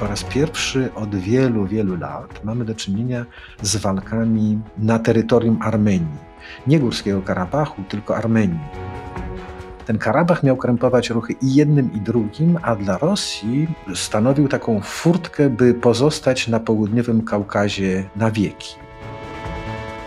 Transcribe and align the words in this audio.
po 0.00 0.06
raz 0.06 0.24
pierwszy 0.24 0.94
od 0.94 1.16
wielu, 1.16 1.66
wielu 1.66 1.96
lat 1.96 2.44
mamy 2.44 2.64
do 2.64 2.74
czynienia 2.74 3.26
z 3.62 3.76
walkami 3.76 4.58
na 4.78 4.98
terytorium 4.98 5.58
Armenii. 5.62 6.18
Nie 6.66 6.80
Górskiego 6.80 7.22
Karabachu, 7.22 7.82
tylko 7.88 8.16
Armenii. 8.16 8.60
Ten 9.86 9.98
Karabach 9.98 10.42
miał 10.42 10.56
krępować 10.56 11.10
ruchy 11.10 11.34
i 11.42 11.54
jednym, 11.54 11.92
i 11.92 12.00
drugim, 12.00 12.58
a 12.62 12.76
dla 12.76 12.98
Rosji 12.98 13.68
stanowił 13.94 14.48
taką 14.48 14.80
furtkę, 14.80 15.50
by 15.50 15.74
pozostać 15.74 16.48
na 16.48 16.60
południowym 16.60 17.22
Kaukazie 17.24 18.04
na 18.16 18.30
wieki 18.30 18.89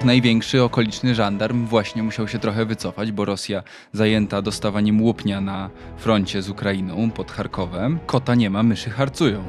największy 0.03 0.63
okoliczny 0.63 1.15
żandarm 1.15 1.65
właśnie 1.65 2.03
musiał 2.03 2.27
się 2.27 2.39
trochę 2.39 2.65
wycofać, 2.65 3.11
bo 3.11 3.25
Rosja 3.25 3.63
zajęta 3.93 4.41
dostawaniem 4.41 5.01
łupnia 5.01 5.41
na 5.41 5.69
froncie 5.97 6.41
z 6.41 6.49
Ukrainą 6.49 7.11
pod 7.11 7.31
Charkowem. 7.31 7.99
Kota 8.05 8.35
nie 8.35 8.49
ma, 8.49 8.63
myszy 8.63 8.89
harcują. 8.89 9.43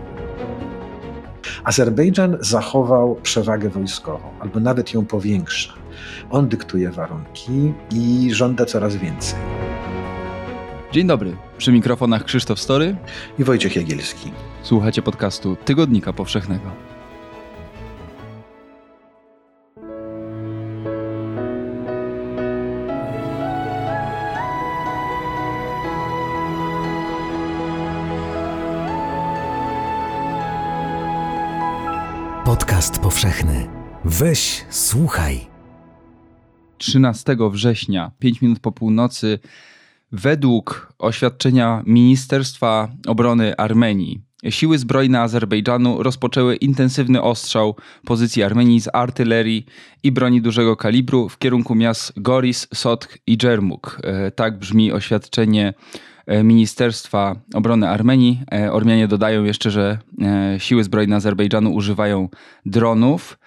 Azerbejdżan 1.64 2.36
zachował 2.40 3.14
przewagę 3.22 3.70
wojskową, 3.70 4.30
albo 4.40 4.60
nawet 4.60 4.94
ją 4.94 5.06
powiększa. 5.06 5.72
On 6.30 6.48
dyktuje 6.48 6.90
warunki 6.90 7.72
i 7.90 8.28
żąda 8.32 8.64
coraz 8.64 8.96
więcej. 8.96 9.38
Dzień 10.92 11.06
dobry. 11.06 11.36
Przy 11.58 11.72
mikrofonach 11.72 12.24
Krzysztof 12.24 12.60
Story 12.60 12.96
i 13.38 13.44
Wojciech 13.44 13.76
Jagielski. 13.76 14.32
Słuchacie 14.62 15.02
podcastu 15.02 15.56
Tygodnika 15.56 16.12
Powszechnego. 16.12 16.93
Podcast 32.84 33.02
powszechny. 33.02 33.68
Weź, 34.04 34.64
słuchaj. 34.70 35.40
13 36.78 37.36
września, 37.50 38.10
5 38.18 38.42
minut 38.42 38.58
po 38.58 38.72
północy, 38.72 39.38
według 40.12 40.92
oświadczenia 40.98 41.82
Ministerstwa 41.86 42.88
Obrony 43.06 43.56
Armenii, 43.56 44.20
siły 44.50 44.78
zbrojne 44.78 45.20
Azerbejdżanu 45.20 46.02
rozpoczęły 46.02 46.56
intensywny 46.56 47.22
ostrzał 47.22 47.76
pozycji 48.06 48.42
Armenii 48.42 48.80
z 48.80 48.88
artylerii 48.92 49.66
i 50.02 50.12
broni 50.12 50.42
dużego 50.42 50.76
kalibru 50.76 51.28
w 51.28 51.38
kierunku 51.38 51.74
miast 51.74 52.12
Goris, 52.16 52.68
Sotk 52.74 53.18
i 53.26 53.38
Dżermuk. 53.38 54.00
E, 54.02 54.30
tak 54.30 54.58
brzmi 54.58 54.92
oświadczenie 54.92 55.74
Ministerstwa 56.44 57.36
Obrony 57.54 57.88
Armenii. 57.88 58.40
E, 58.52 58.72
Ormianie 58.72 59.08
dodają 59.08 59.44
jeszcze, 59.44 59.70
że 59.70 59.98
e, 60.22 60.60
siły 60.60 60.84
zbrojne 60.84 61.16
Azerbejdżanu 61.16 61.74
używają 61.74 62.28
dronów. 62.66 63.38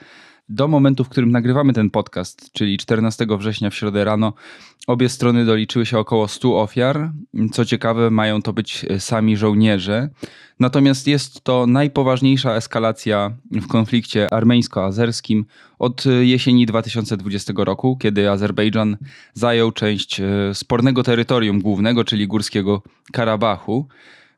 Do 0.50 0.67
momentu, 0.67 1.03
w 1.03 1.09
którym 1.09 1.31
nagrywamy 1.31 1.73
ten 1.73 1.90
podcast, 1.90 2.52
czyli 2.52 2.78
14 2.78 3.26
września 3.38 3.70
w 3.70 3.76
środę 3.76 4.03
rano, 4.03 4.34
obie 4.88 5.09
strony 5.09 5.45
doliczyły 5.45 5.86
się 5.86 6.00
około 6.00 6.28
100 6.28 6.62
ofiar. 6.62 7.12
Co 7.52 7.66
ciekawe, 7.66 8.09
mają 8.09 8.42
to 8.42 8.53
być 8.53 8.86
sami 9.00 9.38
żołnierze. 9.38 10.09
Natomiast 10.59 11.08
jest 11.08 11.44
to 11.44 11.68
najpoważniejsza 11.68 12.56
eskalacja 12.56 13.31
w 13.52 13.68
konflikcie 13.68 14.34
armeńsko-azerskim 14.34 15.45
od 15.80 16.03
jesieni 16.22 16.66
2020 16.66 17.53
roku, 17.58 17.98
kiedy 17.98 18.31
Azerbejdżan 18.31 18.98
zajął 19.34 19.72
część 19.72 20.20
e, 20.20 20.25
spornego 20.53 21.03
terytorium 21.03 21.62
głównego, 21.62 22.03
czyli 22.03 22.28
Górskiego 22.28 22.81
Karabachu. 23.14 23.88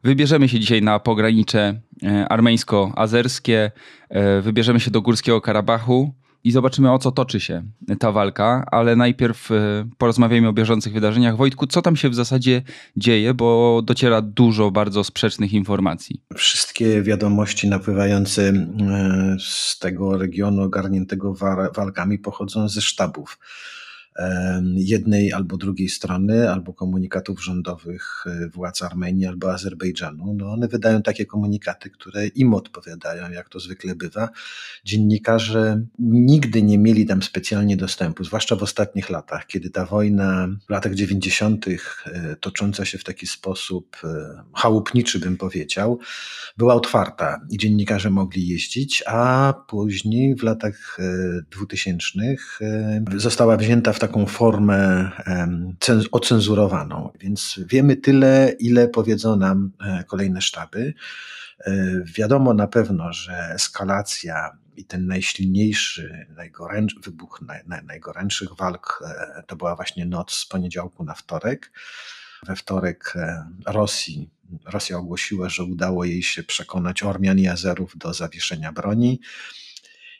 Wybierzemy 0.03 0.49
się 0.49 0.59
dzisiaj 0.59 0.81
na 0.81 0.99
pogranicze 0.99 1.81
e, 2.03 2.25
armeńsko-azerskie, 2.29 3.71
e, 4.09 4.41
wybierzemy 4.41 4.79
się 4.79 4.91
do 4.91 5.01
Górskiego 5.01 5.41
Karabachu 5.41 6.13
i 6.43 6.51
zobaczymy 6.51 6.91
o 6.91 6.99
co 6.99 7.11
toczy 7.11 7.39
się 7.39 7.63
ta 7.99 8.11
walka, 8.11 8.65
ale 8.71 8.95
najpierw 8.95 9.51
e, 9.51 9.55
porozmawiajmy 9.97 10.47
o 10.47 10.53
bieżących 10.53 10.93
wydarzeniach. 10.93 11.37
Wojtku, 11.37 11.67
co 11.67 11.81
tam 11.81 11.95
się 11.95 12.09
w 12.09 12.15
zasadzie 12.15 12.61
dzieje, 12.97 13.33
bo 13.33 13.81
dociera 13.83 14.21
dużo 14.21 14.71
bardzo 14.71 15.03
sprzecznych 15.03 15.53
informacji. 15.53 16.21
Wszystkie 16.35 17.01
wiadomości 17.01 17.67
napływające 17.67 18.53
z 19.39 19.79
tego 19.79 20.17
regionu 20.17 20.61
ogarniętego 20.61 21.33
walkami 21.75 22.19
pochodzą 22.19 22.69
ze 22.69 22.81
sztabów 22.81 23.39
jednej 24.75 25.33
albo 25.33 25.57
drugiej 25.57 25.89
strony, 25.89 26.51
albo 26.51 26.73
komunikatów 26.73 27.43
rządowych 27.43 28.23
e, 28.25 28.49
władz 28.49 28.81
Armenii 28.81 29.25
albo 29.25 29.53
Azerbejdżanu. 29.53 30.33
No 30.33 30.51
one 30.51 30.67
wydają 30.67 31.01
takie 31.01 31.25
komunikaty, 31.25 31.89
które 31.89 32.27
im 32.27 32.53
odpowiadają, 32.53 33.31
jak 33.31 33.49
to 33.49 33.59
zwykle 33.59 33.95
bywa. 33.95 34.29
Dziennikarze 34.85 35.81
nigdy 35.99 36.63
nie 36.63 36.77
mieli 36.77 37.05
tam 37.05 37.23
specjalnie 37.23 37.77
dostępu, 37.77 38.23
zwłaszcza 38.23 38.55
w 38.55 38.63
ostatnich 38.63 39.09
latach, 39.09 39.47
kiedy 39.47 39.69
ta 39.69 39.85
wojna 39.85 40.47
w 40.67 40.69
latach 40.69 40.95
90. 40.95 41.65
E, 41.67 41.77
tocząca 42.35 42.85
się 42.85 42.97
w 42.97 43.03
taki 43.03 43.27
sposób 43.27 43.97
e, 44.03 44.43
chałupniczy, 44.55 45.19
bym 45.19 45.37
powiedział, 45.37 45.99
była 46.57 46.73
otwarta 46.73 47.41
i 47.49 47.57
dziennikarze 47.57 48.09
mogli 48.09 48.47
jeździć, 48.47 49.03
a 49.07 49.53
później 49.67 50.35
w 50.35 50.43
latach 50.43 50.97
2000 51.51 52.09
została 53.17 53.57
wzięta 53.57 53.93
w 53.93 53.99
taką 53.99 54.08
formę 54.27 55.11
ocenzurowaną. 56.11 57.11
Więc 57.19 57.59
wiemy 57.65 57.95
tyle, 57.95 58.55
ile 58.59 58.87
powiedzą 58.87 59.35
nam 59.35 59.71
e, 59.81 60.03
kolejne 60.03 60.41
sztaby. 60.41 60.93
E, 61.59 61.73
wiadomo 62.17 62.53
na 62.53 62.67
pewno, 62.67 63.13
że 63.13 63.51
eskalacja 63.55 64.57
i 64.75 64.85
ten 64.85 65.07
najsilniejszy, 65.07 66.27
najgoręcz, 66.35 66.95
wybuch 67.03 67.41
naj, 67.41 67.83
najgorętszych 67.85 68.55
walk 68.55 69.03
e, 69.05 69.43
to 69.47 69.55
była 69.55 69.75
właśnie 69.75 70.05
noc 70.05 70.33
z 70.33 70.45
poniedziałku 70.45 71.03
na 71.03 71.13
wtorek. 71.13 71.71
We 72.47 72.55
wtorek 72.55 73.13
Rosji, 73.65 74.29
Rosja 74.65 74.97
ogłosiła, 74.97 75.49
że 75.49 75.63
udało 75.63 76.05
jej 76.05 76.23
się 76.23 76.43
przekonać 76.43 77.03
Ormian 77.03 77.39
i 77.39 77.47
Azerów 77.47 77.97
do 77.97 78.13
zawieszenia 78.13 78.71
broni 78.71 79.19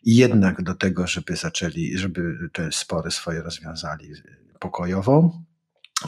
jednak 0.05 0.63
do 0.63 0.75
tego, 0.75 1.07
żeby 1.07 1.35
zaczęli, 1.35 1.97
żeby 1.97 2.49
te 2.53 2.71
spory 2.71 3.11
swoje 3.11 3.41
rozwiązali 3.41 4.13
pokojowo. 4.59 5.41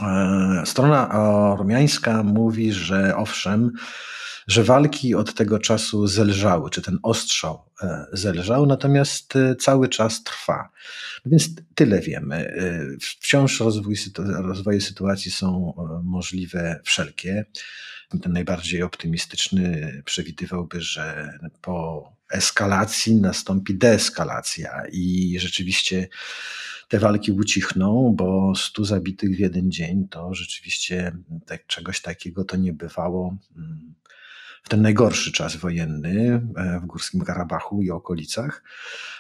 E, 0.02 0.63
strona 0.66 1.09
ormiańska 1.52 2.24
mówi, 2.24 2.74
że 2.74 3.16
owszem, 3.16 3.72
że 4.47 4.63
walki 4.63 5.16
od 5.16 5.34
tego 5.34 5.59
czasu 5.59 6.07
zelżały, 6.07 6.69
czy 6.69 6.81
ten 6.81 7.00
ostrzał 7.03 7.66
e, 7.81 8.06
zelżał, 8.13 8.66
natomiast 8.66 9.35
e, 9.35 9.56
cały 9.56 9.90
czas 9.90 10.24
trwa. 10.24 10.69
Więc 11.25 11.50
tyle 11.75 12.01
wiemy. 12.01 12.53
Wciąż 13.01 13.59
rozwój, 13.59 13.96
rozwoje 14.18 14.81
sytuacji 14.81 15.31
są 15.31 15.74
możliwe 16.03 16.80
wszelkie. 16.84 17.46
Ten 18.22 18.34
najbardziej 18.34 18.84
optymistyczny 18.84 20.01
przewidywałby, 20.06 20.81
że 20.81 21.38
po 21.62 22.03
eskalacji 22.31 23.16
nastąpi 23.16 23.78
deeskalacja 23.78 24.84
i 24.92 25.36
rzeczywiście 25.40 26.08
te 26.88 27.00
walki 27.00 27.31
ucichną, 27.31 28.14
bo 28.16 28.56
100 28.56 28.86
zabitych 28.86 29.36
w 29.36 29.40
jeden 29.40 29.72
dzień 29.72 30.08
to 30.08 30.34
rzeczywiście 30.34 31.18
tak, 31.46 31.68
czegoś 31.68 32.02
takiego 32.02 32.44
to 32.44 32.58
nie 32.58 32.74
bywało 32.74 33.38
mm, 33.58 33.94
w 34.64 34.70
ten 34.70 34.82
najgorszy 34.82 35.32
czas 35.32 35.56
wojenny 35.56 36.42
e, 36.56 36.80
w 36.80 36.86
Górskim 36.86 37.22
Karabachu 37.22 37.82
i 37.82 37.92
okolicach, 37.92 38.64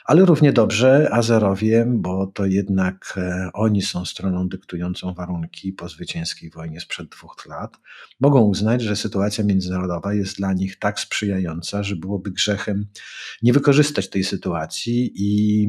ale 0.05 0.25
równie 0.25 0.53
dobrze 0.53 1.09
Azerowie, 1.11 1.85
bo 1.87 2.27
to 2.27 2.45
jednak 2.45 3.13
e, 3.17 3.49
oni 3.53 3.81
są 3.81 4.05
stroną 4.05 4.49
dyktującą 4.49 5.13
warunki 5.13 5.73
po 5.73 5.89
zwycięskiej 5.89 6.49
wojnie 6.49 6.79
sprzed 6.79 7.09
dwóch 7.09 7.45
lat, 7.49 7.77
mogą 8.19 8.41
uznać, 8.41 8.81
że 8.81 8.95
sytuacja 8.95 9.43
międzynarodowa 9.43 10.13
jest 10.13 10.37
dla 10.37 10.53
nich 10.53 10.79
tak 10.79 10.99
sprzyjająca, 10.99 11.83
że 11.83 11.95
byłoby 11.95 12.31
grzechem 12.31 12.85
nie 13.41 13.53
wykorzystać 13.53 14.09
tej 14.09 14.23
sytuacji 14.23 15.11
i 15.15 15.67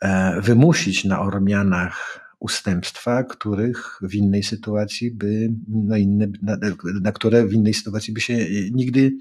e, 0.00 0.40
wymusić 0.40 1.04
na 1.04 1.20
Ormianach 1.20 2.23
ustępstwa, 2.44 3.24
których 3.24 3.98
w 4.02 4.14
innej 4.14 4.42
sytuacji 4.42 5.10
by, 5.10 5.50
no 5.68 5.96
inne, 5.96 6.26
na, 6.42 6.56
na, 7.02 7.12
które 7.12 7.46
w 7.46 7.52
innej 7.52 7.74
sytuacji 7.74 8.14
by 8.14 8.20
się 8.20 8.36
nigdy 8.72 9.12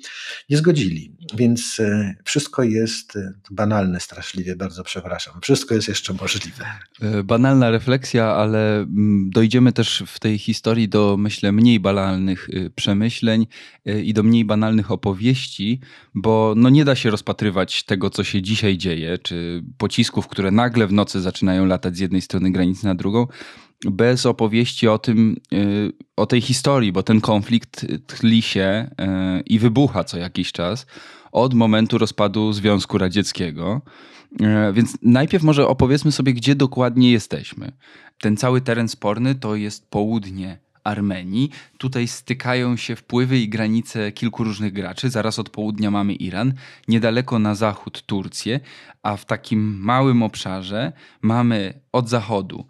nie 0.50 0.58
zgodzili. 0.58 1.16
Więc 1.36 1.80
e, 1.80 2.16
wszystko 2.24 2.64
jest 2.64 3.16
e, 3.16 3.34
banalne 3.52 4.00
straszliwie, 4.00 4.56
bardzo 4.56 4.84
przepraszam. 4.84 5.34
Wszystko 5.42 5.76
jest 5.76 5.88
jeszcze 5.88 6.14
możliwe. 6.14 6.66
E, 7.02 7.24
banalna 7.24 7.72
refleksja, 7.72 8.26
ale 8.26 8.76
mm, 8.78 9.30
dojdziemy 9.30 9.74
też 9.74 10.04
w 10.08 10.20
tej 10.20 10.38
historii 10.38 10.90
do, 10.90 11.18
myślę, 11.18 11.52
mniej 11.52 11.80
banalnych 11.80 12.50
przemyśleń 12.76 13.48
i 13.86 14.14
do 14.14 14.24
mniej 14.24 14.46
banalnych 14.46 14.92
opowieści, 14.92 15.80
bo 16.16 16.54
no 16.58 16.70
nie 16.70 16.86
da 16.86 16.96
się 16.96 17.10
rozpatrywać 17.10 17.84
tego, 17.84 18.10
co 18.10 18.24
się 18.24 18.42
dzisiaj 18.42 18.78
dzieje, 18.78 19.18
czy 19.18 19.64
pocisków, 19.78 20.28
które 20.28 20.52
nagle 20.52 20.88
w 20.88 20.94
nocy 20.94 21.22
zaczynają 21.22 21.66
latać 21.66 21.98
z 21.98 22.00
jednej 22.00 22.22
strony 22.22 22.52
granicy 22.52 22.86
na 22.86 22.96
drugą, 22.96 23.13
drugą, 23.14 23.28
bez 23.86 24.26
opowieści 24.26 24.88
o 24.88 24.98
tym, 24.98 25.36
o 26.16 26.26
tej 26.26 26.42
historii, 26.42 26.92
bo 26.92 27.04
ten 27.04 27.22
konflikt 27.22 27.86
tli 28.08 28.42
się 28.42 28.90
i 29.46 29.60
wybucha 29.60 30.04
co 30.04 30.18
jakiś 30.18 30.52
czas 30.52 30.86
od 31.32 31.54
momentu 31.54 31.98
rozpadu 31.98 32.54
Związku 32.54 32.98
Radzieckiego. 32.98 33.82
Więc 34.74 34.98
najpierw 35.02 35.44
może 35.44 35.68
opowiedzmy 35.68 36.12
sobie, 36.12 36.34
gdzie 36.34 36.56
dokładnie 36.56 37.12
jesteśmy. 37.12 37.72
Ten 38.22 38.38
cały 38.38 38.62
teren 38.62 38.90
sporny 38.90 39.36
to 39.36 39.56
jest 39.56 39.90
południe 39.90 40.58
Armenii. 40.84 41.50
Tutaj 41.78 42.08
stykają 42.08 42.78
się 42.78 42.96
wpływy 42.96 43.40
i 43.40 43.50
granice 43.50 44.12
kilku 44.12 44.44
różnych 44.44 44.74
graczy. 44.74 45.10
Zaraz 45.10 45.40
od 45.40 45.50
południa 45.50 45.92
mamy 45.92 46.14
Iran, 46.14 46.54
niedaleko 46.88 47.40
na 47.40 47.56
zachód 47.56 48.02
Turcję, 48.06 48.60
a 49.04 49.18
w 49.18 49.26
takim 49.26 49.80
małym 49.80 50.24
obszarze 50.24 50.94
mamy 51.22 51.74
od 51.92 52.10
zachodu 52.10 52.66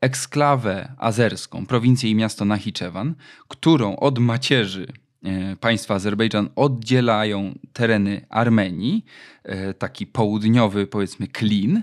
eksklawę 0.00 0.92
azerską, 0.98 1.66
prowincję 1.66 2.10
i 2.10 2.14
miasto 2.14 2.44
Nachiczewan, 2.44 3.14
którą 3.48 3.96
od 3.96 4.18
macierzy 4.18 4.86
e, 5.24 5.56
państwa 5.56 5.94
Azerbejdżan 5.94 6.48
oddzielają 6.56 7.58
tereny 7.72 8.26
Armenii, 8.28 9.04
e, 9.44 9.74
taki 9.74 10.06
południowy 10.06 10.86
powiedzmy 10.86 11.28
klin, 11.28 11.82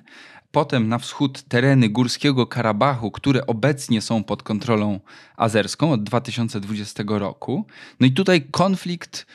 potem 0.51 0.87
na 0.87 0.97
wschód 0.97 1.43
tereny 1.43 1.89
Górskiego 1.89 2.47
Karabachu, 2.47 3.11
które 3.11 3.47
obecnie 3.47 4.01
są 4.01 4.23
pod 4.23 4.43
kontrolą 4.43 4.99
azerską 5.37 5.91
od 5.91 6.03
2020 6.03 7.03
roku. 7.07 7.65
No 7.99 8.07
i 8.07 8.11
tutaj 8.11 8.41
konflikt 8.51 9.25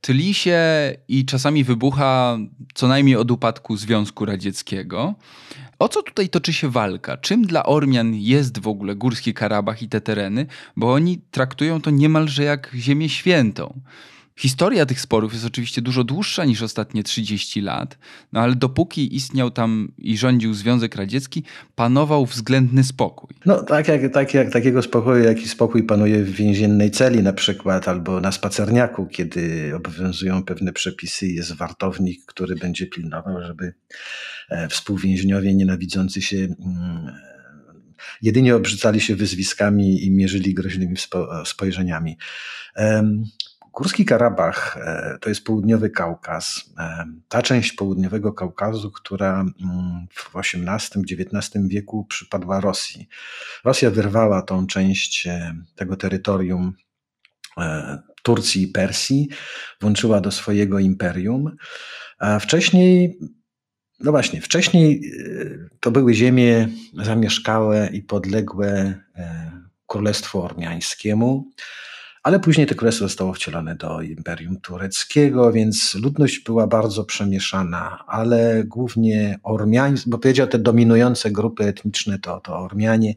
tli 0.00 0.34
się 0.34 0.60
i 1.08 1.24
czasami 1.24 1.64
wybucha 1.64 2.38
co 2.74 2.88
najmniej 2.88 3.16
od 3.16 3.30
upadku 3.30 3.76
Związku 3.76 4.24
Radzieckiego. 4.24 5.14
O 5.78 5.88
co 5.88 6.02
tutaj 6.02 6.28
toczy 6.28 6.52
się 6.52 6.70
walka? 6.70 7.16
Czym 7.16 7.42
dla 7.42 7.66
Ormian 7.66 8.14
jest 8.14 8.58
w 8.58 8.68
ogóle 8.68 8.94
Górski 8.94 9.34
Karabach 9.34 9.82
i 9.82 9.88
te 9.88 10.00
tereny? 10.00 10.46
Bo 10.76 10.92
oni 10.92 11.20
traktują 11.30 11.80
to 11.80 11.90
niemalże 11.90 12.44
jak 12.44 12.70
ziemię 12.74 13.08
świętą. 13.08 13.80
Historia 14.38 14.86
tych 14.86 15.00
sporów 15.00 15.32
jest 15.32 15.44
oczywiście 15.44 15.82
dużo 15.82 16.04
dłuższa 16.04 16.44
niż 16.44 16.62
ostatnie 16.62 17.02
30 17.02 17.60
lat, 17.60 17.98
no 18.32 18.40
ale 18.40 18.54
dopóki 18.54 19.16
istniał 19.16 19.50
tam 19.50 19.92
i 19.98 20.18
rządził 20.18 20.54
Związek 20.54 20.96
Radziecki, 20.96 21.44
panował 21.74 22.26
względny 22.26 22.84
spokój. 22.84 23.36
No 23.46 23.62
tak 23.62 23.88
jak, 23.88 24.12
tak 24.12 24.34
jak 24.34 24.52
takiego 24.52 24.82
spokoju, 24.82 25.24
jaki 25.24 25.48
spokój 25.48 25.82
panuje 25.82 26.24
w 26.24 26.30
więziennej 26.30 26.90
celi 26.90 27.22
na 27.22 27.32
przykład, 27.32 27.88
albo 27.88 28.20
na 28.20 28.32
spacerniaku, 28.32 29.06
kiedy 29.06 29.72
obowiązują 29.76 30.42
pewne 30.42 30.72
przepisy 30.72 31.26
i 31.26 31.34
jest 31.34 31.52
wartownik, 31.52 32.24
który 32.26 32.56
będzie 32.56 32.86
pilnował, 32.86 33.42
żeby 33.42 33.74
e, 34.50 34.68
współwięźniowie 34.68 35.54
nienawidzący 35.54 36.22
się 36.22 36.36
mm, 36.36 37.12
jedynie 38.22 38.56
obrzucali 38.56 39.00
się 39.00 39.16
wyzwiskami 39.16 40.04
i 40.04 40.10
mierzyli 40.10 40.54
groźnymi 40.54 40.96
spojrzeniami. 41.44 42.16
Górski 43.78 44.04
Karabach 44.04 44.76
e, 44.76 45.18
to 45.20 45.28
jest 45.28 45.44
południowy 45.44 45.90
Kaukaz. 45.90 46.70
E, 46.78 47.04
ta 47.28 47.42
część 47.42 47.72
południowego 47.72 48.32
Kaukazu, 48.32 48.90
która 48.90 49.40
mm, 49.40 50.06
w 50.10 50.36
XVIII-XIX 50.36 51.68
wieku 51.68 52.04
przypadła 52.04 52.60
Rosji. 52.60 53.08
Rosja 53.64 53.90
wyrwała 53.90 54.42
tą 54.42 54.66
część 54.66 55.26
e, 55.26 55.54
tego 55.74 55.96
terytorium 55.96 56.72
Turcji 58.22 58.62
i 58.62 58.68
Persji, 58.68 59.28
włączyła 59.80 60.20
do 60.20 60.30
swojego 60.30 60.78
imperium. 60.78 61.56
A 62.18 62.38
wcześniej, 62.38 63.18
no 64.00 64.10
właśnie, 64.10 64.40
wcześniej 64.40 65.12
to 65.80 65.90
były 65.90 66.14
ziemie 66.14 66.68
zamieszkałe 66.94 67.88
i 67.92 68.02
podległe 68.02 68.94
Królestwu 69.86 70.42
Ormiańskiemu 70.42 71.50
ale 72.28 72.40
później 72.40 72.66
to 72.66 72.74
królestwo 72.74 73.04
zostało 73.04 73.32
wcielone 73.32 73.76
do 73.76 74.00
Imperium 74.00 74.60
Tureckiego, 74.60 75.52
więc 75.52 75.94
ludność 75.94 76.38
była 76.38 76.66
bardzo 76.66 77.04
przemieszana, 77.04 78.04
ale 78.06 78.64
głównie 78.64 79.38
Ormiańscy, 79.42 80.10
bo 80.10 80.18
powiedział 80.18 80.46
te 80.46 80.58
dominujące 80.58 81.30
grupy 81.30 81.64
etniczne 81.64 82.18
to, 82.18 82.40
to 82.40 82.58
Ormianie 82.58 83.14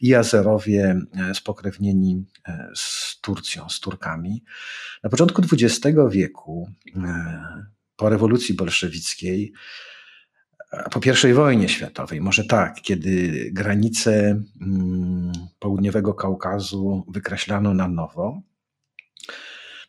i 0.00 0.14
Azerowie 0.14 1.00
e, 1.30 1.34
spokrewnieni 1.34 2.24
e, 2.48 2.68
z 2.74 3.18
Turcją, 3.20 3.68
z 3.68 3.80
Turkami. 3.80 4.44
Na 5.02 5.10
początku 5.10 5.42
XX 5.52 5.96
wieku, 6.10 6.70
e, 6.96 7.64
po 7.96 8.08
rewolucji 8.08 8.54
bolszewickiej, 8.54 9.52
po 10.90 11.26
I 11.28 11.32
wojnie 11.32 11.68
światowej, 11.68 12.20
może 12.20 12.44
tak, 12.44 12.82
kiedy 12.82 13.32
granice 13.52 14.40
mm, 14.60 15.32
południowego 15.58 16.14
Kaukazu 16.14 17.04
wykreślano 17.08 17.74
na 17.74 17.88
nowo, 17.88 18.42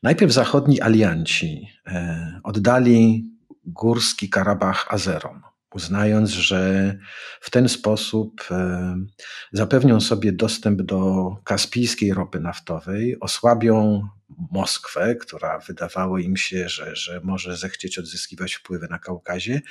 najpierw 0.04 0.32
zachodni 0.32 0.82
alianci 0.82 1.68
e, 1.88 2.40
oddali 2.44 3.30
górski 3.66 4.30
Karabach 4.30 4.86
Azerom, 4.90 5.42
uznając, 5.74 6.30
że 6.30 6.94
w 7.42 7.50
ten 7.50 7.70
sposób 7.70 8.42
e, 8.52 8.96
zapewnią 9.52 10.02
sobie 10.02 10.32
dostęp 10.32 10.82
do 10.82 11.30
kaspijskiej 11.44 12.14
ropy 12.14 12.40
naftowej, 12.40 13.20
osłabią 13.20 14.08
Moskwę, 14.52 15.16
która 15.16 15.60
wydawało 15.60 16.20
im 16.20 16.38
się, 16.38 16.70
że, 16.70 16.96
że 16.96 17.22
może 17.24 17.58
zechcieć 17.58 18.00
odzyskiwać 18.00 18.54
wpływy 18.54 18.88
na 18.90 19.00
Kaukazie. 19.00 19.62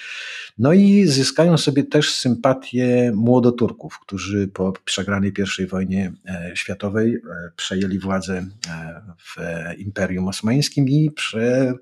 No 0.58 0.72
i 0.72 1.06
zyskają 1.06 1.58
sobie 1.58 1.84
też 1.84 2.14
sympatię 2.14 3.12
młodoturków, 3.14 3.98
którzy 3.98 4.48
po 4.48 4.72
przegranej 4.84 5.32
I 5.58 5.66
wojnie 5.66 6.12
e, 6.26 6.52
światowej 6.54 7.14
e, 7.14 7.20
przejęli 7.56 7.98
władzę 7.98 8.46
e, 8.68 9.02
w 9.18 9.36
Imperium 9.78 10.28
Osmańskim 10.28 10.88
i 10.88 11.10
prze, 11.10 11.74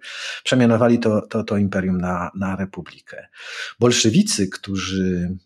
przemianowali 0.44 0.98
to, 0.98 1.26
to, 1.26 1.44
to 1.44 1.56
imperium 1.56 1.98
na, 1.98 2.30
na 2.34 2.56
republikę. 2.56 3.28
Bolszewicy, 3.80 4.48
którzy 4.48 5.36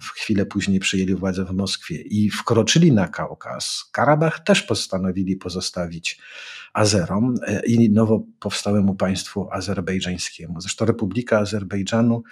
w 0.00 0.10
chwilę 0.10 0.46
później 0.46 0.80
przyjęli 0.80 1.14
władzę 1.14 1.44
w 1.44 1.50
Moskwie 1.50 1.96
i 1.96 2.30
wkroczyli 2.30 2.92
na 2.92 3.08
Kaukaz, 3.08 3.88
Karabach 3.92 4.40
też 4.40 4.62
postanowili 4.62 5.36
pozostawić 5.36 6.20
Azerom 6.72 7.34
e, 7.46 7.66
i 7.66 7.90
nowo 7.90 8.24
powstałemu 8.40 8.94
państwu 8.94 9.48
azerbejdżańskiemu. 9.52 10.60
Zresztą 10.60 10.84
Republika 10.84 11.38
Azerbejdżanu 11.38 12.22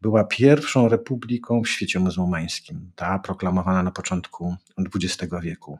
była 0.00 0.24
pierwszą 0.24 0.88
republiką 0.88 1.62
w 1.62 1.68
świecie 1.68 2.00
muzułmańskim, 2.00 2.90
ta 2.94 3.18
proklamowana 3.18 3.82
na 3.82 3.90
początku 3.90 4.56
XX 4.94 5.32
wieku. 5.42 5.78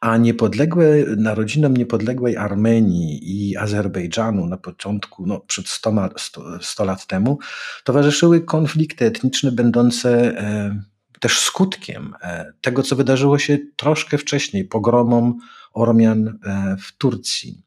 A 0.00 0.16
niepodległe, 0.16 1.04
narodzinom 1.16 1.76
niepodległej 1.76 2.36
Armenii 2.36 3.20
i 3.22 3.56
Azerbejdżanu 3.56 4.46
na 4.46 4.56
początku, 4.56 5.26
no 5.26 5.40
przed 5.40 5.68
100, 5.68 5.92
100, 6.16 6.42
100 6.60 6.84
lat 6.84 7.06
temu, 7.06 7.38
towarzyszyły 7.84 8.40
konflikty 8.40 9.04
etniczne 9.04 9.52
będące 9.52 10.38
e, 10.38 10.82
też 11.20 11.40
skutkiem 11.40 12.14
e, 12.22 12.52
tego, 12.60 12.82
co 12.82 12.96
wydarzyło 12.96 13.38
się 13.38 13.58
troszkę 13.76 14.18
wcześniej, 14.18 14.64
pogromom 14.64 15.38
Ormian 15.76 16.28
e, 16.28 16.76
w 16.80 16.92
Turcji, 16.96 17.62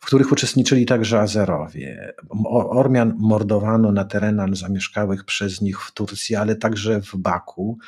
w 0.00 0.06
których 0.06 0.32
uczestniczyli 0.32 0.86
także 0.86 1.20
Azerowie. 1.20 2.14
Ormian 2.50 3.14
mordowano 3.18 3.92
na 3.92 4.04
terenach 4.04 4.56
zamieszkałych 4.56 5.24
przez 5.24 5.60
nich 5.60 5.82
w 5.82 5.92
Turcji, 5.92 6.36
ale 6.36 6.56
także 6.56 7.00
w 7.00 7.16
Baku. 7.16 7.78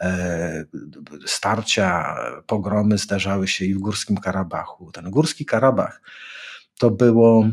E, 0.00 0.64
starcia, 1.26 2.16
pogromy 2.46 2.98
zdarzały 2.98 3.48
się 3.48 3.64
i 3.64 3.74
w 3.74 3.78
Górskim 3.78 4.16
Karabachu. 4.16 4.92
Ten 4.92 5.10
Górski 5.10 5.44
Karabach 5.44 6.02
to 6.78 6.90
było 6.90 7.48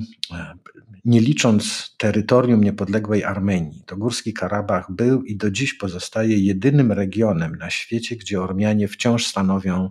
nie 1.06 1.20
licząc 1.20 1.96
terytorium 1.98 2.64
niepodległej 2.64 3.24
Armenii, 3.24 3.84
to 3.86 3.98
Górski 3.98 4.34
Karabach 4.34 4.92
był 4.92 5.24
i 5.24 5.36
do 5.36 5.52
dziś 5.52 5.74
pozostaje 5.74 6.38
jedynym 6.38 6.92
regionem 6.92 7.56
na 7.56 7.70
świecie, 7.70 8.16
gdzie 8.16 8.42
Ormianie 8.42 8.88
wciąż 8.88 9.26
stanowią 9.26 9.90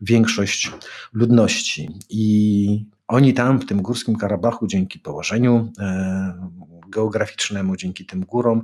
większość 0.00 0.72
ludności. 1.12 1.88
I 2.10 2.86
oni 3.08 3.34
tam, 3.34 3.60
w 3.60 3.66
tym 3.66 3.82
Górskim 3.82 4.16
Karabachu, 4.16 4.66
dzięki 4.66 4.98
położeniu 4.98 5.72
e, 5.78 6.50
geograficznemu, 6.88 7.76
dzięki 7.76 8.06
tym 8.06 8.20
górom, 8.20 8.62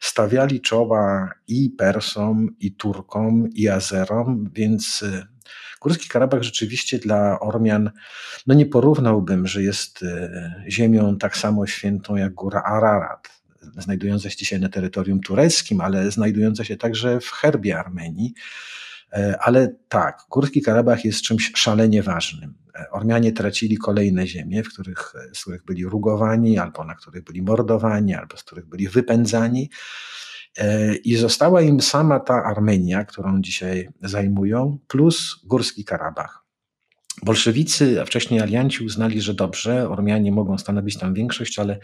stawiali 0.00 0.60
czoła 0.60 1.30
i 1.48 1.70
Persom, 1.70 2.48
i 2.60 2.72
Turkom, 2.72 3.48
i 3.54 3.68
Azerom, 3.68 4.50
więc 4.54 5.02
e, 5.02 5.26
Górski 5.80 6.08
Karabach 6.08 6.42
rzeczywiście 6.42 6.98
dla 6.98 7.40
Ormian, 7.40 7.90
no 8.46 8.54
nie 8.54 8.66
porównałbym, 8.66 9.46
że 9.46 9.62
jest 9.62 10.02
e, 10.02 10.64
ziemią 10.68 11.18
tak 11.18 11.36
samo 11.36 11.66
świętą 11.66 12.16
jak 12.16 12.34
góra 12.34 12.62
Ararat, 12.62 13.28
znajdująca 13.78 14.30
się 14.30 14.36
dzisiaj 14.36 14.60
na 14.60 14.68
terytorium 14.68 15.20
tureckim, 15.20 15.80
ale 15.80 16.10
znajdująca 16.10 16.64
się 16.64 16.76
także 16.76 17.20
w 17.20 17.30
herbie 17.30 17.78
Armenii. 17.78 18.34
E, 19.12 19.38
ale 19.40 19.74
tak, 19.88 20.22
Górski 20.30 20.62
Karabach 20.62 21.04
jest 21.04 21.22
czymś 21.22 21.52
szalenie 21.54 22.02
ważnym. 22.02 22.54
E, 22.74 22.90
Ormianie 22.90 23.32
tracili 23.32 23.76
kolejne 23.76 24.26
ziemie, 24.26 24.62
w 24.62 24.68
których, 24.68 25.12
z 25.34 25.42
których 25.42 25.64
byli 25.64 25.84
rugowani, 25.84 26.58
albo 26.58 26.84
na 26.84 26.94
których 26.94 27.24
byli 27.24 27.42
mordowani, 27.42 28.14
albo 28.14 28.36
z 28.36 28.42
których 28.42 28.66
byli 28.66 28.88
wypędzani. 28.88 29.70
E, 30.58 30.94
I 30.94 31.16
została 31.16 31.62
im 31.62 31.80
sama 31.80 32.20
ta 32.20 32.44
Armenia, 32.44 33.04
którą 33.04 33.42
dzisiaj 33.42 33.88
zajmują, 34.02 34.78
plus 34.88 35.40
Górski 35.44 35.84
Karabach. 35.84 36.44
Bolszewicy, 37.22 38.02
a 38.02 38.04
wcześniej 38.04 38.40
alianci 38.40 38.84
uznali, 38.84 39.20
że 39.20 39.34
dobrze, 39.34 39.88
Ormianie 39.88 40.32
mogą 40.32 40.58
stanowić 40.58 40.98
tam 40.98 41.14
większość, 41.14 41.58
ale, 41.58 41.78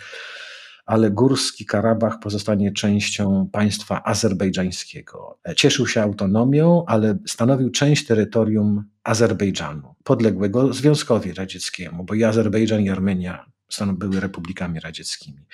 ale 0.86 1.10
Górski 1.10 1.66
Karabach 1.66 2.18
pozostanie 2.20 2.72
częścią 2.72 3.48
państwa 3.52 4.04
azerbejdżańskiego. 4.04 5.38
Cieszył 5.56 5.86
się 5.86 6.02
autonomią, 6.02 6.84
ale 6.86 7.18
stanowił 7.26 7.70
część 7.70 8.06
terytorium 8.06 8.84
Azerbejdżanu, 9.04 9.94
podległego 10.04 10.72
Związkowi 10.72 11.34
Radzieckiemu, 11.34 12.04
bo 12.04 12.14
i 12.14 12.24
Azerbejdżan 12.24 12.80
i 12.80 12.90
Armenia 12.90 13.46
były 13.92 14.20
republikami 14.20 14.80
radzieckimi. 14.80 15.46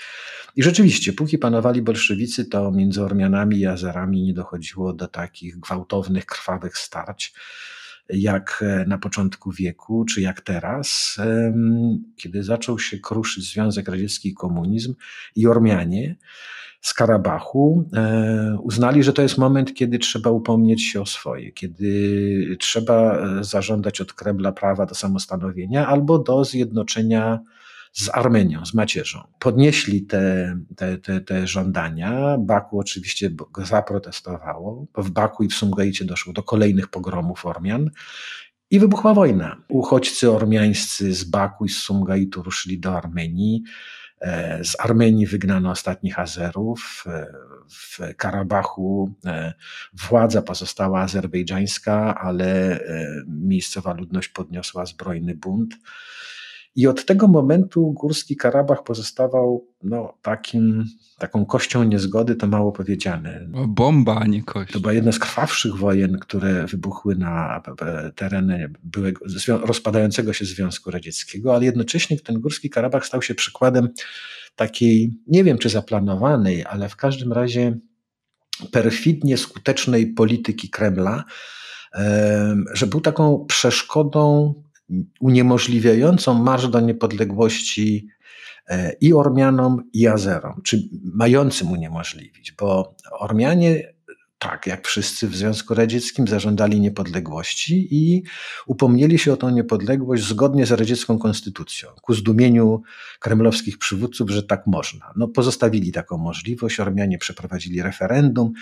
I 0.57 0.62
rzeczywiście, 0.62 1.12
póki 1.12 1.39
panowali 1.39 1.83
bolszewicy, 1.83 2.45
to 2.45 2.71
między 2.71 3.03
Ormianami 3.03 3.59
i 3.59 3.67
Azerami 3.67 4.23
nie 4.23 4.35
dochodziło 4.35 4.93
do 4.93 5.09
takich 5.09 5.61
gwałtownych, 5.61 6.27
krwawych 6.27 6.79
starć, 6.79 7.35
jak 8.12 8.64
e, 8.66 8.85
na 8.88 8.99
początku 8.99 9.52
wieku, 9.52 10.04
czy 10.04 10.21
jak 10.21 10.40
teraz, 10.40 11.16
kiedy 12.16 12.42
zaczął 12.42 12.78
się 12.78 12.99
kruszyć 12.99 13.52
Związek 13.52 13.88
Radziecki 13.88 14.28
i 14.28 14.35
komunizm 14.35 14.95
i 15.37 15.47
Ormianie 15.47 16.16
z 16.83 16.95
Karabachu 16.95 17.85
e, 17.92 18.59
uznali, 18.62 19.02
że 19.02 19.12
to 19.12 19.23
jest 19.23 19.38
moment, 19.38 19.75
kiedy 19.75 19.99
trzeba 19.99 20.31
upomnieć 20.31 20.83
się 20.83 21.00
o 21.00 21.07
swoje, 21.07 21.52
kiedy 21.52 22.57
trzeba 22.61 23.19
e, 23.19 23.45
zażądać 23.45 24.00
od 24.00 24.12
Kremla 24.12 24.52
prawa 24.52 24.87
do 24.87 24.95
samostanowienia 24.95 25.87
albo 25.87 26.19
do 26.19 26.45
zjednoczenia 26.45 27.40
z 27.93 28.09
Armenią, 28.13 28.67
z 28.67 28.75
macierzą. 28.75 29.23
Podnieśli 29.39 30.07
te, 30.07 30.57
te, 30.77 30.99
te, 30.99 31.21
te 31.21 31.47
żądania. 31.47 32.39
Baku 32.39 32.81
oczywiście 32.81 33.31
zaprotestowało. 33.65 34.87
W 34.97 35.11
Baku 35.11 35.45
i 35.45 35.49
w 35.49 35.55
Sumgaicie 35.55 36.05
doszło 36.05 36.33
do 36.33 36.43
kolejnych 36.43 36.89
pogromów 36.89 37.47
Ormian. 37.47 37.91
I 38.71 38.81
wybuchła 38.81 39.15
wojna. 39.15 39.63
Uchodźcy 39.69 40.31
ormiańscy 40.31 41.15
z 41.15 41.25
Baku 41.25 41.65
i 41.65 41.69
z 41.69 41.79
Sumgaitu 41.79 42.43
ruszyli 42.43 42.81
do 42.81 42.97
Armenii. 42.97 43.63
E, 44.23 44.65
z 44.65 44.81
Armenii 44.81 45.27
wygnano 45.27 45.71
ostatnich 45.71 46.19
Azerów. 46.19 47.05
E, 47.07 47.27
w 47.71 48.17
Karabachu 48.17 49.15
e, 49.27 49.55
władza 49.93 50.43
pozostała 50.43 51.01
azerbejdżańska, 51.01 52.21
ale 52.21 52.81
miejscowa 53.27 53.93
ludność 53.93 54.29
podniosła 54.29 54.87
zbrojny 54.87 55.35
bunt. 55.35 55.75
I 56.76 56.87
od 56.87 57.05
tego 57.05 57.29
momentu 57.29 57.93
Górski 57.93 58.37
Karabach 58.37 58.85
pozostawał 58.85 59.69
no, 59.83 60.14
takim, 60.23 60.85
taką 61.19 61.47
kością 61.47 61.85
niezgody, 61.85 62.37
to 62.37 62.47
mało 62.47 62.73
powiedziane. 62.73 63.47
Bomba, 63.69 64.17
a 64.21 64.26
nie 64.26 64.43
kość. 64.43 64.73
To 64.73 64.81
była 64.81 64.93
jedna 64.93 65.12
z 65.12 65.19
krwawszych 65.19 65.76
wojen, 65.76 66.19
które 66.19 66.67
wybuchły 66.67 67.17
na 67.17 67.62
terenie 68.17 68.71
byłego, 68.83 69.25
rozpadającego 69.49 70.33
się 70.33 70.45
Związku 70.45 70.91
Radzieckiego, 70.91 71.55
ale 71.55 71.64
jednocześnie 71.64 72.19
ten 72.19 72.41
Górski 72.41 72.71
Karabach 72.71 73.07
stał 73.07 73.23
się 73.23 73.35
przykładem 73.35 73.88
takiej, 74.57 75.14
nie 75.26 75.45
wiem 75.45 75.59
czy 75.59 75.69
zaplanowanej, 75.69 76.64
ale 76.64 76.88
w 76.88 76.97
każdym 76.97 77.33
razie 77.33 77.79
perfidnie 78.71 79.37
skutecznej 79.37 80.07
polityki 80.07 80.71
Kremla, 80.71 81.25
że 82.73 82.87
był 82.87 83.00
taką 83.00 83.45
przeszkodą 83.49 84.55
uniemożliwiającą 85.21 86.35
marsz 86.35 86.69
do 86.69 86.81
niepodległości 86.81 88.09
e, 88.69 88.93
i 89.01 89.13
Ormianom, 89.13 89.83
i 89.93 90.07
Azerom, 90.07 90.61
czy 90.65 90.89
mającym 91.15 91.73
uniemożliwić, 91.73 92.53
bo 92.53 92.97
Ormianie 93.13 93.92
tak, 94.43 94.67
jak 94.67 94.87
wszyscy 94.87 95.29
w 95.29 95.37
Związku 95.37 95.75
Radzieckim 95.75 96.29
zażądali 96.29 96.81
niepodległości 96.81 97.89
i 97.91 98.23
upomnieli 98.67 99.19
się 99.19 99.33
o 99.33 99.37
tę 99.37 99.53
niepodległość 99.53 100.25
zgodnie 100.25 100.67
z 100.67 100.73
radziecką 100.73 101.19
konstytucją, 101.19 101.89
ku 102.03 102.15
zdumieniu 102.15 102.83
kremlowskich 103.21 103.79
przywódców, 103.79 104.31
że 104.31 104.43
tak 104.43 104.67
można. 104.67 105.13
No, 105.17 105.29
pozostawili 105.29 105.93
taką 105.93 106.19
możliwość, 106.19 106.81
Ormianie 106.81 107.19
przeprowadzili 107.19 107.83
referendum, 107.83 108.53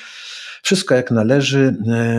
wszystko 0.63 0.95
jak 0.95 1.11
należy. 1.11 1.77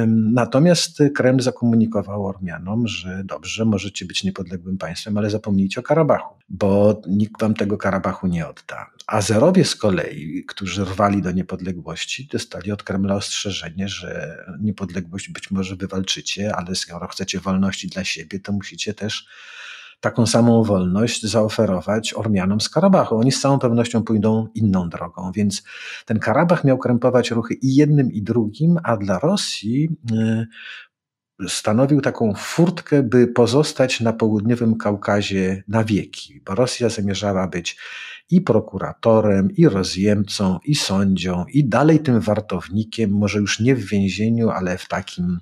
Natomiast 0.08 1.03
Kreml 1.15 1.41
zakomunikował 1.41 2.25
Ormianom, 2.25 2.88
że 2.88 3.24
dobrze, 3.25 3.65
możecie 3.65 4.06
być 4.06 4.24
niepodległym 4.24 4.77
państwem, 4.77 5.18
ale 5.18 5.30
zapomnijcie 5.30 5.80
o 5.80 5.84
Karabachu, 5.84 6.36
bo 6.50 7.01
nikt 7.08 7.41
wam 7.41 7.53
tego 7.53 7.77
Karabachu 7.77 8.27
nie 8.27 8.48
odda. 8.48 8.88
Azerowie 9.12 9.65
z 9.65 9.75
kolei, 9.75 10.44
którzy 10.48 10.86
rwali 10.86 11.22
do 11.22 11.32
niepodległości, 11.32 12.27
dostali 12.32 12.72
od 12.72 12.84
Kremla 12.84 13.15
ostrzeżenie, 13.15 13.88
że 13.88 14.38
niepodległość 14.60 15.30
być 15.30 15.51
może 15.51 15.75
wywalczycie, 15.75 16.56
ale 16.56 16.75
skoro 16.75 17.08
chcecie 17.08 17.39
wolności 17.39 17.88
dla 17.88 18.03
siebie, 18.03 18.39
to 18.39 18.51
musicie 18.51 18.94
też 18.94 19.27
taką 20.00 20.27
samą 20.27 20.63
wolność 20.63 21.24
zaoferować 21.24 22.13
Ormianom 22.13 22.62
z 22.62 22.70
Karabachu. 22.70 23.18
Oni 23.18 23.32
z 23.32 23.41
całą 23.41 23.60
pewnością 23.60 24.03
pójdą 24.03 24.48
inną 24.56 24.89
drogą, 24.89 25.32
więc 25.32 25.63
ten 26.06 26.20
Karabach 26.20 26.63
miał 26.63 26.77
krępować 26.77 27.32
ruchy 27.32 27.53
i 27.53 27.75
jednym, 27.75 28.12
i 28.12 28.22
drugim, 28.22 28.77
a 28.84 28.98
dla 28.98 29.20
Rosji 29.20 29.89
y, 30.12 30.48
stanowił 31.48 32.01
taką 32.01 32.33
furtkę, 32.33 33.03
by 33.03 33.27
pozostać 33.27 34.00
na 34.00 34.13
południowym 34.13 34.77
Kaukazie 34.77 35.63
na 35.67 35.83
wieki, 35.83 36.41
bo 36.45 36.55
Rosja 36.55 36.89
zamierzała 36.89 37.48
być 37.48 37.77
i 38.31 38.41
prokuratorem, 38.41 39.51
i 39.51 39.67
rozjemcą, 39.67 40.60
i 40.65 40.75
sędzią, 40.75 41.45
i 41.53 41.65
dalej 41.65 42.00
tym 42.00 42.19
wartownikiem, 42.19 43.12
może 43.12 43.39
już 43.39 43.60
nie 43.60 43.75
w 43.75 43.86
więzieniu, 43.86 44.50
ale 44.50 44.77
w 44.77 44.88
takim 44.88 45.39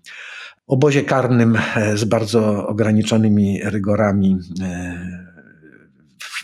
obozie 0.68 1.04
karnym 1.04 1.58
e, 1.76 1.98
z 1.98 2.04
bardzo 2.04 2.68
ograniczonymi 2.68 3.62
rygorami. 3.64 4.38
E, 4.62 5.30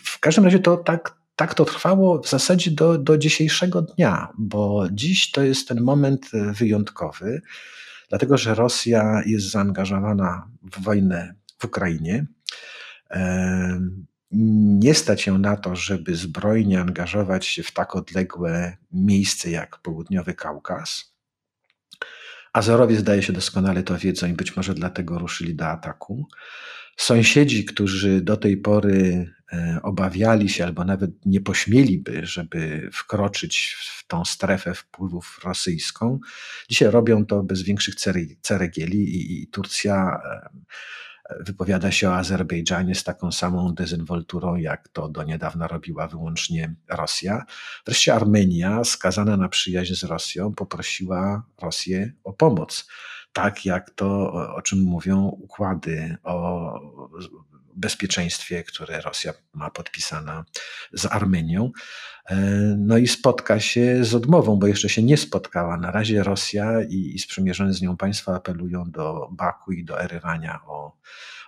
w 0.03 0.19
każdym 0.19 0.45
razie 0.45 0.59
to 0.59 0.77
tak, 0.77 1.15
tak 1.35 1.53
to 1.53 1.65
trwało 1.65 2.21
w 2.21 2.29
zasadzie 2.29 2.71
do, 2.71 2.97
do 2.97 3.17
dzisiejszego 3.17 3.81
dnia, 3.81 4.29
bo 4.37 4.85
dziś 4.91 5.31
to 5.31 5.43
jest 5.43 5.67
ten 5.67 5.81
moment 5.81 6.31
wyjątkowy, 6.53 7.41
dlatego 8.09 8.37
że 8.37 8.55
Rosja 8.55 9.21
jest 9.25 9.51
zaangażowana 9.51 10.49
w 10.61 10.83
wojnę 10.83 11.35
w 11.57 11.65
Ukrainie. 11.65 12.25
Nie 14.31 14.93
stać 14.93 15.21
się 15.21 15.37
na 15.37 15.57
to, 15.57 15.75
żeby 15.75 16.15
zbrojnie 16.15 16.81
angażować 16.81 17.45
się 17.45 17.63
w 17.63 17.71
tak 17.71 17.95
odległe 17.95 18.77
miejsce 18.91 19.49
jak 19.49 19.77
południowy 19.77 20.33
Kaukaz. 20.33 21.15
Azerowie 22.53 22.95
zdaje 22.95 23.23
się 23.23 23.33
doskonale 23.33 23.83
to 23.83 23.97
wiedzą 23.97 24.27
i 24.27 24.33
być 24.33 24.55
może 24.55 24.73
dlatego 24.73 25.19
ruszyli 25.19 25.55
do 25.55 25.67
ataku. 25.67 26.27
Sąsiedzi, 26.97 27.65
którzy 27.65 28.21
do 28.21 28.37
tej 28.37 28.57
pory 28.57 29.33
e, 29.53 29.79
obawiali 29.83 30.49
się 30.49 30.63
albo 30.63 30.85
nawet 30.85 31.11
nie 31.25 31.41
pośmieliby, 31.41 32.25
żeby 32.25 32.89
wkroczyć 32.93 33.75
w 33.79 34.07
tą 34.07 34.25
strefę 34.25 34.73
wpływów 34.73 35.39
rosyjską, 35.43 36.19
dzisiaj 36.69 36.91
robią 36.91 37.25
to 37.25 37.43
bez 37.43 37.61
większych 37.61 37.95
ceregieli 38.41 39.41
i 39.41 39.47
Turcja 39.47 40.21
wypowiada 41.39 41.91
się 41.91 42.09
o 42.09 42.15
Azerbejdżanie 42.15 42.95
z 42.95 43.03
taką 43.03 43.31
samą 43.31 43.73
dezynwolturą, 43.73 44.55
jak 44.55 44.87
to 44.87 45.09
do 45.09 45.23
niedawna 45.23 45.67
robiła 45.67 46.07
wyłącznie 46.07 46.75
Rosja. 46.89 47.45
Wreszcie 47.85 48.13
Armenia, 48.13 48.83
skazana 48.83 49.37
na 49.37 49.49
przyjaźń 49.49 49.93
z 49.93 50.03
Rosją, 50.03 50.53
poprosiła 50.53 51.43
Rosję 51.61 52.11
o 52.23 52.33
pomoc. 52.33 52.87
Tak 53.35 53.65
jak 53.65 53.89
to, 53.89 54.31
o 54.55 54.61
czym 54.61 54.79
mówią 54.79 55.27
układy 55.27 56.17
o 56.23 56.71
bezpieczeństwie, 57.75 58.63
które 58.63 59.01
Rosja 59.01 59.33
ma 59.53 59.69
podpisana 59.69 60.45
z 60.93 61.05
Armenią. 61.05 61.71
E, 62.29 62.35
no 62.77 62.97
i 62.97 63.07
spotka 63.07 63.59
się 63.59 64.05
z 64.05 64.15
odmową, 64.15 64.55
bo 64.55 64.67
jeszcze 64.67 64.89
się 64.89 65.03
nie 65.03 65.17
spotkała. 65.17 65.77
Na 65.77 65.91
razie 65.91 66.23
Rosja 66.23 66.83
i, 66.83 67.11
i 67.15 67.19
sprzymierzone 67.19 67.73
z 67.73 67.81
nią 67.81 67.97
państwa 67.97 68.35
apelują 68.35 68.91
do 68.91 69.29
Baku 69.31 69.71
i 69.71 69.85
do 69.85 70.01
Erywania 70.01 70.59
o, 70.67 70.97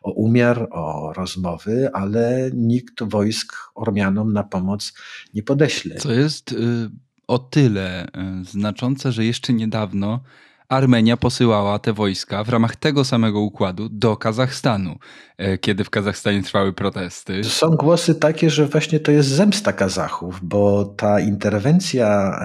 o 0.04 0.12
umiar, 0.12 0.68
o 0.72 1.14
rozmowy, 1.14 1.90
ale 1.94 2.50
nikt 2.54 3.04
wojsk 3.04 3.54
Ormianom 3.76 4.34
na 4.34 4.44
pomoc 4.44 4.94
nie 5.34 5.44
podeśle. 5.44 5.96
Co 5.96 6.12
jest 6.12 6.52
y, 6.52 6.90
o 7.28 7.40
tyle 7.40 8.08
y, 8.08 8.10
znaczące, 8.44 9.12
że 9.12 9.26
jeszcze 9.26 9.54
niedawno 9.54 10.24
Armenia 10.70 11.18
posyłała 11.18 11.80
te 11.80 11.94
wojska 11.94 12.44
w 12.44 12.50
ramach 12.50 12.76
tego 12.76 13.04
samego 13.04 13.40
układu 13.40 13.90
do 13.90 14.18
Kazachstanu, 14.18 14.96
e, 15.38 15.58
kiedy 15.58 15.84
w 15.84 15.90
Kazachstanie 15.90 16.44
trwały 16.44 16.74
protesty. 16.74 17.44
Są 17.44 17.70
głosy 17.70 18.16
takie, 18.16 18.50
że 18.50 18.66
właśnie 18.66 19.00
to 19.00 19.12
jest 19.12 19.30
zemsta 19.30 19.74
Kazachów, 19.74 20.40
bo 20.44 20.86
ta 20.86 21.20
interwencja 21.20 22.40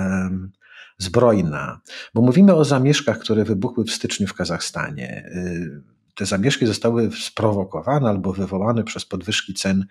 zbrojna, 0.98 1.80
bo 2.14 2.22
mówimy 2.22 2.54
o 2.54 2.64
zamieszkach, 2.64 3.18
które 3.18 3.44
wybuchły 3.44 3.84
w 3.84 3.90
styczniu 3.90 4.26
w 4.26 4.34
Kazachstanie. 4.34 5.30
Y, 5.36 5.82
te 6.14 6.26
zamieszki 6.26 6.66
zostały 6.66 7.10
sprowokowane 7.20 8.08
albo 8.08 8.32
wywołane 8.32 8.84
przez 8.84 9.04
podwyżki 9.04 9.54
cen 9.54 9.86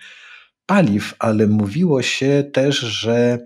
paliw, 0.71 1.13
ale 1.19 1.47
mówiło 1.47 2.01
się 2.01 2.43
też, 2.53 2.79
że 2.79 3.39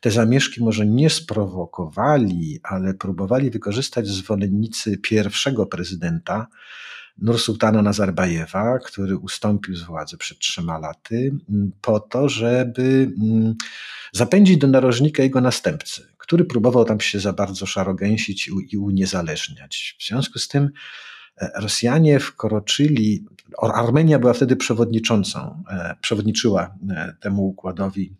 te 0.00 0.10
zamieszki 0.10 0.64
może 0.64 0.86
nie 0.86 1.10
sprowokowali, 1.10 2.60
ale 2.62 2.94
próbowali 2.94 3.50
wykorzystać 3.50 4.08
zwolennicy 4.08 4.98
pierwszego 4.98 5.66
prezydenta, 5.66 6.46
Nursultana 7.18 7.82
Nazarbajewa, 7.82 8.78
który 8.78 9.16
ustąpił 9.16 9.76
z 9.76 9.82
władzy 9.82 10.16
przed 10.16 10.38
trzema 10.38 10.78
laty, 10.78 11.30
po 11.80 12.00
to, 12.00 12.28
żeby 12.28 13.12
mm, 13.22 13.54
zapędzić 14.12 14.58
do 14.58 14.66
narożnika 14.66 15.22
jego 15.22 15.40
następcy, 15.40 16.06
który 16.18 16.44
próbował 16.44 16.84
tam 16.84 17.00
się 17.00 17.20
za 17.20 17.32
bardzo 17.32 17.66
szarogęsić 17.66 18.50
i 18.72 18.76
uniezależniać. 18.76 19.96
W 19.98 20.06
związku 20.06 20.38
z 20.38 20.48
tym 20.48 20.70
Rosjanie 21.54 22.20
wkroczyli, 22.20 23.26
Armenia 23.62 24.18
była 24.18 24.32
wtedy 24.32 24.56
przewodniczącą, 24.56 25.64
e, 25.70 25.96
przewodniczyła 26.00 26.74
e, 26.90 27.16
temu 27.20 27.42
układowi 27.46 28.16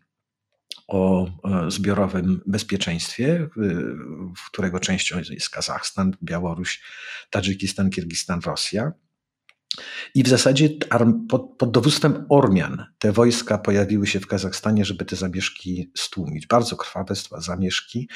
o 0.88 1.26
zbiorowym 1.68 2.40
bezpieczeństwie, 2.46 3.48
w 4.36 4.46
którego 4.46 4.80
częścią 4.80 5.18
jest 5.30 5.50
Kazachstan, 5.50 6.12
Białoruś, 6.22 6.82
Tadżykistan, 7.30 7.90
Kirgistan, 7.90 8.40
Rosja. 8.46 8.92
I 10.14 10.22
w 10.22 10.28
zasadzie 10.28 10.68
pod, 11.28 11.70
dowództwem 11.70 12.26
Ormian 12.28 12.84
te 12.98 13.12
wojska 13.12 13.58
pojawiły 13.58 14.06
się 14.06 14.20
w 14.20 14.26
Kazachstanie, 14.26 14.84
żeby 14.84 15.04
te 15.04 15.16
zamieszki 15.16 15.90
stłumić. 15.96 16.46
Bardzo 16.46 16.76
krwawe 16.76 17.14
zamieszki. 17.38 18.08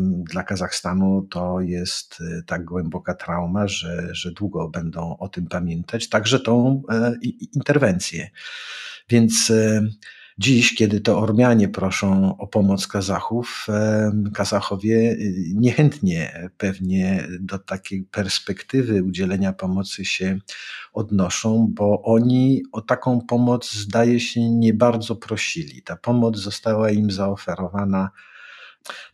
Dla 0.00 0.42
Kazachstanu 0.42 1.26
to 1.30 1.60
jest 1.60 2.18
e, 2.20 2.42
tak 2.42 2.64
głęboka 2.64 3.14
trauma, 3.14 3.68
że, 3.68 4.08
że 4.14 4.32
długo 4.32 4.68
będą 4.68 5.16
o 5.18 5.28
tym 5.28 5.46
pamiętać, 5.46 6.08
także 6.08 6.40
tą 6.40 6.82
e, 6.90 7.14
interwencję. 7.54 8.30
Więc 9.08 9.50
e, 9.50 9.82
Dziś, 10.38 10.74
kiedy 10.74 11.00
to 11.00 11.18
Ormianie 11.18 11.68
proszą 11.68 12.36
o 12.38 12.46
pomoc 12.46 12.86
Kazachów, 12.86 13.66
Kazachowie 14.34 14.96
y, 14.96 15.52
niechętnie 15.54 16.50
pewnie 16.58 17.26
do 17.40 17.58
takiej 17.58 18.02
perspektywy 18.02 19.02
udzielenia 19.02 19.52
pomocy 19.52 20.04
się 20.04 20.38
odnoszą, 20.92 21.66
bo 21.70 22.02
oni 22.02 22.62
o 22.72 22.80
taką 22.80 23.20
pomoc 23.20 23.72
zdaje 23.72 24.20
się 24.20 24.50
nie 24.50 24.74
bardzo 24.74 25.16
prosili. 25.16 25.82
Ta 25.82 25.96
pomoc 25.96 26.38
została 26.38 26.90
im 26.90 27.10
zaoferowana 27.10 28.10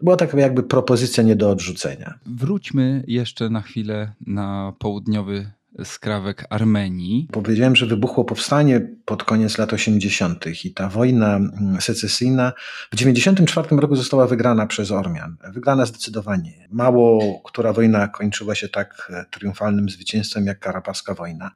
była 0.00 0.16
taka 0.16 0.40
jakby 0.40 0.62
propozycja 0.62 1.22
nie 1.22 1.36
do 1.36 1.50
odrzucenia. 1.50 2.18
Wróćmy 2.26 3.04
jeszcze 3.06 3.50
na 3.50 3.60
chwilę 3.60 4.12
na 4.26 4.72
południowy 4.78 5.50
skrawek 5.84 6.44
Armenii. 6.50 7.28
Powiedziałem, 7.32 7.76
że 7.76 7.86
wybuchło 7.86 8.24
powstanie 8.24 8.88
pod 9.04 9.24
koniec 9.24 9.58
lat 9.58 9.72
80. 9.72 10.64
i 10.64 10.74
ta 10.74 10.88
wojna 10.88 11.36
mm, 11.36 11.80
secesyjna 11.80 12.52
w 12.92 12.96
94 12.96 13.76
roku 13.76 13.96
została 13.96 14.26
wygrana 14.26 14.66
przez 14.66 14.90
Ormian. 14.90 15.36
Wygrana 15.52 15.86
zdecydowanie. 15.86 16.68
Mało 16.70 17.40
która 17.44 17.72
wojna 17.72 18.08
kończyła 18.08 18.54
się 18.54 18.68
tak 18.68 19.12
e, 19.14 19.24
triumfalnym 19.30 19.88
zwycięstwem 19.88 20.46
jak 20.46 20.58
karabaska 20.58 21.14
wojna. 21.14 21.50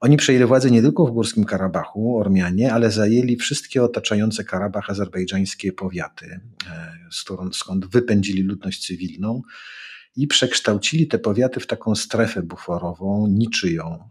Oni 0.00 0.16
przejęli 0.16 0.44
władzę 0.44 0.70
nie 0.70 0.82
tylko 0.82 1.06
w 1.06 1.10
Górskim 1.10 1.44
Karabachu, 1.44 2.18
Ormianie, 2.18 2.72
ale 2.72 2.90
zajęli 2.90 3.36
wszystkie 3.36 3.82
otaczające 3.82 4.44
Karabach 4.44 4.90
azerbejdżańskie 4.90 5.72
powiaty, 5.72 6.40
e, 6.70 6.92
skąd 7.52 7.86
wypędzili 7.86 8.42
ludność 8.42 8.86
cywilną 8.86 9.42
i 10.16 10.26
przekształcili 10.26 11.06
te 11.06 11.18
powiaty 11.18 11.60
w 11.60 11.66
taką 11.66 11.94
strefę 11.94 12.42
buforową, 12.42 13.26
niczyją, 13.26 14.08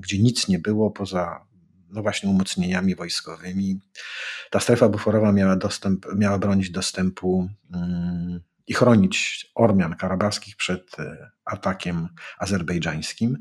gdzie 0.00 0.18
nic 0.18 0.48
nie 0.48 0.58
było 0.58 0.90
poza 0.90 1.48
no 1.90 2.02
właśnie 2.02 2.30
umocnieniami 2.30 2.94
wojskowymi. 2.94 3.80
Ta 4.50 4.60
strefa 4.60 4.88
buforowa 4.88 5.32
miała, 5.32 5.56
dostęp, 5.56 6.06
miała 6.16 6.38
bronić 6.38 6.70
dostępu 6.70 7.48
mm, 7.74 8.40
i 8.66 8.74
chronić 8.74 9.46
Ormian 9.54 9.94
karabaskich 9.94 10.56
przed 10.56 10.98
e, 10.98 11.30
atakiem 11.44 12.08
azerbejdżańskim. 12.38 13.36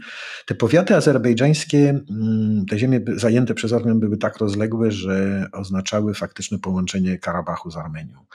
Te 0.45 0.55
powiaty 0.55 0.95
azerbejdżańskie, 0.95 1.89
mm, 2.09 2.65
te 2.65 2.79
ziemie 2.79 2.99
zajęte 3.15 3.53
przez 3.53 3.73
Ormian 3.73 3.99
były 3.99 4.17
tak 4.17 4.37
rozległe, 4.37 4.91
że 4.91 5.47
oznaczały 5.51 6.13
faktyczne 6.13 6.59
połączenie 6.59 7.17
Karabachu 7.17 7.71
z 7.71 7.77
Armenią. 7.77 8.25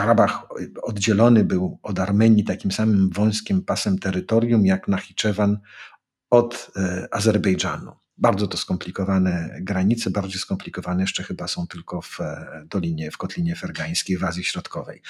Karabach 0.00 0.46
oddzielony 0.82 1.44
był 1.44 1.78
od 1.82 1.98
Armenii 1.98 2.44
takim 2.44 2.72
samym 2.72 3.10
wąskim 3.10 3.62
pasem 3.62 3.98
terytorium 3.98 4.66
jak 4.66 4.88
Nachiczewan 4.88 5.58
od 6.30 6.70
e, 6.76 7.08
Azerbejdżanu. 7.10 7.92
Bardzo 8.18 8.46
to 8.46 8.56
skomplikowane 8.56 9.58
granice, 9.60 10.10
bardziej 10.10 10.40
skomplikowane 10.40 11.02
jeszcze 11.02 11.22
chyba 11.22 11.48
są 11.48 11.66
tylko 11.66 12.02
w 12.02 12.20
e, 12.20 12.62
Dolinie, 12.70 13.10
w 13.10 13.16
Kotlinie 13.16 13.56
Fergańskiej, 13.56 14.18
w 14.18 14.24
Azji 14.24 14.44
Środkowej. 14.44 15.02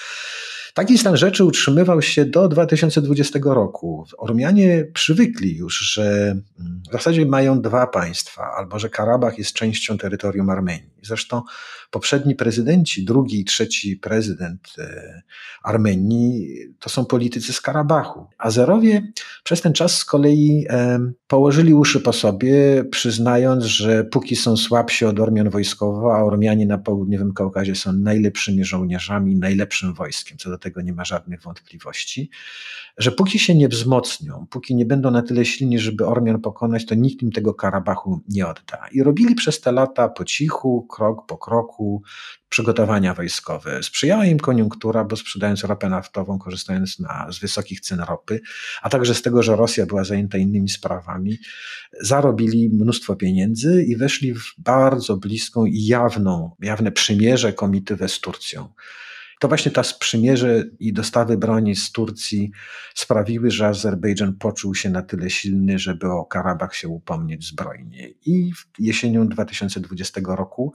Taki 0.74 0.98
stan 0.98 1.16
rzeczy 1.16 1.44
utrzymywał 1.44 2.02
się 2.02 2.24
do 2.24 2.48
2020 2.48 3.38
roku. 3.44 4.06
Ormianie 4.18 4.84
przywykli 4.94 5.56
już, 5.56 5.78
że 5.78 6.30
mm, 6.30 6.82
w 6.88 6.92
zasadzie 6.92 7.26
mają 7.26 7.62
dwa 7.62 7.86
państwa, 7.86 8.50
albo 8.58 8.78
że 8.78 8.88
Karabach 8.88 9.38
jest 9.38 9.52
częścią 9.52 9.98
terytorium 9.98 10.50
Armenii. 10.50 10.90
Zresztą 11.02 11.42
poprzedni 11.90 12.34
prezydenci, 12.34 13.04
drugi 13.04 13.40
i 13.40 13.44
trzeci 13.44 13.96
prezydent 13.96 14.68
e, 14.78 15.22
Armenii, 15.62 16.56
to 16.78 16.90
są 16.90 17.04
politycy 17.04 17.52
z 17.52 17.60
Karabachu. 17.60 18.26
Azerowie 18.38 19.12
przez 19.44 19.60
ten 19.60 19.72
czas 19.72 19.96
z 19.96 20.04
kolei 20.04 20.66
e, 20.68 20.98
położyli 21.26 21.74
uszy 21.74 22.00
po 22.00 22.12
sobie, 22.12 22.84
przyznając, 22.90 23.64
że 23.64 24.04
póki 24.04 24.36
są 24.36 24.56
słabsi 24.56 25.04
od 25.04 25.20
Ormian 25.20 25.50
wojskowo, 25.50 26.16
a 26.16 26.22
Ormianie 26.22 26.66
na 26.66 26.78
południowym 26.78 27.32
Kaukazie 27.32 27.74
są 27.74 27.92
najlepszymi 27.92 28.64
żołnierzami, 28.64 29.36
najlepszym 29.36 29.94
wojskiem, 29.94 30.38
co 30.38 30.50
do 30.50 30.58
tego 30.58 30.80
nie 30.80 30.92
ma 30.92 31.04
żadnych 31.04 31.42
wątpliwości, 31.42 32.30
że 32.98 33.12
póki 33.12 33.38
się 33.38 33.54
nie 33.54 33.68
wzmocnią, 33.68 34.46
póki 34.50 34.74
nie 34.74 34.86
będą 34.86 35.10
na 35.10 35.22
tyle 35.22 35.44
silni, 35.44 35.78
żeby 35.78 36.06
Ormian 36.06 36.40
pokonać, 36.40 36.86
to 36.86 36.94
nikt 36.94 37.22
im 37.22 37.32
tego 37.32 37.54
Karabachu 37.54 38.20
nie 38.28 38.46
odda. 38.46 38.88
I 38.92 39.02
robili 39.02 39.34
przez 39.34 39.60
te 39.60 39.72
lata 39.72 40.08
po 40.08 40.24
cichu, 40.24 40.86
krok 40.90 41.26
po 41.26 41.38
kroku, 41.38 42.02
przygotowania 42.48 43.14
wojskowe. 43.14 43.82
Sprzyjała 43.82 44.26
im 44.26 44.38
koniunktura, 44.38 45.04
bo 45.04 45.16
sprzedając 45.16 45.64
ropę 45.64 45.88
naftową, 45.88 46.38
korzystając 46.38 46.98
na, 46.98 47.26
z 47.32 47.38
wysokich 47.38 47.80
cen 47.80 48.00
ropy, 48.00 48.40
a 48.82 48.90
także 48.90 49.14
z 49.14 49.22
tego, 49.22 49.42
że 49.42 49.56
Rosja 49.56 49.86
była 49.86 50.04
zajęta 50.04 50.38
innymi 50.38 50.68
sprawami, 50.68 51.38
zarobili 52.00 52.68
mnóstwo 52.68 53.16
pieniędzy 53.16 53.84
i 53.84 53.96
weszli 53.96 54.34
w 54.34 54.54
bardzo 54.58 55.16
bliską 55.16 55.64
i 55.64 55.86
jawną, 55.86 56.56
jawne 56.60 56.92
przymierze 56.92 57.52
komitywę 57.52 58.08
z 58.08 58.20
Turcją. 58.20 58.68
To 59.40 59.48
właśnie 59.48 59.70
ta 59.70 59.82
sprzymierze 59.82 60.64
i 60.78 60.92
dostawy 60.92 61.36
broni 61.36 61.76
z 61.76 61.92
Turcji 61.92 62.50
sprawiły, 62.94 63.50
że 63.50 63.66
Azerbejdżan 63.66 64.34
poczuł 64.34 64.74
się 64.74 64.90
na 64.90 65.02
tyle 65.02 65.30
silny, 65.30 65.78
żeby 65.78 66.12
o 66.12 66.24
Karabach 66.24 66.74
się 66.74 66.88
upomnieć 66.88 67.48
zbrojnie. 67.48 68.08
I 68.26 68.52
jesienią 68.78 69.28
2020 69.28 70.20
roku 70.24 70.72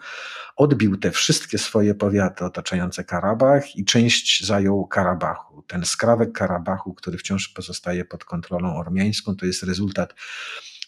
odbił 0.56 0.98
te 0.98 1.12
wszystkie 1.12 1.58
swoje 1.58 1.96
powiaty 1.96 2.46
otaczające 2.46 3.04
Karabach 3.04 3.76
i 3.76 3.86
część 3.86 4.46
zajął 4.46 4.88
Karabachu. 4.88 5.62
Ten 5.62 5.86
skrawek 5.86 6.32
Karabachu, 6.32 6.94
który 6.94 7.18
wciąż 7.18 7.48
pozostaje 7.48 8.06
pod 8.06 8.26
kontrolą 8.26 8.76
ormiańską, 8.76 9.36
to 9.36 9.46
jest 9.46 9.64
rezultat 9.64 10.14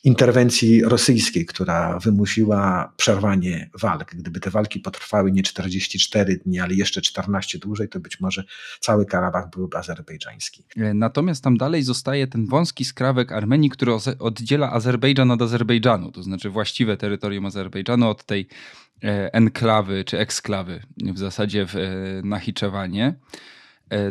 interwencji 0.08 0.84
rosyjskiej, 0.84 1.46
która 1.46 2.00
wymusiła 2.00 2.94
przerwanie 2.98 3.70
walk. 3.82 4.16
Gdyby 4.16 4.40
te 4.40 4.50
walki 4.50 4.80
potrwały 4.80 5.32
nie 5.32 5.44
44 5.44 6.38
dni, 6.38 6.60
ale 6.60 6.74
jeszcze 6.74 7.02
14 7.02 7.60
dłużej, 7.60 7.90
to 7.90 8.00
być 8.00 8.20
może 8.20 8.44
cały 8.80 9.06
Karabach 9.06 9.50
byłby 9.50 9.78
azerbejdżański. 9.78 10.64
E, 10.78 10.94
natomiast 10.94 11.44
tam 11.44 11.58
dalej 11.58 11.84
zostaje 11.84 12.28
ten 12.28 12.46
wąski 12.46 12.86
skrawek 12.86 13.32
Armenii, 13.32 13.70
który 13.70 13.92
oddziela 14.20 14.72
Azerbejdżan 14.72 15.32
od 15.32 15.42
Azerbejdżanu, 15.42 16.12
to 16.12 16.24
znaczy 16.24 16.50
właściwe 16.50 16.98
terytorium 16.98 17.46
Azerbejdżanu 17.46 18.10
od 18.10 18.24
tej 18.26 18.48
e, 19.04 19.34
enklawy 19.34 20.04
czy 20.04 20.20
eksklawy 20.20 20.84
w 21.14 21.18
zasadzie 21.18 21.66
w 21.66 21.76
e, 21.76 21.80
Nachiczewanie. 22.24 23.16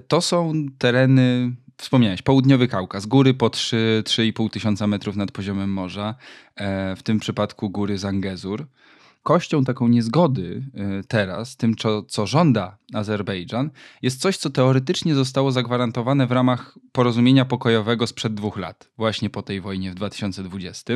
To 0.09 0.21
są 0.21 0.53
tereny 0.79 1.57
wspomniałeś, 1.77 2.23
południowy 2.23 2.69
Kaukaz, 2.69 3.07
góry 3.07 3.35
po 3.35 3.47
3-3,5 3.47 4.51
tysiąca 4.51 4.87
metrów 4.87 5.17
nad 5.17 5.31
poziomem 5.31 5.73
morza, 5.73 6.15
e, 6.57 6.97
w 6.97 7.03
tym 7.03 7.21
przypadku 7.21 7.71
góry 7.71 7.99
Zangezur. 7.99 8.67
Kością 9.23 9.65
taką 9.65 9.89
niezgody 9.89 10.63
e, 10.75 11.03
teraz, 11.09 11.57
tym 11.57 11.77
co, 11.77 12.03
co 12.03 12.27
żąda 12.27 12.79
Azerbejdżan, 12.95 13.71
jest 14.03 14.21
coś, 14.21 14.37
co 14.37 14.51
teoretycznie 14.51 15.15
zostało 15.15 15.53
zagwarantowane 15.53 16.27
w 16.27 16.33
ramach 16.33 16.79
porozumienia 16.93 17.45
pokojowego 17.45 18.07
sprzed 18.07 18.35
dwóch 18.35 18.57
lat, 18.57 18.91
właśnie 18.97 19.31
po 19.31 19.43
tej 19.43 19.61
wojnie 19.61 19.91
w 19.91 19.95
2020, 19.95 20.95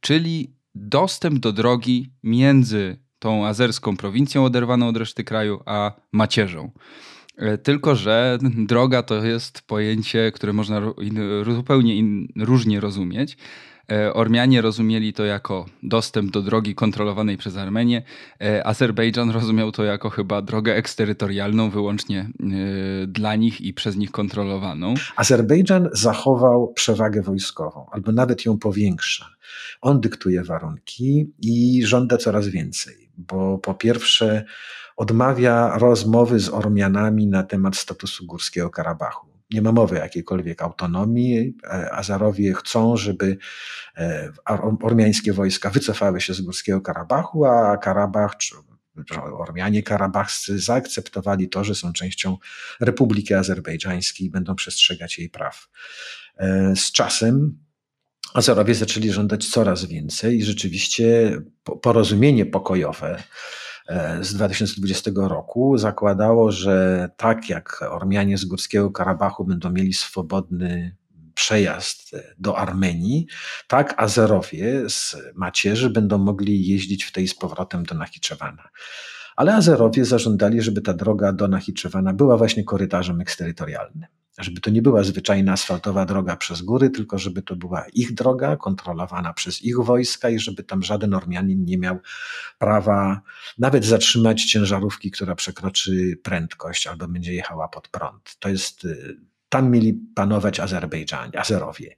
czyli 0.00 0.54
dostęp 0.74 1.38
do 1.38 1.52
drogi 1.52 2.12
między 2.22 2.98
tą 3.18 3.46
azerską 3.46 3.96
prowincją 3.96 4.44
oderwaną 4.44 4.88
od 4.88 4.96
reszty 4.96 5.24
kraju, 5.24 5.62
a 5.66 5.92
macierzą. 6.12 6.70
E, 7.38 7.58
tylko, 7.58 7.96
że 7.96 8.38
droga 8.42 9.02
to 9.02 9.24
jest 9.24 9.62
pojęcie, 9.62 10.32
które 10.32 10.52
można 10.52 10.80
zupełnie 11.54 11.96
in, 11.96 12.28
różnie 12.36 12.80
rozumieć. 12.80 13.36
E, 13.92 14.14
Ormianie 14.14 14.62
rozumieli 14.62 15.12
to 15.12 15.24
jako 15.24 15.66
dostęp 15.82 16.30
do 16.30 16.42
drogi 16.42 16.74
kontrolowanej 16.74 17.36
przez 17.36 17.56
Armenię. 17.56 18.02
E, 18.40 18.66
Azerbejdżan 18.66 19.30
rozumiał 19.30 19.72
to 19.72 19.84
jako 19.84 20.10
chyba 20.10 20.42
drogę 20.42 20.76
eksterytorialną, 20.76 21.70
wyłącznie 21.70 22.30
dla 23.06 23.36
nich 23.36 23.60
i 23.60 23.74
przez 23.74 23.96
nich 23.96 24.10
kontrolowaną. 24.10 24.94
Azerbejdżan 25.16 25.88
zachował 25.92 26.72
przewagę 26.72 27.22
wojskową, 27.22 27.86
albo 27.90 28.12
nawet 28.12 28.44
ją 28.44 28.58
powiększa. 28.58 29.26
On 29.80 30.00
dyktuje 30.00 30.44
warunki 30.44 31.32
i 31.42 31.82
żąda 31.86 32.16
coraz 32.16 32.48
więcej, 32.48 33.10
bo 33.16 33.58
po 33.58 33.74
pierwsze 33.74 34.44
odmawia 34.98 35.78
rozmowy 35.78 36.40
z 36.40 36.48
Ormianami 36.48 37.26
na 37.26 37.42
temat 37.42 37.76
statusu 37.76 38.26
Górskiego 38.26 38.70
Karabachu 38.70 39.28
nie 39.50 39.62
ma 39.62 39.72
mowy 39.72 39.96
o 39.96 40.02
jakiejkolwiek 40.02 40.62
autonomii. 40.62 41.56
E, 41.64 41.92
Azarowie 41.92 42.54
chcą, 42.54 42.96
żeby 42.96 43.38
e, 43.96 44.32
ormiańskie 44.82 45.32
wojska 45.32 45.70
wycofały 45.70 46.20
się 46.20 46.34
z 46.34 46.40
Górskiego 46.40 46.80
Karabachu, 46.80 47.44
a 47.44 47.76
Karabach, 47.76 48.32
Ormianie 49.38 49.82
karabachscy 49.82 50.58
zaakceptowali 50.58 51.48
to, 51.48 51.64
że 51.64 51.74
są 51.74 51.92
częścią 51.92 52.36
Republiki 52.80 53.34
Azerbejdżańskiej 53.34 54.26
i 54.26 54.30
będą 54.30 54.54
przestrzegać 54.54 55.18
jej 55.18 55.30
praw. 55.30 55.68
E, 56.36 56.76
z 56.76 56.92
czasem 56.92 57.58
Azerowie 58.34 58.74
zaczęli 58.74 59.12
żądać 59.12 59.48
coraz 59.48 59.84
więcej 59.84 60.38
i 60.38 60.44
rzeczywiście 60.44 61.36
porozumienie 61.82 62.46
pokojowe 62.46 63.22
z 64.20 64.34
2020 64.34 65.10
roku 65.16 65.78
zakładało, 65.78 66.52
że 66.52 67.08
tak 67.16 67.48
jak 67.48 67.84
Ormianie 67.90 68.38
z 68.38 68.44
Górskiego 68.44 68.90
Karabachu 68.90 69.44
będą 69.44 69.70
mieli 69.70 69.94
swobodny 69.94 70.96
przejazd 71.34 72.16
do 72.38 72.58
Armenii, 72.58 73.26
tak 73.68 73.94
Azerowie 73.96 74.90
z 74.90 75.16
macierzy 75.34 75.90
będą 75.90 76.18
mogli 76.18 76.66
jeździć 76.66 77.04
w 77.04 77.12
tej 77.12 77.28
z 77.28 77.34
powrotem 77.34 77.84
do 77.84 77.94
Nachiczewana. 77.94 78.68
Ale 79.38 79.54
Azerowie 79.54 80.04
zażądali, 80.04 80.62
żeby 80.62 80.80
ta 80.80 80.94
droga 80.94 81.32
do 81.32 81.48
Nachiczewana 81.48 82.12
była 82.12 82.36
właśnie 82.36 82.64
korytarzem 82.64 83.20
eksterytorialnym 83.20 84.06
żeby 84.38 84.60
to 84.60 84.70
nie 84.70 84.82
była 84.82 85.02
zwyczajna 85.02 85.52
asfaltowa 85.52 86.06
droga 86.06 86.36
przez 86.36 86.62
góry, 86.62 86.90
tylko 86.90 87.18
żeby 87.18 87.42
to 87.42 87.56
była 87.56 87.84
ich 87.92 88.14
droga, 88.14 88.56
kontrolowana 88.56 89.32
przez 89.32 89.62
ich 89.62 89.80
wojska 89.80 90.30
i 90.30 90.38
żeby 90.38 90.62
tam 90.62 90.82
żaden 90.82 91.14
Ormianin 91.14 91.64
nie 91.64 91.78
miał 91.78 91.98
prawa 92.58 93.20
nawet 93.58 93.84
zatrzymać 93.84 94.44
ciężarówki, 94.44 95.10
która 95.10 95.34
przekroczy 95.34 96.18
prędkość 96.22 96.86
albo 96.86 97.08
będzie 97.08 97.34
jechała 97.34 97.68
pod 97.68 97.88
prąd. 97.88 98.36
To 98.38 98.48
jest, 98.48 98.84
y, 98.84 99.16
tam 99.48 99.70
mieli 99.70 99.94
panować 100.14 100.60
Azerbejdżanie, 100.60 101.38
Azerowie. 101.38 101.96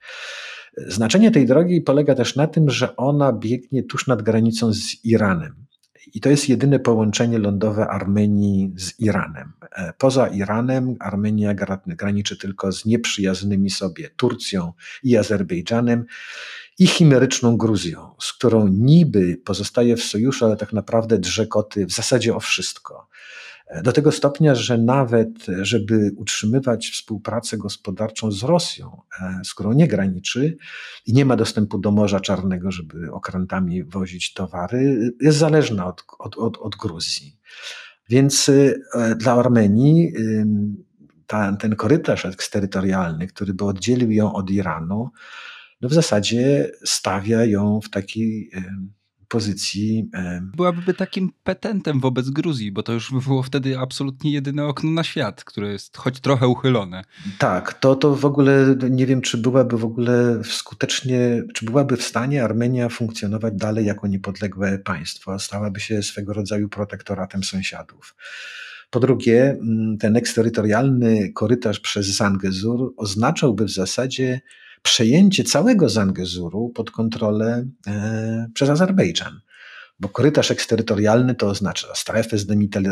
Znaczenie 0.77 1.31
tej 1.31 1.47
drogi 1.47 1.81
polega 1.81 2.15
też 2.15 2.37
na 2.37 2.47
tym, 2.47 2.71
że 2.71 2.97
ona 2.97 3.33
biegnie 3.33 3.83
tuż 3.83 4.07
nad 4.07 4.23
granicą 4.23 4.73
z 4.73 5.05
Iranem. 5.05 5.70
I 6.15 6.21
to 6.21 6.31
jest 6.31 6.49
jedyne 6.49 6.79
połączenie 6.79 7.39
lądowe 7.39 7.89
Armenii 7.89 8.73
z 8.77 9.01
Iranem. 9.01 9.53
E, 9.73 9.93
poza 9.99 10.27
Iranem 10.27 10.97
Armenia 11.01 11.55
graniczy 11.87 12.37
tylko 12.37 12.73
z 12.73 12.85
nieprzyjaznymi 12.85 13.71
sobie 13.71 14.11
Turcją 14.17 14.73
i 15.03 15.17
Azerbejdżanem 15.17 16.05
i 16.79 16.87
chimeryczną 16.87 17.57
Gruzją, 17.57 18.15
z 18.21 18.33
którą 18.33 18.69
niby 18.69 19.41
pozostaje 19.45 19.97
w 19.97 20.05
sojuszu, 20.05 20.45
ale 20.45 20.57
tak 20.57 20.73
naprawdę 20.73 21.19
drze 21.19 21.47
koty 21.47 21.87
w 21.87 21.93
zasadzie 21.93 22.35
o 22.35 22.41
wszystko. 22.41 23.09
Do 23.83 23.93
tego 23.93 24.13
stopnia, 24.13 24.55
że 24.55 24.79
nawet, 24.79 25.29
żeby 25.63 26.11
utrzymywać 26.17 26.91
współpracę 26.91 27.59
gospodarczą 27.59 28.33
z 28.33 28.43
Rosją, 28.43 29.03
e, 29.21 29.41
którą 29.51 29.73
nie 29.73 29.89
graniczy 29.89 30.57
i 31.07 31.13
nie 31.13 31.25
ma 31.25 31.37
dostępu 31.37 31.79
do 31.79 31.91
Morza 31.91 32.21
Czarnego, 32.21 32.71
żeby 32.71 33.13
okrętami 33.13 33.85
wozić 33.85 34.33
towary, 34.33 35.13
jest 35.21 35.39
zależna 35.39 35.87
od, 35.87 36.05
od, 36.19 36.39
od, 36.39 36.59
od 36.59 36.77
Gruzji. 36.77 37.39
Więc 38.09 38.49
e, 38.49 39.15
dla 39.17 39.33
Armenii 39.33 40.13
ta, 41.27 41.57
ten 41.57 41.77
korytarz 41.77 42.27
eksterytorialny, 42.27 43.27
który 43.27 43.55
by 43.55 43.65
oddzielił 43.65 44.11
ją 44.11 44.33
od 44.33 44.51
Iranu, 44.51 45.11
no 45.81 45.89
w 45.89 45.95
zasadzie 45.95 46.71
stawia 46.85 47.45
ją 47.45 47.81
w 47.81 47.91
takiej 47.91 48.51
pozycji. 49.31 50.11
Byłaby 50.57 50.95
takim 50.95 51.33
petentem 51.45 52.01
wobec 52.01 52.31
Gruzji, 52.31 52.73
bo 52.73 52.83
to 52.83 52.93
już 52.93 53.13
by 53.13 53.21
było 53.29 53.43
wtedy 53.43 53.79
absolutnie 53.79 54.33
jedyne 54.33 54.67
okno 54.67 54.91
na 54.91 55.05
świat, 55.05 55.45
które 55.45 55.73
jest 55.73 55.97
choć 55.97 56.21
trochę 56.21 56.49
uchylone. 56.49 57.05
Tak, 57.39 57.75
to, 57.75 57.97
to 57.97 58.17
w 58.17 58.25
ogóle 58.25 58.77
nie 58.91 59.07
wiem, 59.07 59.21
czy 59.21 59.39
byłaby 59.39 59.79
w 59.79 59.85
ogóle 59.85 60.45
skutecznie, 60.45 61.43
czy 61.55 61.65
byłaby 61.65 61.97
w 61.97 62.03
stanie 62.03 62.45
Armenia 62.45 62.89
funkcjonować 62.89 63.55
dalej 63.57 63.87
jako 63.87 64.07
niepodległe 64.07 64.79
państwo. 64.79 65.39
Stałaby 65.39 65.81
się 65.81 66.03
swego 66.03 66.33
rodzaju 66.33 66.69
protektoratem 66.69 67.45
sąsiadów. 67.45 68.15
Po 68.91 69.01
drugie, 69.01 69.51
mm, 69.51 69.99
ten 69.99 70.17
eksterytorialny 70.17 71.33
korytarz 71.33 71.81
przez 71.81 72.07
Zangezur 72.07 72.95
oznaczałby 72.97 73.65
w 73.65 73.71
zasadzie 73.71 74.41
przejęcie 74.83 75.45
całego 75.45 75.89
Zangezuru 75.89 76.69
pod 76.69 76.91
kontrolę 76.91 77.67
e, 77.87 78.51
przez 78.55 78.71
Azerbejdżan 78.71 79.41
bo 80.01 80.09
korytarz 80.09 80.51
eksterytorialny 80.51 81.35
to 81.35 81.47
oznacza 81.47 81.95
strefę 81.95 82.37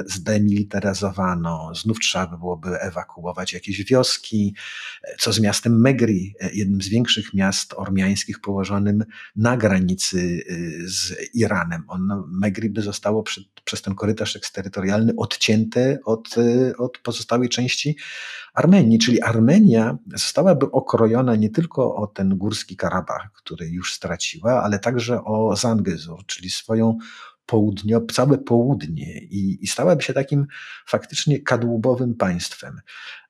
zdemilitaryzowano, 0.06 1.72
znów 1.74 1.98
trzeba 2.00 2.26
by 2.26 2.38
byłoby 2.38 2.80
ewakuować 2.80 3.52
jakieś 3.52 3.84
wioski, 3.84 4.54
co 5.18 5.32
z 5.32 5.40
miastem 5.40 5.80
Megri, 5.80 6.34
jednym 6.52 6.82
z 6.82 6.88
większych 6.88 7.34
miast 7.34 7.74
ormiańskich 7.74 8.40
położonym 8.40 9.04
na 9.36 9.56
granicy 9.56 10.42
z 10.84 11.14
Iranem. 11.34 11.84
On, 11.88 12.24
Megri 12.28 12.70
by 12.70 12.82
zostało 12.82 13.22
przy, 13.22 13.44
przez 13.68 13.82
ten 13.82 13.94
korytarz 13.94 14.36
eksterytorialny 14.36 15.12
odcięte 15.16 15.98
od, 16.04 16.38
y, 16.38 16.76
od 16.78 16.98
pozostałej 16.98 17.48
części 17.48 17.96
Armenii, 18.54 18.98
czyli 18.98 19.22
Armenia 19.22 19.98
zostałaby 20.14 20.70
okrojona 20.70 21.36
nie 21.36 21.50
tylko 21.50 21.96
o 21.96 22.06
ten 22.06 22.38
górski 22.38 22.76
Karabach, 22.76 23.32
który 23.32 23.68
już 23.68 23.94
straciła, 23.94 24.62
ale 24.62 24.78
także 24.78 25.24
o 25.24 25.56
Zangezur, 25.56 26.26
czyli 26.26 26.50
swoją 26.50 26.98
południo, 27.46 28.00
całe 28.12 28.38
południe 28.38 29.18
i, 29.18 29.64
i 29.64 29.66
stałaby 29.66 30.02
się 30.02 30.12
takim 30.12 30.46
faktycznie 30.86 31.40
kadłubowym 31.42 32.14
państwem. 32.14 32.80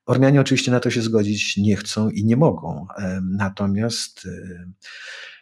Ormianie 0.05 0.41
oczywiście 0.41 0.71
na 0.71 0.79
to 0.79 0.91
się 0.91 1.01
zgodzić 1.01 1.57
nie 1.57 1.75
chcą 1.75 2.09
i 2.09 2.25
nie 2.25 2.37
mogą. 2.37 2.87
Natomiast 3.23 4.27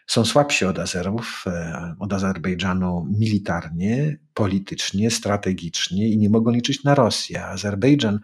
są 0.08 0.26
słabsi 0.26 0.66
od 0.66 0.80
Azerów, 0.80 1.44
e, 1.48 1.96
od 2.00 2.14
Azerbejdżanu 2.14 3.08
militarnie, 3.20 4.18
politycznie, 4.34 5.12
strategicznie 5.12 6.10
i 6.10 6.18
nie 6.18 6.30
mogą 6.30 6.52
liczyć 6.52 6.84
na 6.84 6.96
Rosję. 6.96 7.46
Azerbejdżan 7.46 8.20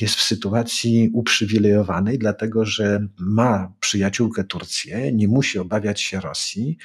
jest 0.00 0.14
w 0.14 0.22
sytuacji 0.22 1.10
uprzywilejowanej, 1.12 2.18
dlatego 2.18 2.64
że 2.64 3.06
ma 3.18 3.72
przyjaciółkę 3.80 4.44
Turcję, 4.44 5.12
nie 5.12 5.28
musi 5.28 5.58
obawiać 5.58 6.00
się 6.00 6.20
Rosji 6.20 6.78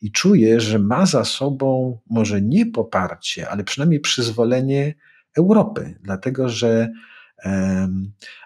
i 0.00 0.12
czuje, 0.12 0.60
że 0.60 0.78
ma 0.78 1.06
za 1.06 1.24
sobą 1.24 1.98
może 2.10 2.42
nie 2.42 2.66
poparcie, 2.66 3.48
ale 3.48 3.64
przynajmniej 3.64 4.00
przyzwolenie 4.00 4.94
Europy, 5.36 5.98
dlatego 6.02 6.48
że 6.48 6.92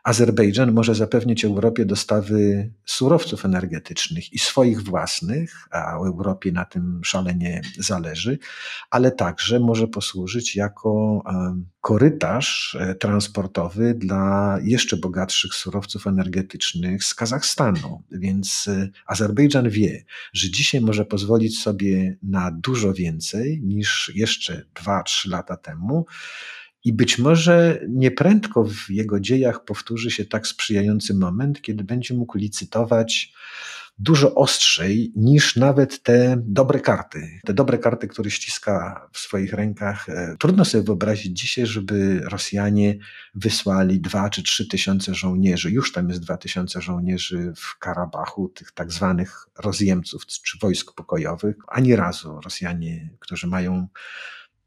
Azerbejdżan 0.04 0.72
może 0.72 0.94
zapewnić 0.94 1.44
Europie 1.44 1.85
dostawy 1.85 2.70
surowców 2.85 3.44
energetycznych 3.44 4.32
i 4.32 4.38
swoich 4.38 4.82
własnych, 4.82 5.68
a 5.70 5.96
Europie 5.96 6.52
na 6.52 6.64
tym 6.64 7.00
szalenie 7.04 7.62
zależy, 7.78 8.38
ale 8.90 9.11
także 9.11 9.61
może 9.61 9.88
posłużyć 9.88 10.56
jako 10.56 11.22
korytarz 11.87 12.76
e, 12.80 12.94
transportowy 12.94 13.94
dla 13.94 14.59
jeszcze 14.62 14.96
bogatszych 14.96 15.54
surowców 15.54 16.06
energetycznych 16.06 17.04
z 17.04 17.14
Kazachstanu. 17.14 18.02
Więc 18.11 18.68
e, 18.68 18.88
Azerbejdżan 19.06 19.70
wie, 19.70 20.04
że 20.32 20.50
dzisiaj 20.50 20.80
może 20.80 21.04
pozwolić 21.04 21.59
sobie 21.59 22.16
na 22.22 22.50
dużo 22.50 22.94
więcej 22.94 23.61
niż 23.64 24.12
jeszcze 24.14 24.62
2-3 24.74 25.30
lata 25.30 25.56
temu 25.56 26.06
i 26.87 26.92
być 26.92 27.18
może 27.18 27.81
nieprędko 27.88 28.64
w 28.64 28.90
jego 28.90 29.20
dziejach 29.20 29.64
powtórzy 29.64 30.11
się 30.11 30.25
tak 30.25 30.46
sprzyjający 30.46 31.14
moment, 31.14 31.62
kiedy 31.62 31.85
będzie 31.85 32.14
mógł 32.14 32.38
licytować 32.38 33.33
dużo 33.99 34.35
ostrzej 34.35 35.12
niż 35.16 35.57
nawet 35.57 36.03
te 36.03 36.37
dobre 36.40 36.81
karty. 36.81 37.40
Te 37.44 37.55
dobre 37.55 37.79
karty, 37.79 38.09
które 38.09 38.31
ściska 38.31 39.09
w 39.12 39.18
swoich 39.18 39.53
rękach. 39.53 40.09
E, 40.09 40.37
trudno 40.38 40.64
sobie 40.64 40.85
wyobrazić 40.85 41.38
dzisiaj, 41.40 41.66
żeby 41.66 42.20
Rosjanie 42.25 42.99
wysłali 43.35 44.01
dwa 44.01 44.31
czy 44.31 44.42
trzy 44.42 44.68
tysiące 44.68 45.14
żołnierzy. 45.14 45.70
Już 45.70 45.92
tam 45.92 46.09
jest 46.09 46.20
dwa 46.20 46.37
tysiące 46.37 46.81
żołnierzy 46.81 47.53
w 47.57 47.79
Karabachu, 47.79 48.49
tych 48.49 48.72
tak 48.72 48.92
zwanych 48.92 49.46
rozjemców 49.59 50.27
czy 50.27 50.59
wojsk 50.59 50.94
pokojowych. 50.94 51.57
Ani 51.68 51.96
razu 51.96 52.40
Rosjanie, 52.40 53.11
którzy 53.20 53.46
mają 53.46 53.88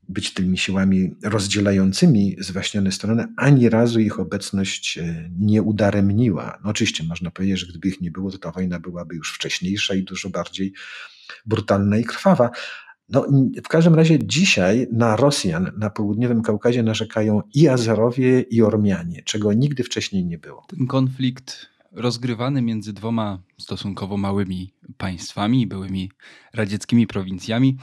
być 0.09 0.33
tymi 0.33 0.57
siłami 0.57 1.15
rozdzielającymi 1.23 2.35
zwaśnione 2.39 2.91
strony, 2.91 3.27
ani 3.37 3.69
razu 3.69 3.99
ich 3.99 4.19
obecność 4.19 4.97
e, 4.97 5.29
nie 5.39 5.61
udaremniła. 5.61 6.59
No 6.63 6.69
oczywiście 6.69 7.03
można 7.03 7.31
powiedzieć, 7.31 7.59
że 7.59 7.67
gdyby 7.67 7.87
ich 7.87 8.01
nie 8.01 8.11
było, 8.11 8.31
to 8.31 8.37
ta 8.37 8.51
wojna 8.51 8.79
byłaby 8.79 9.15
już 9.15 9.33
wcześniejsza 9.33 9.95
i 9.95 10.03
dużo 10.03 10.29
bardziej 10.29 10.73
brutalna 11.45 11.97
i 11.97 12.03
krwawa. 12.03 12.49
No, 13.09 13.27
w 13.65 13.67
każdym 13.67 13.95
razie 13.95 14.19
dzisiaj 14.27 14.87
na 14.91 15.15
Rosjan 15.15 15.71
na 15.77 15.89
południowym 15.89 16.41
Kaukazie 16.41 16.83
narzekają 16.83 17.41
i 17.53 17.67
Azerowie, 17.67 18.41
i 18.41 18.61
Ormianie, 18.61 19.23
czego 19.23 19.53
nigdy 19.53 19.83
wcześniej 19.83 20.25
nie 20.25 20.37
było. 20.37 20.65
Ten 20.67 20.87
konflikt 20.87 21.69
rozgrywany 21.91 22.61
między 22.61 22.93
dwoma 22.93 23.41
stosunkowo 23.57 24.17
małymi 24.17 24.73
państwami, 24.97 25.67
byłymi 25.67 26.11
radzieckimi 26.53 27.07
prowincjami, 27.07 27.77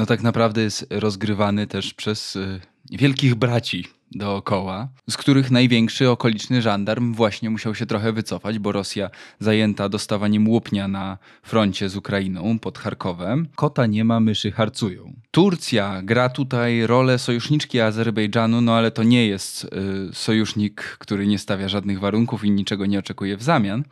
no 0.00 0.06
tak 0.06 0.22
naprawdę 0.22 0.62
jest 0.62 0.86
rozgrywany 0.90 1.66
też 1.66 1.94
przez 1.94 2.36
y, 2.36 2.60
wielkich 2.90 3.34
braci 3.34 3.84
dookoła, 4.12 4.88
z 5.10 5.16
których 5.16 5.50
największy 5.50 6.10
okoliczny 6.10 6.62
żandarm 6.62 7.14
właśnie 7.14 7.50
musiał 7.50 7.74
się 7.74 7.86
trochę 7.86 8.12
wycofać, 8.12 8.58
bo 8.58 8.72
Rosja 8.72 9.10
zajęta 9.38 9.88
dostawaniem 9.88 10.48
łupnia 10.48 10.88
na 10.88 11.18
froncie 11.42 11.88
z 11.88 11.96
Ukrainą 11.96 12.58
pod 12.58 12.78
Charkowem. 12.78 13.48
Kota 13.56 13.86
nie 13.86 14.04
ma, 14.04 14.20
myszy 14.20 14.52
harcują. 14.52 15.12
Turcja 15.30 16.02
gra 16.02 16.28
tutaj 16.28 16.86
rolę 16.86 17.18
sojuszniczki 17.18 17.80
Azerbejdżanu, 17.80 18.60
no 18.60 18.74
ale 18.74 18.90
to 18.90 19.02
nie 19.02 19.26
jest 19.26 19.64
y, 19.64 19.68
sojusznik, 20.12 20.82
który 20.82 21.26
nie 21.26 21.38
stawia 21.38 21.68
żadnych 21.68 22.00
warunków 22.00 22.44
i 22.44 22.50
niczego 22.50 22.86
nie 22.86 22.98
oczekuje 22.98 23.36
w 23.36 23.42
zamian. 23.42 23.84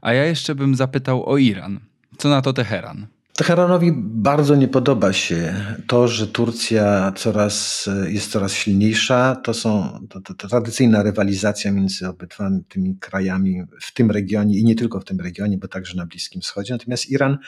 A 0.00 0.12
ja 0.12 0.24
jeszcze 0.24 0.54
bym 0.54 0.74
zapytał 0.74 1.26
o 1.26 1.38
Iran. 1.38 1.80
Co 2.18 2.28
na 2.28 2.42
to 2.42 2.52
Teheran? 2.52 3.13
Teheranowi 3.36 3.92
bardzo 3.96 4.54
nie 4.54 4.68
podoba 4.68 5.12
się 5.12 5.54
to, 5.86 6.08
że 6.08 6.26
Turcja 6.26 7.12
coraz, 7.16 7.88
jest 8.06 8.30
coraz 8.30 8.52
silniejsza. 8.52 9.36
To 9.36 9.54
są 9.54 9.98
to, 10.10 10.20
to, 10.20 10.34
to 10.34 10.48
tradycyjna 10.48 11.02
rywalizacja 11.02 11.72
między 11.72 12.08
obydwa 12.08 12.50
tymi 12.68 12.98
krajami 12.98 13.62
w 13.80 13.92
tym 13.92 14.10
regionie 14.10 14.58
i 14.58 14.64
nie 14.64 14.74
tylko 14.74 15.00
w 15.00 15.04
tym 15.04 15.20
regionie, 15.20 15.58
bo 15.58 15.68
także 15.68 15.96
na 15.96 16.06
Bliskim 16.06 16.40
Wschodzie. 16.40 16.74
Natomiast 16.74 17.10
Iran 17.10 17.38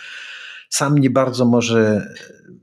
sam 0.68 0.98
nie 0.98 1.10
bardzo 1.10 1.44
może, 1.44 2.14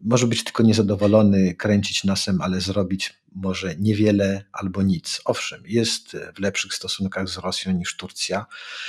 może 0.02 0.28
być 0.28 0.44
tylko 0.44 0.64
niezadowolony, 0.64 1.56
kręcić 1.56 2.04
nosem, 2.04 2.42
ale 2.42 2.62
zrobić 2.62 3.14
może 3.36 3.76
niewiele 3.76 4.44
albo 4.52 4.82
nic. 4.82 5.22
Owszem, 5.26 5.64
jest 5.66 6.18
w 6.36 6.40
lepszych 6.40 6.74
stosunkach 6.74 7.30
z 7.30 7.38
Rosją 7.38 7.72
niż 7.72 7.98
Turcja, 7.98 8.46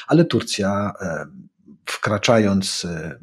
ale 0.07 0.25
Turcja 0.25 0.93
e, 1.01 1.27
wkraczając 1.87 2.85
e, 2.85 3.19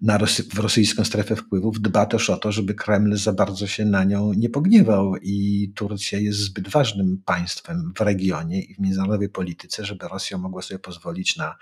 na 0.00 0.18
Rosy, 0.18 0.42
w 0.42 0.58
rosyjską 0.58 1.04
strefę 1.04 1.36
wpływów, 1.36 1.80
dba 1.80 2.06
też 2.06 2.30
o 2.30 2.36
to, 2.36 2.52
żeby 2.52 2.74
Kreml 2.74 3.16
za 3.16 3.32
bardzo 3.32 3.66
się 3.66 3.84
na 3.84 4.04
nią 4.04 4.32
nie 4.32 4.50
pogniewał. 4.50 5.16
I 5.22 5.72
Turcja 5.76 6.18
jest 6.18 6.38
zbyt 6.38 6.68
ważnym 6.68 7.22
państwem 7.24 7.92
w 7.96 8.00
regionie 8.00 8.62
i 8.62 8.74
w 8.74 8.78
międzynarodowej 8.78 9.28
polityce, 9.28 9.84
żeby 9.84 10.08
Rosja 10.08 10.38
mogła 10.38 10.62
sobie 10.62 10.78
pozwolić 10.78 11.36
na, 11.36 11.56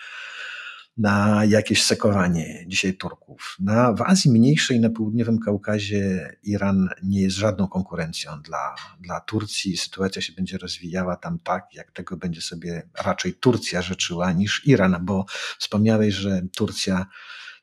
na 0.96 1.44
jakieś 1.44 1.82
sekowanie 1.82 2.64
dzisiaj 2.66 2.94
Turków. 2.94 3.56
Na, 3.60 3.92
w 3.92 4.02
Azji 4.02 4.30
Mniejszej, 4.30 4.80
na 4.80 4.90
południowym 4.90 5.38
Kaukazie, 5.38 6.36
Iran 6.42 6.88
nie 7.02 7.20
jest 7.20 7.36
żadną 7.36 7.68
konkurencją 7.68 8.42
dla, 8.42 8.74
dla 9.00 9.20
Turcji. 9.20 9.76
Sytuacja 9.76 10.22
się 10.22 10.32
będzie 10.32 10.58
rozwijała 10.58 11.16
tam 11.16 11.38
tak, 11.38 11.64
jak 11.74 11.92
tego 11.92 12.16
będzie 12.16 12.40
sobie 12.40 12.88
raczej 13.04 13.34
Turcja 13.34 13.82
życzyła 13.82 14.32
niż 14.32 14.66
Iran, 14.66 14.96
bo 15.02 15.24
wspomniałeś, 15.58 16.14
że 16.14 16.42
Turcja 16.56 17.06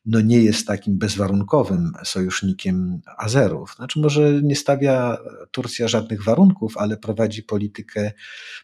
no 0.05 0.21
nie 0.21 0.41
jest 0.41 0.67
takim 0.67 0.97
bezwarunkowym 0.97 1.91
sojusznikiem 2.03 3.01
Azerów. 3.17 3.73
Znaczy 3.75 3.99
może 3.99 4.41
nie 4.43 4.55
stawia 4.55 5.17
Turcja 5.51 5.87
żadnych 5.87 6.23
warunków, 6.23 6.77
ale 6.77 6.97
prowadzi 6.97 7.43
politykę, 7.43 8.11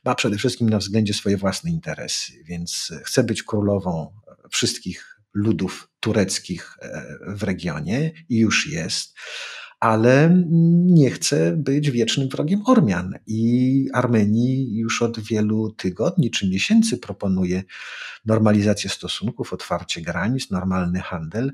ma 0.06 0.15
przede 0.15 0.38
wszystkim 0.38 0.69
na 0.69 0.77
względzie 0.77 1.13
swoje 1.13 1.38
własne 1.38 1.71
interesy, 1.71 2.34
więc 2.43 2.93
chce 3.04 3.23
być 3.23 3.43
królową 3.43 4.12
wszystkich 4.51 5.21
ludów 5.34 5.89
tureckich 5.99 6.77
e, 6.82 7.17
w 7.27 7.43
regionie 7.43 8.12
i 8.30 8.38
już 8.38 8.67
jest 8.67 9.15
ale 9.81 10.43
nie 10.85 11.09
chce 11.09 11.51
być 11.51 11.91
wiecznym 11.91 12.29
wrogiem 12.29 12.61
Ormian. 12.65 13.15
I 13.27 13.87
Armenii 13.93 14.75
już 14.77 15.01
od 15.01 15.19
wielu 15.19 15.71
tygodni 15.71 16.31
czy 16.31 16.49
miesięcy 16.49 16.97
proponuje 16.97 17.63
normalizację 18.25 18.89
stosunków, 18.89 19.53
otwarcie 19.53 20.01
granic, 20.01 20.49
normalny 20.49 20.99
handel. 20.99 21.51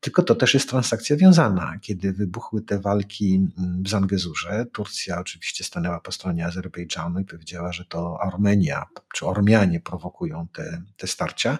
Tylko 0.00 0.22
to 0.22 0.34
też 0.34 0.54
jest 0.54 0.68
transakcja 0.68 1.16
wiązana. 1.16 1.78
Kiedy 1.82 2.12
wybuchły 2.12 2.62
te 2.62 2.80
walki 2.80 3.48
w 3.82 3.88
Zangezurze, 3.88 4.66
Turcja 4.72 5.20
oczywiście 5.20 5.64
stanęła 5.64 6.00
po 6.00 6.12
stronie 6.12 6.46
Azerbejdżanu 6.46 7.20
i 7.20 7.24
powiedziała, 7.24 7.72
że 7.72 7.84
to 7.84 8.18
Armenia 8.20 8.86
czy 9.14 9.26
Ormianie 9.26 9.80
prowokują 9.80 10.46
te, 10.52 10.82
te 10.96 11.06
starcia. 11.06 11.58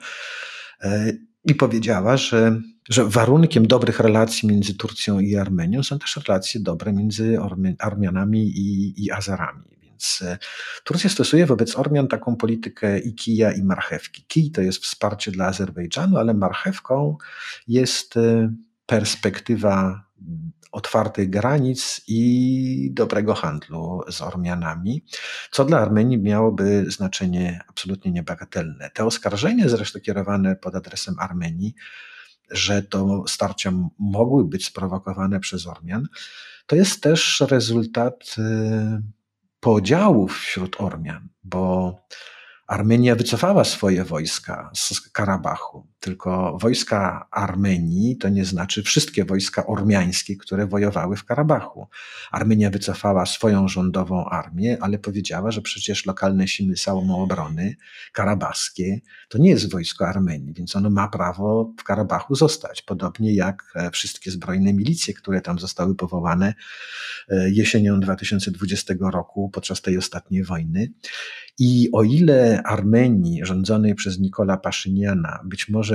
I 1.44 1.54
powiedziała, 1.54 2.16
że 2.16 2.60
że 2.88 3.04
warunkiem 3.04 3.66
dobrych 3.66 4.00
relacji 4.00 4.48
między 4.48 4.74
Turcją 4.74 5.20
i 5.20 5.36
Armenią 5.36 5.82
są 5.82 5.98
też 5.98 6.20
relacje 6.28 6.60
dobre 6.60 6.92
między 6.92 7.38
Armianami 7.78 8.40
i, 8.40 8.94
i 9.04 9.10
Azerami. 9.10 9.62
Więc 9.82 10.22
e, 10.22 10.38
Turcja 10.84 11.10
stosuje 11.10 11.46
wobec 11.46 11.76
Ormian 11.76 12.08
taką 12.08 12.36
politykę 12.36 12.98
i 12.98 13.14
kija, 13.14 13.52
i 13.52 13.62
marchewki. 13.62 14.24
Kij 14.28 14.50
to 14.50 14.60
jest 14.60 14.82
wsparcie 14.82 15.30
dla 15.30 15.46
Azerbejdżanu, 15.46 16.16
ale 16.16 16.34
marchewką 16.34 17.16
jest 17.68 18.16
e, 18.16 18.54
perspektywa 18.86 20.04
otwartych 20.74 21.30
granic 21.30 22.00
i 22.06 22.90
dobrego 22.92 23.34
handlu 23.34 24.00
z 24.10 24.22
Ormianami, 24.22 25.04
co 25.50 25.64
dla 25.64 25.78
Armenii 25.78 26.18
miałoby 26.18 26.84
znaczenie 26.88 27.60
absolutnie 27.68 28.12
niebagatelne. 28.12 28.90
Te 28.90 29.04
oskarżenia, 29.04 29.68
zresztą 29.68 30.00
kierowane 30.00 30.56
pod 30.56 30.74
adresem 30.74 31.14
Armenii, 31.18 31.74
że 32.50 32.82
to 32.82 33.24
starcia 33.28 33.72
mogły 33.98 34.44
być 34.44 34.66
sprowokowane 34.66 35.40
przez 35.40 35.66
Ormian, 35.66 36.08
to 36.66 36.76
jest 36.76 37.02
też 37.02 37.44
rezultat 37.50 38.34
y, 38.38 38.42
podziałów 39.60 40.38
wśród 40.38 40.80
Ormian, 40.80 41.28
bo 41.44 41.94
Armenia 42.66 43.16
wycofała 43.16 43.64
swoje 43.64 44.04
wojska 44.04 44.70
z 44.74 45.00
Karabachu, 45.00 45.86
tylko 46.04 46.58
wojska 46.60 47.28
Armenii 47.30 48.16
to 48.16 48.28
nie 48.28 48.44
znaczy 48.44 48.82
wszystkie 48.82 49.24
wojska 49.24 49.66
ormiańskie, 49.66 50.36
które 50.36 50.66
wojowały 50.66 51.16
w 51.16 51.24
Karabachu. 51.24 51.86
Armenia 52.30 52.70
wycofała 52.70 53.26
swoją 53.26 53.68
rządową 53.68 54.24
armię, 54.24 54.78
ale 54.80 54.98
powiedziała, 54.98 55.50
że 55.50 55.62
przecież 55.62 56.06
lokalne 56.06 56.48
siły 56.48 56.76
samoobrony 56.76 57.76
karabaskie 58.12 59.00
to 59.28 59.38
nie 59.38 59.50
jest 59.50 59.72
wojsko 59.72 60.08
Armenii, 60.08 60.54
więc 60.54 60.76
ono 60.76 60.90
ma 60.90 61.08
prawo 61.08 61.72
w 61.78 61.84
Karabachu 61.84 62.34
zostać. 62.34 62.82
Podobnie 62.82 63.34
jak 63.34 63.72
e, 63.74 63.90
wszystkie 63.90 64.30
zbrojne 64.30 64.72
milicje, 64.72 65.14
które 65.14 65.40
tam 65.40 65.58
zostały 65.58 65.94
powołane 65.94 66.54
e, 67.28 67.50
jesienią 67.50 68.00
2020 68.00 68.94
roku 69.00 69.50
podczas 69.50 69.82
tej 69.82 69.98
ostatniej 69.98 70.44
wojny. 70.44 70.92
I 71.58 71.88
o 71.92 72.02
ile 72.02 72.62
Armenii 72.62 73.44
rządzonej 73.44 73.94
przez 73.94 74.18
Nikola 74.18 74.56
Paszyniana 74.56 75.40
być 75.44 75.68
może 75.68 75.93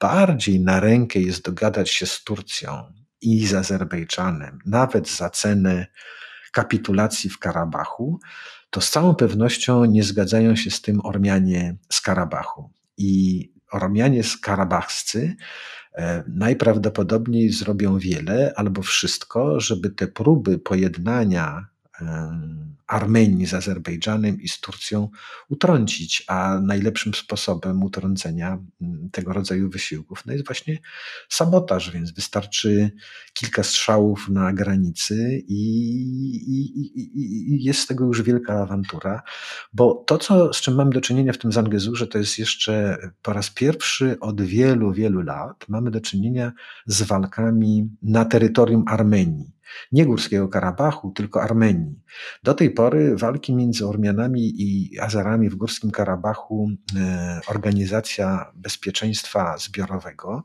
bardziej 0.00 0.60
na 0.60 0.80
rękę 0.80 1.20
jest 1.20 1.44
dogadać 1.44 1.90
się 1.90 2.06
z 2.06 2.24
Turcją 2.24 2.92
i 3.20 3.46
z 3.46 3.54
Azerbejdżanem, 3.54 4.58
nawet 4.66 5.08
za 5.08 5.30
cenę 5.30 5.86
kapitulacji 6.52 7.30
w 7.30 7.38
Karabachu, 7.38 8.20
to 8.70 8.80
z 8.80 8.90
całą 8.90 9.14
pewnością 9.14 9.84
nie 9.84 10.02
zgadzają 10.02 10.56
się 10.56 10.70
z 10.70 10.82
tym 10.82 11.00
Ormianie 11.04 11.76
z 11.92 12.00
Karabachu. 12.00 12.70
I 12.96 13.52
Ormianie 13.72 14.22
z 14.22 14.36
Karabachscy 14.36 15.36
e, 15.94 16.24
najprawdopodobniej 16.28 17.52
zrobią 17.52 17.98
wiele 17.98 18.52
albo 18.56 18.82
wszystko, 18.82 19.60
żeby 19.60 19.90
te 19.90 20.08
próby 20.08 20.58
pojednania 20.58 21.66
Armenii 22.90 23.46
z 23.46 23.54
Azerbejdżanem 23.54 24.40
i 24.40 24.48
z 24.48 24.60
Turcją 24.60 25.08
utrącić, 25.48 26.24
a 26.26 26.60
najlepszym 26.62 27.14
sposobem 27.14 27.82
utrącenia 27.82 28.58
mm, 28.82 29.10
tego 29.10 29.32
rodzaju 29.32 29.70
wysiłków 29.70 30.26
no 30.26 30.32
jest 30.32 30.46
właśnie 30.46 30.78
sabotaż, 31.28 31.90
więc 31.90 32.12
wystarczy 32.12 32.90
kilka 33.32 33.62
strzałów 33.62 34.28
na 34.28 34.52
granicy 34.52 35.42
i, 35.48 35.62
i, 36.46 37.00
i, 37.00 37.54
i 37.54 37.64
jest 37.64 37.80
z 37.80 37.86
tego 37.86 38.04
już 38.04 38.22
wielka 38.22 38.62
awantura, 38.62 39.22
bo 39.72 40.04
to, 40.06 40.18
co, 40.18 40.52
z 40.52 40.60
czym 40.60 40.74
mamy 40.74 40.90
do 40.90 41.00
czynienia 41.00 41.32
w 41.32 41.38
tym 41.38 41.52
Zangezurze, 41.52 42.06
to 42.06 42.18
jest 42.18 42.38
jeszcze 42.38 42.98
po 43.22 43.32
raz 43.32 43.50
pierwszy 43.50 44.20
od 44.20 44.42
wielu, 44.42 44.92
wielu 44.92 45.20
lat 45.20 45.68
mamy 45.68 45.90
do 45.90 46.00
czynienia 46.00 46.52
z 46.86 47.02
walkami 47.02 47.90
na 48.02 48.24
terytorium 48.24 48.84
Armenii 48.86 49.59
Nie 49.92 50.06
Górskiego 50.06 50.48
Karabachu, 50.48 51.10
tylko 51.10 51.42
Armenii. 51.42 52.00
Do 52.42 52.54
tej 52.54 52.70
pory 52.70 53.16
walki 53.16 53.54
między 53.54 53.86
Ormianami 53.86 54.62
i 54.62 54.98
Azerami 55.00 55.50
w 55.50 55.54
Górskim 55.54 55.90
Karabachu 55.90 56.70
e, 56.96 57.40
Organizacja 57.46 58.52
Bezpieczeństwa 58.54 59.58
Zbiorowego 59.58 60.44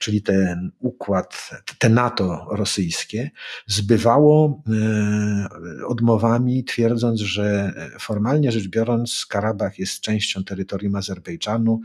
czyli 0.00 0.22
ten 0.22 0.72
układ, 0.78 1.50
te 1.78 1.88
NATO 1.88 2.46
rosyjskie, 2.50 3.30
zbywało 3.66 4.62
e, 4.68 5.86
odmowami, 5.86 6.64
twierdząc, 6.64 7.20
że 7.20 7.72
formalnie 7.98 8.52
rzecz 8.52 8.68
biorąc, 8.68 9.26
Karabach 9.26 9.78
jest 9.78 10.00
częścią 10.00 10.44
terytorium 10.44 10.96
Azerbejdżanu 10.96 11.80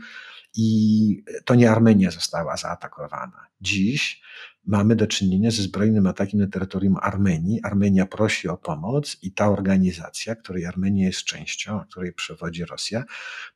i 0.56 1.24
to 1.44 1.54
nie 1.54 1.70
Armenia 1.70 2.10
została 2.10 2.56
zaatakowana. 2.56 3.46
Dziś 3.60 4.22
mamy 4.66 4.96
do 4.96 5.06
czynienia 5.06 5.50
ze 5.50 5.62
zbrojnym 5.62 6.06
atakiem 6.06 6.40
na 6.40 6.46
terytorium 6.46 6.96
Armenii. 7.02 7.60
Armenia 7.62 8.06
prosi 8.06 8.48
o 8.48 8.56
pomoc 8.56 9.16
i 9.22 9.32
ta 9.32 9.50
organizacja, 9.50 10.34
której 10.34 10.66
Armenia 10.66 11.06
jest 11.06 11.24
częścią, 11.24 11.80
której 11.90 12.12
przewodzi 12.12 12.64
Rosja, 12.64 13.04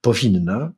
powinna 0.01 0.73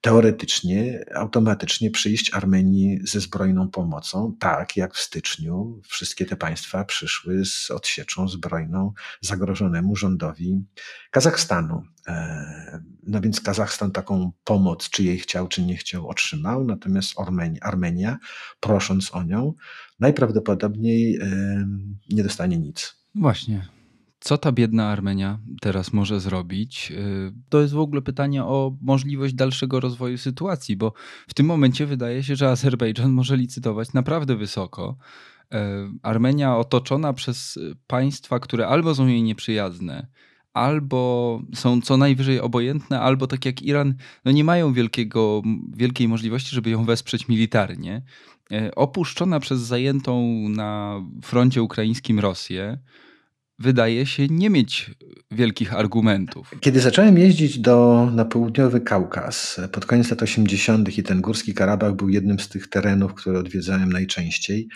teoretycznie, 0.00 1.04
automatycznie 1.14 1.90
przyjść 1.90 2.34
Armenii 2.34 3.00
ze 3.04 3.20
zbrojną 3.20 3.68
pomocą, 3.68 4.36
tak 4.40 4.76
jak 4.76 4.94
w 4.94 5.00
styczniu 5.00 5.80
wszystkie 5.88 6.26
te 6.26 6.36
państwa 6.36 6.84
przyszły 6.84 7.44
z 7.44 7.70
odsieczą 7.70 8.28
zbrojną 8.28 8.92
zagrożonemu 9.20 9.96
rządowi 9.96 10.64
Kazachstanu. 11.10 11.82
E, 12.06 12.80
no 13.02 13.20
więc 13.20 13.40
Kazachstan 13.40 13.92
taką 13.92 14.32
pomoc, 14.44 14.90
czy 14.90 15.02
jej 15.02 15.18
chciał, 15.18 15.48
czy 15.48 15.62
nie 15.62 15.76
chciał, 15.76 16.08
otrzymał, 16.08 16.64
natomiast 16.64 17.14
Armenia, 17.60 18.18
prosząc 18.60 19.14
o 19.14 19.22
nią, 19.22 19.54
najprawdopodobniej 20.00 21.16
e, 21.16 21.66
nie 22.10 22.22
dostanie 22.22 22.58
nic. 22.58 22.96
Właśnie. 23.14 23.79
Co 24.20 24.38
ta 24.38 24.52
biedna 24.52 24.88
Armenia 24.88 25.38
teraz 25.60 25.92
może 25.92 26.20
zrobić? 26.20 26.92
Y, 26.92 27.32
to 27.48 27.60
jest 27.60 27.74
w 27.74 27.78
ogóle 27.78 28.02
pytanie 28.02 28.44
o 28.44 28.76
możliwość 28.80 29.34
dalszego 29.34 29.80
rozwoju 29.80 30.18
sytuacji, 30.18 30.76
bo 30.76 30.92
w 31.28 31.34
tym 31.34 31.46
momencie 31.46 31.86
wydaje 31.86 32.22
się, 32.22 32.36
że 32.36 32.50
Azerbejdżan 32.50 33.12
może 33.12 33.36
licytować 33.36 33.92
naprawdę 33.92 34.36
wysoko. 34.36 34.96
Y, 35.54 35.56
Armenia 36.02 36.56
otoczona 36.56 37.12
przez 37.12 37.58
państwa, 37.86 38.40
które 38.40 38.68
albo 38.68 38.94
są 38.94 39.06
jej 39.06 39.22
nieprzyjazne, 39.22 40.06
albo 40.52 41.42
są 41.54 41.80
co 41.80 41.96
najwyżej 41.96 42.40
obojętne, 42.40 43.00
albo 43.00 43.26
tak 43.26 43.44
jak 43.44 43.62
Iran, 43.62 43.94
no 44.24 44.32
nie 44.32 44.44
mają 44.44 44.72
wielkiego, 44.72 45.42
wielkiej 45.76 46.08
możliwości, 46.08 46.54
żeby 46.54 46.70
ją 46.70 46.84
wesprzeć 46.84 47.28
militarnie. 47.28 48.02
Y, 48.52 48.74
opuszczona 48.74 49.40
przez 49.40 49.60
zajętą 49.60 50.28
na 50.48 51.00
froncie 51.22 51.62
ukraińskim 51.62 52.20
Rosję, 52.20 52.78
wydaje 53.60 54.06
się 54.06 54.26
nie 54.26 54.50
mieć 54.50 54.90
wielkich 55.30 55.74
argumentów. 55.74 56.50
Kiedy 56.60 56.80
zacząłem 56.80 57.18
jeździć 57.18 57.58
do, 57.58 58.08
na 58.12 58.24
południowy 58.24 58.80
Kaukaz 58.80 59.60
pod 59.72 59.86
koniec 59.86 60.10
lat 60.10 60.22
80. 60.22 60.98
i 60.98 61.02
ten 61.02 61.20
Górski 61.20 61.54
Karabach 61.54 61.94
był 61.94 62.08
jednym 62.08 62.38
z 62.38 62.48
tych 62.48 62.68
terenów, 62.68 63.14
które 63.14 63.38
odwiedzałem 63.38 63.92
najczęściej, 63.92 64.68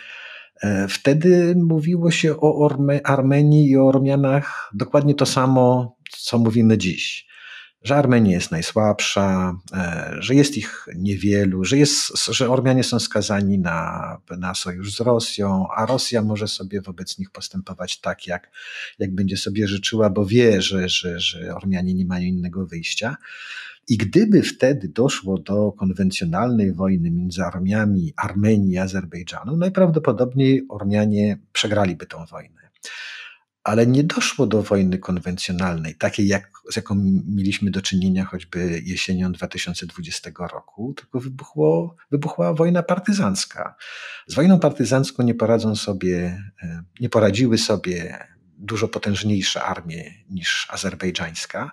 e, 0.62 0.88
wtedy 0.88 1.54
mówiło 1.56 2.10
się 2.10 2.36
o 2.40 2.70
Armenii 3.04 3.70
i 3.70 3.76
o 3.76 3.88
Ormianach 3.88 4.70
dokładnie 4.74 5.14
to 5.14 5.26
samo, 5.26 5.96
co 6.10 6.38
mówimy 6.38 6.78
dziś 6.78 7.33
że 7.84 7.96
Armenia 7.96 8.30
jest 8.30 8.50
najsłabsza, 8.50 9.54
e, 9.72 10.14
że 10.18 10.34
jest 10.34 10.56
ich 10.56 10.86
niewielu, 10.96 11.64
że, 11.64 11.78
jest, 11.78 12.26
że 12.28 12.50
Ormianie 12.50 12.84
są 12.84 13.00
skazani 13.00 13.58
na, 13.58 14.18
na 14.38 14.54
sojusz 14.54 14.94
z 14.94 15.00
Rosją, 15.00 15.66
a 15.76 15.86
Rosja 15.86 16.22
może 16.22 16.48
sobie 16.48 16.80
wobec 16.80 17.18
nich 17.18 17.30
postępować 17.30 18.00
tak, 18.00 18.26
jak, 18.26 18.50
jak 18.98 19.14
będzie 19.14 19.36
sobie 19.36 19.68
życzyła, 19.68 20.10
bo 20.10 20.26
wie, 20.26 20.62
że, 20.62 20.88
że, 20.88 21.20
że 21.20 21.54
Ormianie 21.54 21.94
nie 21.94 22.06
mają 22.06 22.26
innego 22.26 22.66
wyjścia. 22.66 23.16
I 23.88 23.96
gdyby 23.96 24.42
wtedy 24.42 24.88
doszło 24.88 25.38
do 25.38 25.72
konwencjonalnej 25.72 26.72
wojny 26.72 27.10
między 27.10 27.42
armiami 27.42 28.12
Armenii 28.16 28.72
i 28.72 28.78
Azerbejdżanu, 28.78 29.56
najprawdopodobniej 29.56 30.66
Ormianie 30.68 31.38
przegraliby 31.52 32.06
tę 32.06 32.24
wojnę 32.30 32.64
ale 33.64 33.86
nie 33.86 34.04
doszło 34.04 34.46
do 34.46 34.62
wojny 34.62 34.98
konwencjonalnej, 34.98 35.94
takiej 35.94 36.26
jak, 36.26 36.50
z 36.72 36.76
jaką 36.76 36.94
mieliśmy 37.26 37.70
do 37.70 37.82
czynienia 37.82 38.24
choćby 38.24 38.82
jesienią 38.84 39.32
2020 39.32 40.30
roku, 40.52 40.94
tylko 40.94 41.20
wybuchło, 41.20 41.96
wybuchła 42.10 42.54
wojna 42.54 42.82
partyzancka. 42.82 43.74
Z 44.26 44.34
wojną 44.34 44.60
partyzancką 44.60 45.22
nie 45.22 45.34
poradzą 45.34 45.76
sobie, 45.76 46.42
e, 46.62 46.82
nie 47.00 47.08
poradziły 47.08 47.58
sobie 47.58 48.18
dużo 48.58 48.88
potężniejsze 48.88 49.62
armie 49.62 50.04
niż 50.30 50.68
azerbejdżańska. 50.70 51.72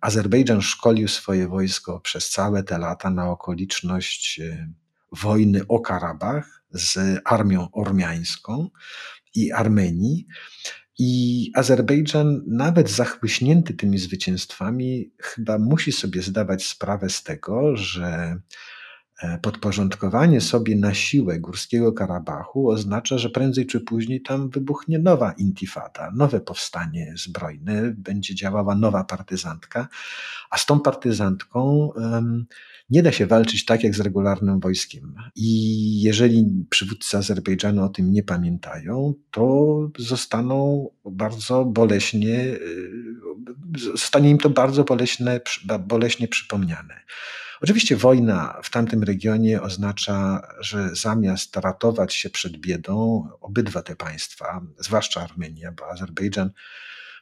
Azerbejdżan 0.00 0.62
szkolił 0.62 1.08
swoje 1.08 1.48
wojsko 1.48 2.00
przez 2.00 2.30
całe 2.30 2.62
te 2.62 2.78
lata 2.78 3.10
na 3.10 3.30
okoliczność 3.30 4.40
e, 4.40 4.72
wojny 5.12 5.66
o 5.68 5.80
Karabach 5.80 6.62
z 6.70 7.20
armią 7.24 7.68
ormiańską 7.72 8.70
i 9.34 9.52
Armenii. 9.52 10.26
I 10.98 11.52
Azerbejdżan, 11.54 12.42
nawet 12.46 12.90
zachłyśnięty 12.90 13.74
tymi 13.74 13.98
zwycięstwami, 13.98 15.12
chyba 15.18 15.58
musi 15.58 15.92
sobie 15.92 16.22
zdawać 16.22 16.66
sprawę 16.66 17.10
z 17.10 17.22
tego, 17.22 17.76
że 17.76 18.36
podporządkowanie 19.42 20.40
sobie 20.40 20.76
na 20.76 20.94
siłę 20.94 21.38
Górskiego 21.38 21.92
Karabachu 21.92 22.70
oznacza, 22.70 23.18
że 23.18 23.30
prędzej 23.30 23.66
czy 23.66 23.80
później 23.80 24.22
tam 24.22 24.50
wybuchnie 24.50 24.98
nowa 24.98 25.32
intifada, 25.32 26.10
nowe 26.16 26.40
powstanie 26.40 27.14
zbrojne, 27.16 27.94
będzie 27.96 28.34
działała 28.34 28.74
nowa 28.74 29.04
partyzantka, 29.04 29.88
a 30.50 30.58
z 30.58 30.66
tą 30.66 30.80
partyzantką 30.80 31.90
um, 31.96 32.46
nie 32.90 33.02
da 33.02 33.12
się 33.12 33.26
walczyć 33.26 33.64
tak 33.64 33.84
jak 33.84 33.94
z 33.94 34.00
regularnym 34.00 34.60
wojskiem. 34.60 35.14
I 35.36 36.02
jeżeli 36.02 36.66
przywódcy 36.70 37.16
Azerbejdżanu 37.16 37.84
o 37.84 37.88
tym 37.88 38.12
nie 38.12 38.22
pamiętają, 38.22 39.14
to 39.30 39.76
zostaną 39.98 40.88
bardzo 41.04 41.64
boleśnie, 41.64 42.38
y, 42.38 42.60
zostanie 43.78 44.30
im 44.30 44.38
to 44.38 44.50
bardzo 44.50 44.84
boleśnie, 44.84 45.40
boleśnie 45.80 46.28
przypomniane. 46.28 46.94
Oczywiście 47.62 47.96
wojna 47.96 48.60
w 48.62 48.70
tamtym 48.70 49.02
regionie 49.02 49.62
oznacza, 49.62 50.48
że 50.60 50.88
zamiast 50.94 51.56
ratować 51.56 52.14
się 52.14 52.30
przed 52.30 52.56
biedą, 52.56 53.28
obydwa 53.40 53.82
te 53.82 53.96
państwa, 53.96 54.60
zwłaszcza 54.78 55.20
Armenia, 55.22 55.72
bo 55.72 55.90
Azerbejdżan 55.90 56.50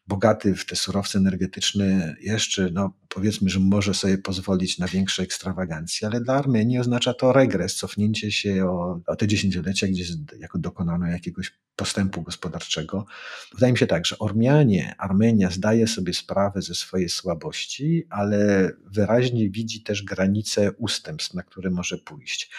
bogaty 0.09 0.55
w 0.55 0.67
te 0.67 0.77
surowce 0.77 1.19
energetyczne, 1.19 2.17
jeszcze, 2.21 2.71
no 2.73 2.93
powiedzmy, 3.09 3.51
że 3.51 3.61
może 3.61 3.95
sobie 3.95 4.19
pozwolić 4.19 4.79
na 4.79 4.89
większe 4.89 5.23
ekstrawagancje, 5.23 6.09
ale 6.09 6.21
dla 6.21 6.35
Armenii 6.35 6.79
oznacza 6.79 7.15
to 7.15 7.33
regres, 7.33 7.77
cofnięcie 7.77 8.33
się 8.33 8.67
o, 8.67 9.01
o 9.07 9.17
te 9.17 9.27
dziesięciolecia, 9.27 9.87
gdzie 9.87 10.05
jako 10.39 10.59
dokonano 10.59 11.07
jakiegoś 11.07 11.53
postępu 11.77 12.23
gospodarczego. 12.23 13.07
Wydaje 13.55 13.73
mi 13.73 13.79
się 13.79 13.87
tak, 13.87 14.07
że 14.07 14.19
Ormianie, 14.19 14.95
Armenia 14.99 15.51
zdaje 15.51 15.87
sobie 15.87 16.15
sprawę 16.15 16.63
ze 16.63 16.75
swojej 16.75 17.09
słabości, 17.09 18.07
ale 18.11 18.71
wyraźnie 18.87 19.51
widzi 19.51 19.83
też 19.83 20.03
granice 20.03 20.73
ustępstw, 20.73 21.35
na 21.35 21.43
które 21.43 21.71
może 21.71 21.99
pójść. 21.99 22.51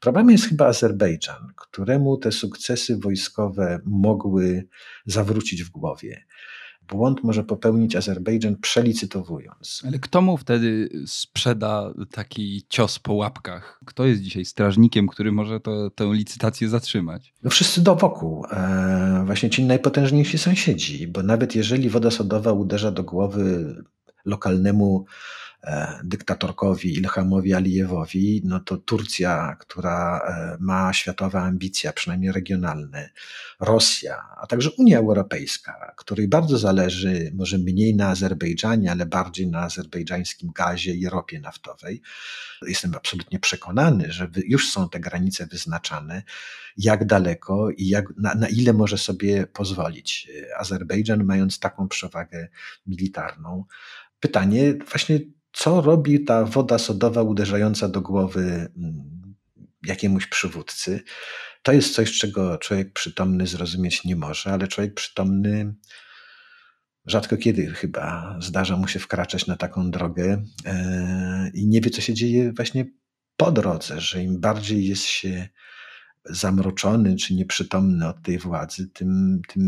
Problemem 0.00 0.30
jest 0.30 0.48
chyba 0.48 0.66
Azerbejdżan, 0.66 1.52
któremu 1.56 2.16
te 2.16 2.32
sukcesy 2.32 2.96
wojskowe 2.96 3.80
mogły 3.84 4.68
zawrócić 5.06 5.64
w 5.64 5.70
głowie 5.70 6.26
błąd 6.88 7.24
może 7.24 7.44
popełnić 7.44 7.96
Azerbejdżan 7.96 8.56
przelicytowując. 8.56 9.82
Ale 9.86 9.98
kto 9.98 10.22
mu 10.22 10.36
wtedy 10.36 10.88
sprzeda 11.06 11.92
taki 12.10 12.62
cios 12.68 12.98
po 12.98 13.12
łapkach? 13.14 13.80
Kto 13.86 14.06
jest 14.06 14.22
dzisiaj 14.22 14.44
strażnikiem, 14.44 15.08
który 15.08 15.32
może 15.32 15.60
to, 15.60 15.90
tę 15.90 16.10
licytację 16.12 16.68
zatrzymać? 16.68 17.34
No 17.42 17.50
wszyscy 17.50 17.82
do 17.82 17.96
wokół. 17.96 18.44
E, 18.50 19.22
właśnie 19.26 19.50
ci 19.50 19.64
najpotężniejsi 19.64 20.38
sąsiedzi, 20.38 21.08
bo 21.08 21.22
nawet 21.22 21.54
jeżeli 21.54 21.88
woda 21.90 22.10
sodowa 22.10 22.52
uderza 22.52 22.90
do 22.90 23.02
głowy 23.02 23.76
lokalnemu 24.24 25.04
dyktatorkowi 26.04 26.98
Ilhamowi 26.98 27.54
Alijewowi, 27.54 28.42
no 28.44 28.60
to 28.60 28.76
Turcja, 28.76 29.56
która 29.60 30.18
e, 30.18 30.56
ma 30.60 30.92
światowe 30.92 31.40
ambicje, 31.40 31.92
przynajmniej 31.92 32.32
regionalne, 32.32 33.10
Rosja, 33.60 34.22
a 34.36 34.46
także 34.46 34.70
Unia 34.70 34.98
Europejska, 34.98 35.92
której 35.96 36.28
bardzo 36.28 36.58
zależy 36.58 37.32
może 37.34 37.58
mniej 37.58 37.96
na 37.96 38.08
Azerbejdżanie, 38.08 38.90
ale 38.90 39.06
bardziej 39.06 39.46
na 39.46 39.60
azerbejdżańskim 39.60 40.50
gazie 40.54 40.94
i 40.94 41.08
ropie 41.08 41.40
naftowej. 41.40 42.02
Jestem 42.62 42.94
absolutnie 42.94 43.38
przekonany, 43.38 44.12
że 44.12 44.30
już 44.46 44.70
są 44.70 44.88
te 44.88 45.00
granice 45.00 45.46
wyznaczane, 45.46 46.22
jak 46.76 47.04
daleko 47.04 47.70
i 47.70 47.88
jak, 47.88 48.04
na, 48.16 48.34
na 48.34 48.48
ile 48.48 48.72
może 48.72 48.98
sobie 48.98 49.46
pozwolić 49.46 50.30
Azerbejdżan, 50.58 51.24
mając 51.24 51.58
taką 51.58 51.88
przewagę 51.88 52.48
militarną. 52.86 53.64
Pytanie 54.20 54.74
właśnie, 54.90 55.20
co 55.52 55.80
robi 55.80 56.24
ta 56.24 56.44
woda 56.44 56.78
sodowa 56.78 57.22
uderzająca 57.22 57.88
do 57.88 58.00
głowy 58.00 58.42
mm, 58.76 59.34
jakiemuś 59.86 60.26
przywódcy. 60.26 61.02
to 61.62 61.72
jest 61.72 61.94
coś, 61.94 62.18
czego 62.18 62.58
człowiek 62.58 62.92
przytomny 62.92 63.46
zrozumieć 63.46 64.04
nie 64.04 64.16
może, 64.16 64.52
ale 64.52 64.68
człowiek 64.68 64.94
przytomny 64.94 65.74
rzadko 67.06 67.36
kiedy 67.36 67.66
chyba 67.66 68.38
zdarza 68.40 68.76
mu 68.76 68.88
się 68.88 68.98
wkraczać 68.98 69.46
na 69.46 69.56
taką 69.56 69.90
drogę 69.90 70.44
e, 70.64 71.50
i 71.54 71.66
nie 71.66 71.80
wie, 71.80 71.90
co 71.90 72.00
się 72.00 72.14
dzieje 72.14 72.52
właśnie 72.52 72.86
po 73.36 73.52
drodze, 73.52 74.00
że 74.00 74.22
im 74.22 74.40
bardziej 74.40 74.86
jest 74.86 75.04
się 75.04 75.48
zamroczony 76.24 77.16
czy 77.16 77.34
nieprzytomny 77.34 78.08
od 78.08 78.22
tej 78.22 78.38
władzy, 78.38 78.88
tym, 78.88 79.40
tym 79.48 79.62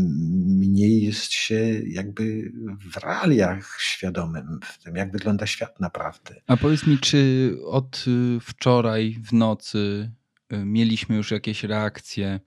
mniej 0.59 1.03
jest 1.03 1.31
się 1.31 1.81
jakby 1.87 2.51
w 2.91 2.97
realiach 2.97 3.77
świadomym, 3.79 4.59
w 4.63 4.83
tym 4.83 4.95
jak 4.95 5.11
wygląda 5.11 5.47
świat 5.47 5.79
naprawdę. 5.79 6.35
A 6.47 6.57
powiedz 6.57 6.87
mi, 6.87 6.97
czy 6.97 7.51
od 7.65 8.05
y, 8.07 8.39
wczoraj 8.39 9.17
w 9.23 9.33
nocy 9.33 10.11
y, 10.53 10.65
mieliśmy 10.65 11.15
już 11.15 11.31
jakieś 11.31 11.63
reakcje, 11.63 12.39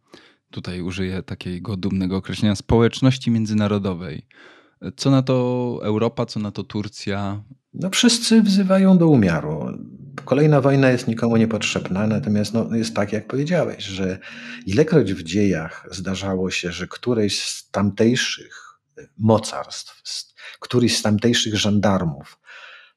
tutaj 0.51 0.81
użyję 0.81 1.23
takiego 1.23 1.77
dumnego 1.77 2.17
określenia, 2.17 2.55
społeczności 2.55 3.31
międzynarodowej? 3.31 4.27
Co 4.97 5.11
na 5.11 5.23
to 5.23 5.79
Europa, 5.83 6.27
co 6.27 6.41
na 6.41 6.51
to 6.51 6.65
Turcja? 6.65 7.43
No 7.75 7.91
wszyscy 7.91 8.43
wzywają 8.43 8.99
do 8.99 9.09
umiaru. 9.09 9.67
Kolejna 10.25 10.61
wojna 10.61 10.91
jest 10.91 11.09
nikomu 11.09 11.37
niepotrzebna, 11.37 12.07
natomiast 12.07 12.55
no, 12.55 12.77
jest 12.77 12.95
tak, 12.97 13.13
jak 13.13 13.27
powiedziałeś, 13.27 13.85
że 13.85 14.19
ilekroć 14.67 15.15
w 15.15 15.23
dziejach 15.23 15.87
zdarzało 15.91 16.51
się, 16.51 16.73
że 16.73 16.87
któreś 16.87 17.41
z 17.41 17.71
tamtejszych 17.71 18.79
mocarstw, 19.19 20.03
któryś 20.61 20.99
z 20.99 21.03
tamtejszych 21.03 21.57
żandarmów 21.57 22.39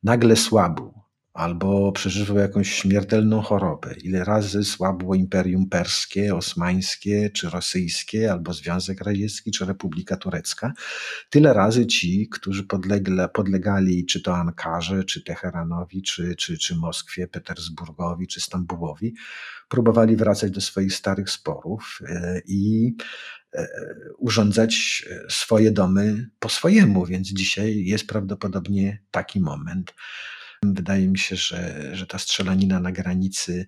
nagle 0.04 0.36
słabł, 0.36 0.97
albo 1.38 1.92
przeżywał 1.92 2.38
jakąś 2.38 2.72
śmiertelną 2.72 3.42
chorobę. 3.42 3.94
Ile 4.04 4.24
razy 4.24 4.64
słabło 4.64 5.16
Imperium 5.16 5.70
Perskie, 5.70 6.36
Osmańskie, 6.36 7.30
czy 7.30 7.50
Rosyjskie, 7.50 8.32
albo 8.32 8.54
Związek 8.54 9.02
Radziecki, 9.02 9.52
czy 9.52 9.66
Republika 9.66 10.18
Turecka, 10.18 10.74
tyle 11.30 11.54
razy 11.54 11.86
ci, 11.86 12.30
którzy 12.32 12.64
podlegle, 12.64 13.30
podlegali 13.30 14.06
czy 14.06 14.22
to 14.22 14.36
Ankarze, 14.38 15.04
czy 15.04 15.24
Teheranowi, 15.24 16.02
czy, 16.02 16.36
czy, 16.36 16.58
czy 16.58 16.76
Moskwie, 16.76 17.28
Petersburgowi, 17.28 18.28
czy 18.28 18.42
Stambułowi, 18.42 19.16
próbowali 19.70 20.16
wracać 20.16 20.52
do 20.52 20.62
swoich 20.62 20.94
starych 20.94 21.30
sporów 21.30 22.00
e, 22.08 22.42
i 22.46 22.96
e, 23.54 23.68
urządzać 24.18 25.06
swoje 25.30 25.72
domy 25.72 26.30
po 26.40 26.50
swojemu, 26.50 27.06
więc 27.06 27.28
dzisiaj 27.28 27.86
jest 27.86 28.08
prawdopodobnie 28.08 29.04
taki 29.12 29.40
moment. 29.40 29.94
Wydaje 30.74 31.08
mi 31.08 31.20
się, 31.20 31.36
że, 31.36 31.90
że 31.96 32.08
ta 32.08 32.20
strzelanina 32.20 32.80
na 32.80 32.92
granicy 32.92 33.68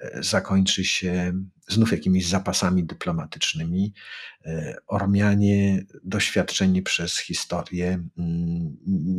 e, 0.00 0.22
zakończy 0.22 0.84
się 0.84 1.32
znów 1.68 1.92
jakimiś 1.92 2.26
zapasami 2.26 2.84
dyplomatycznymi. 2.84 3.94
E, 4.44 4.76
Ormianie, 4.86 5.84
doświadczeni 6.04 6.82
przez 6.82 7.18
historię, 7.18 8.04
mm, 8.18 8.76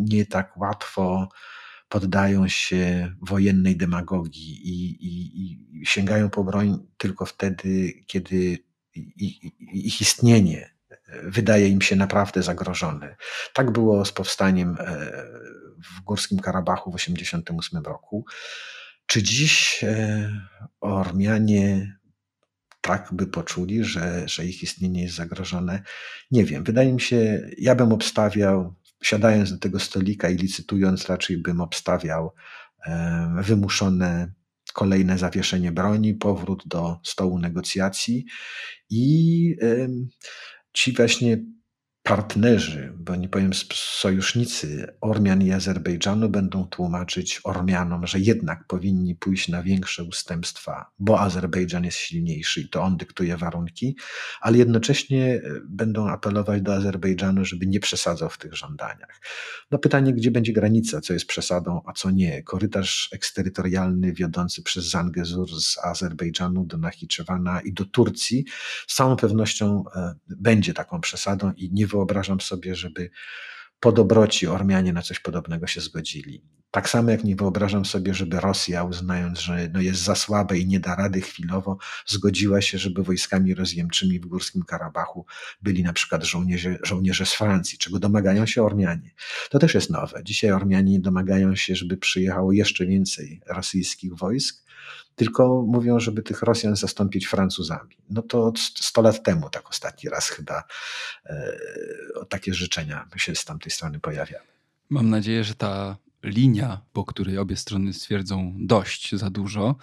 nie 0.10 0.26
tak 0.26 0.58
łatwo 0.58 1.30
poddają 1.90 2.48
się 2.48 3.16
wojennej 3.22 3.78
demagogii 3.78 4.68
i, 4.68 5.06
i, 5.06 5.42
i 5.82 5.86
sięgają 5.86 6.30
po 6.30 6.44
broń 6.44 6.88
tylko 6.98 7.26
wtedy, 7.26 7.94
kiedy 8.08 8.58
ich 9.74 10.02
istnienie 10.02 10.80
wydaje 11.24 11.68
im 11.68 11.82
się 11.82 11.96
naprawdę 11.96 12.44
zagrożone. 12.44 13.16
Tak 13.54 13.72
było 13.72 14.06
z 14.06 14.12
powstaniem 14.12 14.78
e, 14.80 15.12
w 15.84 16.02
Górskim 16.04 16.40
Karabachu 16.40 16.92
w 16.92 16.96
1988 16.96 17.84
roku. 17.84 18.26
Czy 19.06 19.24
dziś 19.24 19.84
e, 19.84 20.30
Ormianie 20.82 22.00
tak 22.82 23.10
by 23.14 23.28
poczuli, 23.28 23.84
że, 23.84 24.24
że 24.28 24.46
ich 24.46 24.64
istnienie 24.64 25.04
jest 25.04 25.16
zagrożone? 25.16 25.82
Nie 26.32 26.46
wiem. 26.46 26.64
Wydaje 26.64 26.94
mi 26.94 27.02
się, 27.02 27.50
ja 27.58 27.76
bym 27.76 27.94
obstawiał, 27.94 28.76
siadając 29.04 29.52
do 29.52 29.58
tego 29.58 29.80
stolika 29.80 30.30
i 30.30 30.36
licytując, 30.36 31.10
raczej 31.10 31.38
bym 31.38 31.62
obstawiał 31.62 32.34
e, 32.86 33.36
wymuszone 33.44 34.34
kolejne 34.74 35.18
zawieszenie 35.18 35.72
broni, 35.72 36.14
powrót 36.14 36.64
do 36.68 37.00
stołu 37.04 37.40
negocjacji 37.40 38.26
i 38.90 39.56
ci 40.74 40.94
właśnie 40.94 41.38
partnerzy, 42.04 42.94
bo 42.98 43.16
nie 43.16 43.30
powiem 43.30 43.52
sojusznicy 43.74 44.88
Ormian 45.02 45.42
i 45.42 45.52
Azerbejdżanu 45.52 46.30
będą 46.30 46.68
tłumaczyć 46.68 47.42
Ormianom, 47.44 48.08
że 48.08 48.20
jednak 48.20 48.68
powinni 48.68 49.16
pójść 49.16 49.48
na 49.48 49.64
większe 49.64 50.04
ustępstwa, 50.04 50.92
bo 51.00 51.20
Azerbejdżan 51.20 51.84
jest 51.84 51.98
silniejszy 51.98 52.62
i 52.62 52.70
to 52.70 52.82
on 52.82 52.98
dyktuje 52.98 53.38
warunki, 53.38 53.96
ale 54.42 54.58
jednocześnie 54.58 55.26
e, 55.26 55.42
będą 55.70 56.08
apelować 56.08 56.62
do 56.62 56.74
Azerbejdżanu, 56.74 57.46
żeby 57.46 57.68
nie 57.68 57.80
przesadzał 57.80 58.30
w 58.30 58.38
tych 58.38 58.56
żądaniach. 58.56 59.22
No 59.72 59.80
pytanie, 59.80 60.14
gdzie 60.14 60.32
będzie 60.32 60.54
granica, 60.54 61.02
co 61.02 61.14
jest 61.14 61.26
przesadą, 61.26 61.82
a 61.86 61.94
co 61.94 62.12
nie. 62.12 62.44
Korytarz 62.44 63.10
eksterytorialny 63.12 64.14
wiodący 64.14 64.64
przez 64.64 64.90
Zangezur 64.90 65.62
z 65.62 65.78
Azerbejdżanu 65.78 66.66
do 66.66 66.78
Nachiczewana 66.78 67.62
i 67.62 67.74
do 67.74 67.86
Turcji 67.86 68.46
z 68.88 68.96
całą 68.96 69.16
pewnością 69.16 69.84
e, 69.96 70.14
będzie 70.28 70.74
taką 70.74 71.02
przesadą 71.02 71.52
i 71.58 71.72
nie 71.74 71.88
wyobrażam 71.92 72.42
sobie, 72.42 72.76
żeby 72.76 73.10
po 73.80 73.92
dobroci 73.92 74.48
Ormianie 74.48 74.94
na 74.94 75.02
coś 75.02 75.20
podobnego 75.20 75.68
się 75.68 75.82
zgodzili. 75.82 76.44
Tak 76.72 76.90
samo 76.90 77.12
jak 77.12 77.24
nie 77.24 77.36
wyobrażam 77.36 77.86
sobie, 77.86 78.14
żeby 78.14 78.40
Rosja, 78.40 78.84
uznając, 78.84 79.40
że 79.40 79.70
no 79.74 79.82
jest 79.82 80.02
za 80.02 80.16
słabe 80.16 80.58
i 80.58 80.68
nie 80.68 80.80
da 80.80 80.96
rady 80.96 81.22
chwilowo, 81.22 81.78
zgodziła 82.06 82.62
się, 82.62 82.78
żeby 82.78 83.04
wojskami 83.04 83.54
rozjemczymi 83.54 84.20
w 84.20 84.26
Górskim 84.26 84.64
Karabachu 84.64 85.26
byli 85.62 85.84
na 85.84 85.94
przykład 85.94 86.24
żołnierze, 86.24 86.78
żołnierze 86.84 87.26
z 87.26 87.34
Francji, 87.34 87.78
czego 87.78 88.00
domagają 88.00 88.46
się 88.46 88.64
Ormianie. 88.64 89.12
To 89.50 89.60
też 89.60 89.74
jest 89.74 89.90
nowe. 89.90 90.24
Dzisiaj 90.24 90.52
Ormianie 90.52 91.00
domagają 91.00 91.56
się, 91.56 91.76
żeby 91.76 91.98
przyjechało 91.98 92.52
jeszcze 92.52 92.86
więcej 92.86 93.42
rosyjskich 93.48 94.16
wojsk, 94.16 94.69
tylko 95.20 95.64
mówią, 95.68 96.00
żeby 96.00 96.24
tych 96.24 96.42
Rosjan 96.42 96.76
zastąpić 96.76 97.28
Francuzami. 97.28 97.96
No 98.10 98.22
to 98.22 98.54
100 98.76 99.02
lat 99.02 99.24
temu 99.24 99.50
tak 99.50 99.70
ostatni 99.70 100.10
raz 100.10 100.30
chyba 100.30 100.64
e, 101.26 101.58
takie 102.30 102.54
życzenia 102.54 103.08
się 103.16 103.36
z 103.36 103.46
tamtej 103.46 103.72
strony 103.72 104.00
pojawiały. 104.00 104.46
Mam 104.90 105.10
nadzieję, 105.10 105.44
że 105.44 105.56
ta 105.56 105.98
linia, 106.24 106.82
po 106.94 107.06
której 107.06 107.38
obie 107.38 107.56
strony 107.56 107.94
stwierdzą 107.94 108.54
dość 108.58 109.16
za 109.16 109.30
dużo, 109.30 109.76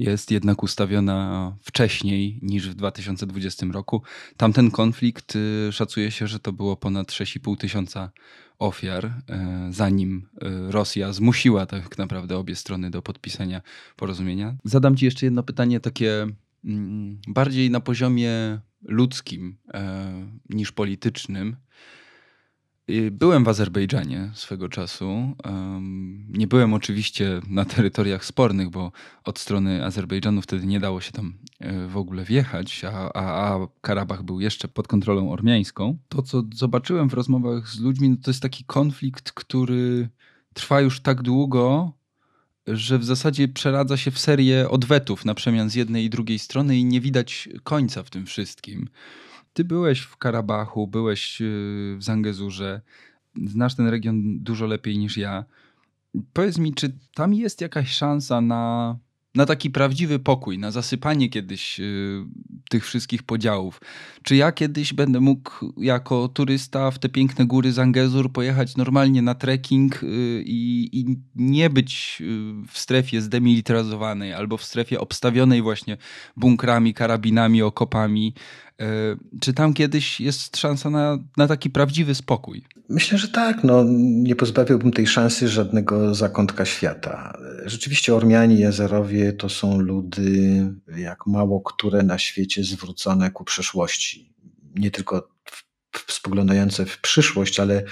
jest 0.00 0.30
jednak 0.30 0.62
ustawiona 0.62 1.56
wcześniej 1.62 2.38
niż 2.42 2.68
w 2.68 2.74
2020 2.74 3.66
roku. 3.72 4.02
Tamten 4.36 4.70
konflikt 4.70 5.36
y, 5.36 5.72
szacuje 5.72 6.10
się, 6.10 6.26
że 6.26 6.38
to 6.38 6.52
było 6.52 6.76
ponad 6.76 7.08
6,5 7.08 7.56
tysiąca 7.56 8.10
ofiar, 8.58 9.06
e, 9.06 9.68
zanim 9.70 10.28
e, 10.42 10.72
Rosja 10.72 11.12
zmusiła 11.12 11.66
tak 11.66 11.98
naprawdę 11.98 12.38
obie 12.38 12.56
strony 12.56 12.90
do 12.90 13.02
podpisania 13.02 13.62
porozumienia. 13.96 14.56
Zadam 14.64 14.96
Ci 14.96 15.04
jeszcze 15.04 15.26
jedno 15.26 15.42
pytanie, 15.42 15.80
takie 15.80 16.26
mm, 16.64 17.18
bardziej 17.28 17.70
na 17.70 17.80
poziomie 17.80 18.60
ludzkim 18.82 19.56
niż 20.50 20.72
politycznym. 20.72 21.56
Byłem 23.10 23.44
w 23.44 23.48
Azerbejdżanie 23.48 24.30
swego 24.34 24.68
czasu. 24.68 25.36
Nie 26.28 26.46
byłem 26.46 26.74
oczywiście 26.74 27.40
na 27.48 27.64
terytoriach 27.64 28.24
spornych, 28.24 28.70
bo 28.70 28.92
od 29.24 29.38
strony 29.38 29.84
Azerbejdżanu 29.84 30.42
wtedy 30.42 30.66
nie 30.66 30.80
dało 30.80 31.00
się 31.00 31.12
tam 31.12 31.34
e, 31.58 31.86
w 31.86 31.96
ogóle 31.96 32.24
wjechać, 32.24 32.84
a, 32.84 33.12
a, 33.12 33.54
a 33.54 33.68
Karabach 33.80 34.22
był 34.22 34.40
jeszcze 34.40 34.68
pod 34.68 34.88
kontrolą 34.88 35.32
ormiańską. 35.32 35.98
To, 36.08 36.22
co 36.22 36.42
zobaczyłem 36.54 37.08
w 37.08 37.14
rozmowach 37.14 37.68
z 37.68 37.80
ludźmi, 37.80 38.08
no 38.08 38.16
to 38.22 38.30
jest 38.30 38.42
taki 38.42 38.64
konflikt, 38.64 39.32
który 39.32 40.08
trwa 40.54 40.80
już 40.80 41.00
tak 41.00 41.22
długo, 41.22 41.92
że 42.66 42.98
w 42.98 43.04
zasadzie 43.04 43.48
przeradza 43.48 43.96
się 43.96 44.10
w 44.10 44.18
serię 44.18 44.70
odwetów 44.70 45.24
na 45.24 45.34
przemian 45.34 45.70
z 45.70 45.74
jednej 45.74 46.04
i 46.04 46.10
drugiej 46.10 46.38
strony 46.38 46.78
i 46.78 46.84
nie 46.84 47.00
widać 47.00 47.48
końca 47.62 48.02
w 48.02 48.10
tym 48.10 48.26
wszystkim. 48.26 48.88
Ty 49.52 49.64
byłeś 49.64 50.00
w 50.00 50.16
Karabachu, 50.16 50.86
byłeś 50.86 51.40
y, 51.40 51.96
w 51.98 52.02
Zangezurze, 52.02 52.80
znasz 53.46 53.74
ten 53.74 53.88
region 53.88 54.42
dużo 54.42 54.66
lepiej 54.66 54.98
niż 54.98 55.16
ja. 55.16 55.44
Powiedz 56.32 56.58
mi, 56.58 56.74
czy 56.74 56.98
tam 57.14 57.34
jest 57.34 57.60
jakaś 57.60 57.90
szansa 57.90 58.40
na 58.40 58.96
na 59.34 59.46
taki 59.46 59.70
prawdziwy 59.70 60.18
pokój, 60.18 60.58
na 60.58 60.70
zasypanie 60.70 61.28
kiedyś 61.28 61.80
y, 61.80 62.24
tych 62.70 62.86
wszystkich 62.86 63.22
podziałów. 63.22 63.80
Czy 64.22 64.36
ja 64.36 64.52
kiedyś 64.52 64.92
będę 64.92 65.20
mógł 65.20 65.72
jako 65.76 66.28
turysta 66.28 66.90
w 66.90 66.98
te 66.98 67.08
piękne 67.08 67.46
góry 67.46 67.72
Zangezur 67.72 68.32
pojechać 68.32 68.76
normalnie 68.76 69.22
na 69.22 69.34
trekking 69.34 70.02
y, 70.02 70.06
i, 70.46 71.16
nie 71.34 71.70
być 71.70 72.22
w 72.68 72.78
strefie 72.78 73.20
zdemilitaryzowanej 73.20 74.32
albo 74.32 74.56
w 74.56 74.64
strefie 74.64 75.00
obstawionej 75.00 75.62
właśnie 75.62 75.96
bunkrami, 76.36 76.94
karabinami, 76.94 77.62
okopami 77.62 78.34
Czy 79.40 79.52
tam 79.52 79.74
kiedyś 79.74 80.20
jest 80.20 80.56
szansa 80.56 80.90
na, 80.90 81.18
na 81.36 81.48
taki 81.48 81.70
prawdziwy 81.70 82.14
spokój? 82.14 82.64
Myślę, 82.88 83.18
że 83.18 83.28
tak. 83.28 83.64
No, 83.64 83.84
nie 83.98 84.36
pozbawiłbym 84.36 84.92
tej 84.92 85.06
szansy 85.06 85.48
żadnego 85.48 86.14
zakątka 86.14 86.64
świata. 86.64 87.38
Rzeczywiście 87.64 88.14
Ormianie 88.14 88.56
i 88.56 88.64
Azerowie 88.64 89.32
to 89.32 89.48
są 89.48 89.80
ludy, 89.80 90.62
jak 90.96 91.26
mało 91.26 91.60
które 91.60 92.02
na 92.02 92.18
świecie 92.18 92.64
zwrócone 92.64 93.30
ku 93.30 93.44
przeszłości. 93.44 94.34
Nie 94.74 94.90
tylko 94.90 95.28
spoglądające 96.06 96.86
w 96.86 97.00
przyszłość, 97.00 97.60
ale 97.60 97.82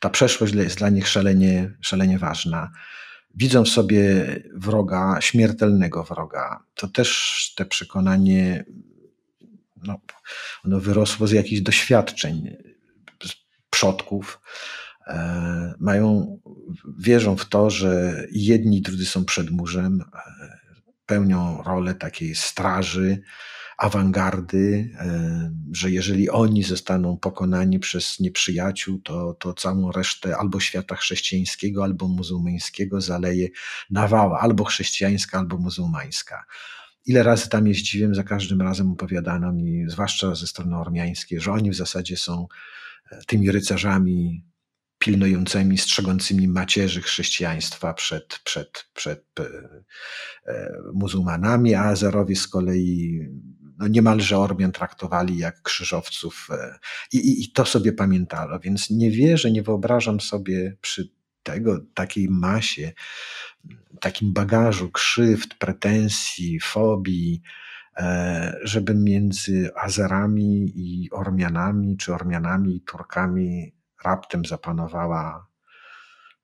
ta 0.00 0.10
przeszłość 0.10 0.54
jest 0.54 0.78
dla 0.78 0.88
nich 0.88 1.08
szalenie, 1.08 1.70
szalenie 1.80 2.18
ważna. 2.18 2.70
Widzą 3.34 3.64
w 3.64 3.68
sobie 3.68 4.26
wroga, 4.54 5.16
śmiertelnego 5.20 6.04
wroga. 6.04 6.64
To 6.74 6.88
też 6.88 7.52
te 7.56 7.64
przekonanie, 7.64 8.64
no, 9.86 10.00
ono 10.64 10.80
wyrosło 10.80 11.26
z 11.26 11.32
jakichś 11.32 11.60
doświadczeń 11.60 12.56
przodków. 13.70 14.40
E, 15.06 15.74
mają, 15.80 16.38
wierzą 16.98 17.36
w 17.36 17.48
to, 17.48 17.70
że 17.70 18.22
jedni 18.32 18.78
i 18.78 18.82
drudzy 18.82 19.06
są 19.06 19.24
przed 19.24 19.50
murzem, 19.50 20.00
e, 20.14 20.58
pełnią 21.06 21.62
rolę 21.62 21.94
takiej 21.94 22.34
straży, 22.34 23.22
awangardy, 23.78 24.90
e, 24.98 25.52
że 25.72 25.90
jeżeli 25.90 26.30
oni 26.30 26.62
zostaną 26.62 27.16
pokonani 27.16 27.78
przez 27.78 28.20
nieprzyjaciół, 28.20 28.98
to, 28.98 29.34
to 29.34 29.54
całą 29.54 29.92
resztę 29.92 30.36
albo 30.36 30.60
świata 30.60 30.96
chrześcijańskiego, 30.96 31.84
albo 31.84 32.08
muzułmańskiego 32.08 33.00
zaleje 33.00 33.48
nawała, 33.90 34.40
albo 34.40 34.64
chrześcijańska, 34.64 35.38
albo 35.38 35.58
muzułmańska. 35.58 36.44
Ile 37.06 37.22
razy 37.22 37.48
tam 37.48 37.66
jeździłem, 37.66 38.14
za 38.14 38.22
każdym 38.22 38.62
razem 38.62 38.90
opowiadano 38.90 39.52
mi, 39.52 39.84
zwłaszcza 39.88 40.34
ze 40.34 40.46
strony 40.46 40.76
ormiańskiej, 40.76 41.40
że 41.40 41.52
oni 41.52 41.70
w 41.70 41.76
zasadzie 41.76 42.16
są 42.16 42.46
e, 43.10 43.20
tymi 43.26 43.50
rycerzami 43.50 44.44
pilnującymi, 44.98 45.78
strzegącymi 45.78 46.48
macierzy 46.48 47.02
chrześcijaństwa 47.02 47.94
przed, 47.94 48.40
przed, 48.44 48.90
przed 48.94 49.24
e, 50.46 50.72
muzułmanami, 50.94 51.74
a 51.74 51.84
Azerowie 51.84 52.36
z 52.36 52.48
kolei 52.48 53.20
no 53.78 53.88
niemalże 53.88 54.38
Ormian 54.38 54.72
traktowali 54.72 55.38
jak 55.38 55.62
krzyżowców 55.62 56.48
e, 56.50 56.78
i, 57.12 57.16
i, 57.16 57.44
i 57.44 57.52
to 57.52 57.64
sobie 57.64 57.92
pamiętano, 57.92 58.60
więc 58.60 58.90
nie 58.90 59.10
wierzę, 59.10 59.50
nie 59.50 59.62
wyobrażam 59.62 60.20
sobie 60.20 60.76
przy 60.80 61.08
tego, 61.42 61.80
takiej 61.94 62.28
masie, 62.30 62.92
takim 64.02 64.32
bagażu 64.32 64.90
krzywd, 64.90 65.54
pretensji, 65.54 66.60
fobii, 66.60 67.42
e, 67.96 68.56
żeby 68.62 68.94
między 68.94 69.70
Azerami 69.76 70.72
i 70.74 71.10
Ormianami, 71.10 71.96
czy 71.96 72.14
Ormianami 72.14 72.76
i 72.76 72.80
Turkami 72.80 73.74
raptem 74.04 74.44
zapanowała, 74.44 75.46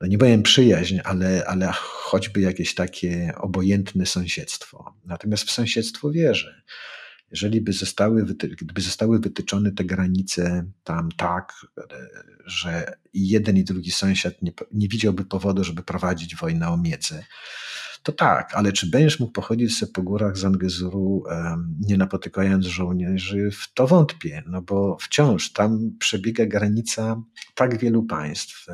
no 0.00 0.06
nie 0.06 0.18
powiem 0.18 0.42
przyjaźń, 0.42 0.98
ale, 1.04 1.44
ale 1.46 1.68
choćby 1.72 2.40
jakieś 2.40 2.74
takie 2.74 3.32
obojętne 3.36 4.06
sąsiedztwo. 4.06 4.94
Natomiast 5.04 5.44
w 5.44 5.50
sąsiedztwo 5.50 6.10
wierzę 6.10 6.62
jeżeli 7.30 7.60
by 7.60 7.72
zostały, 7.72 8.24
gdyby 8.60 8.80
zostały 8.80 9.18
wytyczone 9.18 9.72
te 9.72 9.84
granice 9.84 10.64
tam 10.84 11.08
tak, 11.16 11.66
że 12.46 12.96
jeden 13.14 13.56
i 13.56 13.64
drugi 13.64 13.90
sąsiad 13.90 14.42
nie, 14.42 14.52
nie 14.72 14.88
widziałby 14.88 15.24
powodu, 15.24 15.64
żeby 15.64 15.82
prowadzić 15.82 16.36
wojnę 16.36 16.68
o 16.68 16.76
miedzę, 16.76 17.24
to 18.08 18.12
tak, 18.12 18.54
ale 18.54 18.72
czy 18.72 18.90
będziesz 18.90 19.20
mógł 19.20 19.32
pochodzić 19.32 19.78
sobie 19.78 19.92
po 19.92 20.02
górach 20.02 20.38
Zangezuru, 20.38 21.24
nie 21.80 21.96
napotykając 21.96 22.66
żołnierzy, 22.66 23.50
w 23.50 23.74
to 23.74 23.86
wątpię, 23.86 24.42
no 24.46 24.62
bo 24.62 24.96
wciąż 25.00 25.52
tam 25.52 25.90
przebiega 25.98 26.46
granica 26.46 27.22
tak 27.54 27.78
wielu 27.78 28.02
państw. 28.02 28.66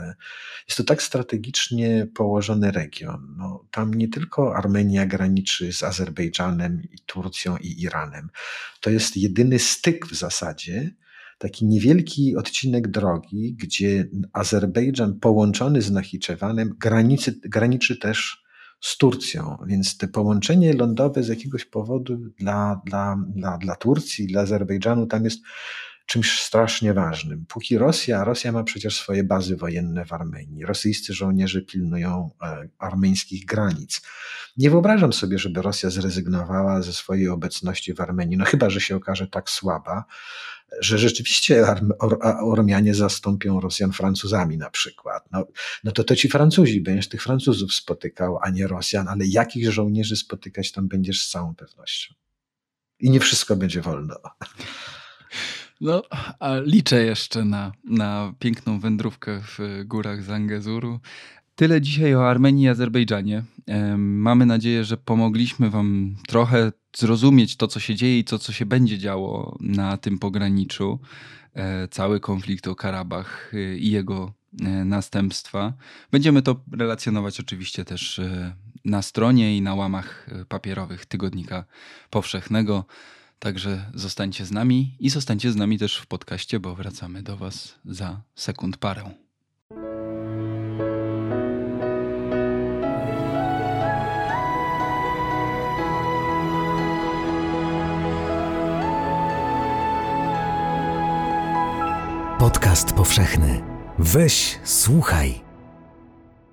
Jest 0.69 0.79
to 0.79 0.85
tak 0.85 1.03
strategicznie 1.03 2.07
położony 2.15 2.73
region. 2.73 3.35
No, 3.39 3.65
tam 3.71 3.95
nie 3.95 4.09
tylko 4.09 4.57
Armenia 4.57 5.07
graniczy 5.07 5.73
z 5.73 5.83
Azerbejdżanem, 5.83 6.83
i 6.83 6.99
Turcją 7.07 7.57
i 7.57 7.83
Iranem. 7.83 8.29
To 8.81 8.91
jest 8.91 9.17
jedyny 9.17 9.59
styk 9.59 10.07
w 10.07 10.15
zasadzie, 10.15 10.91
taki 11.39 11.67
niewielki 11.67 12.37
odcinek 12.37 12.89
drogi, 12.89 13.55
gdzie 13.55 14.09
Azerbejdżan 14.33 15.21
połączony 15.21 15.83
z 15.83 15.91
Nachiczewanem 15.91 16.75
granicy, 16.79 17.41
graniczy 17.45 17.97
też 17.97 18.44
z 18.85 18.97
Turcją, 18.97 19.59
więc 19.67 19.97
te 19.97 20.09
połączenie 20.09 20.73
lądowe 20.73 21.23
z 21.23 21.29
jakiegoś 21.29 21.65
powodu 21.65 22.17
dla, 22.17 22.81
dla, 22.87 23.17
dla, 23.29 23.59
dla 23.59 23.77
Turcji, 23.77 24.27
dla 24.27 24.41
Azerbejdżanu 24.41 25.07
tam 25.07 25.25
jest 25.25 25.41
czymś 26.07 26.41
strasznie 26.41 26.95
ważnym. 26.95 27.47
Póki 27.49 27.79
Rosja, 27.79 28.25
Rosja 28.25 28.53
ma 28.53 28.65
przecież 28.65 28.97
swoje 28.97 29.25
bazy 29.25 29.57
wojenne 29.57 30.05
w 30.05 30.13
Armenii. 30.13 30.65
Rosyjscy 30.67 31.15
żołnierze 31.15 31.63
pilnują 31.63 32.31
e, 32.43 32.69
armeńskich 32.79 33.47
granic. 33.47 34.03
Nie 34.57 34.71
wyobrażam 34.71 35.13
sobie, 35.13 35.39
żeby 35.39 35.63
Rosja 35.63 35.91
zrezygnowała 35.91 36.83
ze 36.83 36.93
swojej 36.93 37.29
obecności 37.29 37.95
w 37.95 38.01
Armenii, 38.01 38.37
no 38.37 38.45
chyba, 38.45 38.71
że 38.71 38.81
się 38.81 38.97
okaże 38.97 39.27
tak 39.27 39.51
słaba, 39.51 40.05
że 40.81 40.99
rzeczywiście 40.99 41.65
Ormianie 42.43 42.95
zastąpią 42.95 43.61
Rosjan 43.61 43.93
Francuzami 43.93 44.59
na 44.59 44.71
przykład. 44.71 45.25
No, 45.33 45.47
no 45.85 45.93
to 45.93 46.05
to 46.05 46.17
ci 46.17 46.29
Francuzi, 46.29 46.81
będziesz 46.81 47.09
tych 47.09 47.23
Francuzów 47.23 47.75
spotykał, 47.75 48.39
a 48.43 48.51
nie 48.51 48.67
Rosjan, 48.67 49.09
ale 49.09 49.27
jakich 49.27 49.73
żołnierzy 49.73 50.17
spotykać 50.17 50.73
tam 50.73 50.89
będziesz 50.89 51.23
z 51.23 51.31
całą 51.31 51.55
pewnością. 51.55 52.15
I 53.01 53.11
nie 53.11 53.21
wszystko 53.21 53.57
będzie 53.57 53.81
wolno. 53.81 54.17
No, 55.81 56.03
a 56.41 56.59
liczę 56.59 57.05
jeszcze 57.05 57.45
na, 57.45 57.73
na 57.85 58.35
piękną 58.39 58.81
wędrówkę 58.81 59.41
w 59.41 59.85
górach 59.85 60.23
Zangezuru. 60.23 61.01
Tyle 61.55 61.81
dzisiaj 61.81 62.15
o 62.15 62.29
Armenii 62.29 62.65
i 62.65 62.69
Azerbejdżanie. 62.69 63.43
Mamy 63.97 64.47
nadzieję, 64.47 64.85
że 64.85 64.97
pomogliśmy 64.97 65.71
Wam 65.71 66.17
trochę 66.29 66.73
zrozumieć 66.97 67.57
to, 67.57 67.69
co 67.69 67.81
się 67.81 67.95
dzieje 67.95 68.19
i 68.19 68.25
to, 68.25 68.39
co 68.39 68.53
się 68.53 68.67
będzie 68.67 68.99
działo 68.99 69.57
na 69.61 69.97
tym 69.97 70.19
pograniczu. 70.19 70.99
E, 71.55 71.89
cały 71.89 72.21
konflikt 72.21 72.69
o 72.69 72.75
Karabach 72.75 73.53
e, 73.55 73.77
i 73.77 73.91
jego 73.91 74.33
e, 74.61 74.85
następstwa. 74.85 75.73
Będziemy 76.11 76.43
to 76.43 76.61
relacjonować 76.73 77.41
oczywiście 77.41 77.85
też 77.85 78.21
na 78.85 79.03
stronie 79.03 79.57
i 79.57 79.63
na 79.63 79.75
łamach 79.75 80.31
papierowych 80.49 81.07
Tygodnika 81.07 81.65
Powszechnego. 82.11 82.85
Także 83.39 83.91
zostańcie 83.95 84.45
z 84.45 84.51
nami 84.51 84.97
i 85.01 85.11
zostańcie 85.11 85.53
z 85.53 85.57
nami 85.57 85.79
też 85.79 85.99
w 85.99 86.07
podcaście, 86.07 86.61
bo 86.61 86.75
wracamy 86.75 87.23
do 87.23 87.37
Was 87.37 87.79
za 87.85 88.21
sekund 88.35 88.77
parę. 88.77 89.24
Podcast 102.45 102.93
powszechny. 102.93 103.61
Weź, 103.99 104.59
słuchaj. 104.65 105.41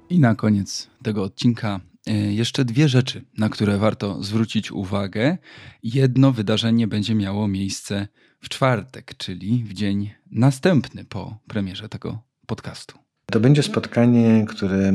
I 0.10 0.20
na 0.20 0.36
koniec 0.36 0.90
tego 1.04 1.24
odcinka 1.24 1.80
e, 2.08 2.14
jeszcze 2.14 2.66
dwie 2.66 2.90
rzeczy, 2.90 3.26
na 3.38 3.50
które 3.50 3.78
warto 3.78 4.24
zwrócić 4.24 4.72
uwagę. 4.72 5.38
Jedno 5.84 6.32
wydarzenie 6.32 6.88
będzie 6.88 7.16
miało 7.16 7.48
miejsce 7.48 8.08
w 8.42 8.50
czwartek, 8.50 9.14
czyli 9.18 9.64
w 9.64 9.74
dzień 9.74 10.12
następny 10.32 11.06
po 11.06 11.38
premierze 11.48 11.90
tego 11.90 12.24
podcastu. 12.46 12.98
To 13.26 13.40
będzie 13.40 13.64
spotkanie, 13.64 14.46
które 14.48 14.94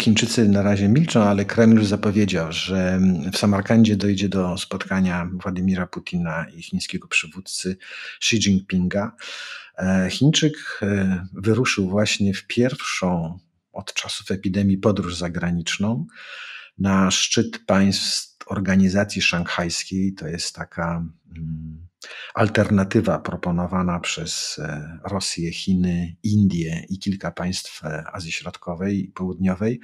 Chińczycy 0.00 0.48
na 0.48 0.62
razie 0.62 0.88
milczą, 0.88 1.22
ale 1.22 1.44
Kreml 1.44 1.76
już 1.76 1.86
zapowiedział, 1.86 2.52
że 2.52 3.00
w 3.32 3.36
Samarkandzie 3.36 3.96
dojdzie 3.96 4.28
do 4.28 4.58
spotkania 4.58 5.30
Władimira 5.32 5.86
Putina 5.86 6.46
i 6.56 6.62
chińskiego 6.62 7.08
przywódcy 7.08 7.76
Xi 8.18 8.36
Jinpinga. 8.36 9.12
E, 9.78 10.10
Chińczyk 10.10 10.78
e, 10.82 11.26
wyruszył 11.32 11.88
właśnie 11.88 12.34
w 12.34 12.46
pierwszą 12.46 13.38
od 13.72 13.94
czasów 13.94 14.30
epidemii 14.30 14.78
podróż 14.78 15.16
zagraniczną 15.16 16.06
na 16.78 17.10
szczyt 17.10 17.66
państw 17.66 18.36
organizacji 18.46 19.22
szanghajskiej. 19.22 20.14
To 20.14 20.28
jest 20.28 20.54
taka 20.54 21.04
mm, 21.36 21.88
alternatywa 22.34 23.18
proponowana 23.18 24.00
przez 24.00 24.58
e, 24.58 24.98
Rosję, 25.04 25.52
Chiny, 25.52 26.16
Indię 26.22 26.84
i 26.88 26.98
kilka 26.98 27.30
państw 27.30 27.82
Azji 28.12 28.32
Środkowej 28.32 29.04
i 29.04 29.12
Południowej. 29.12 29.80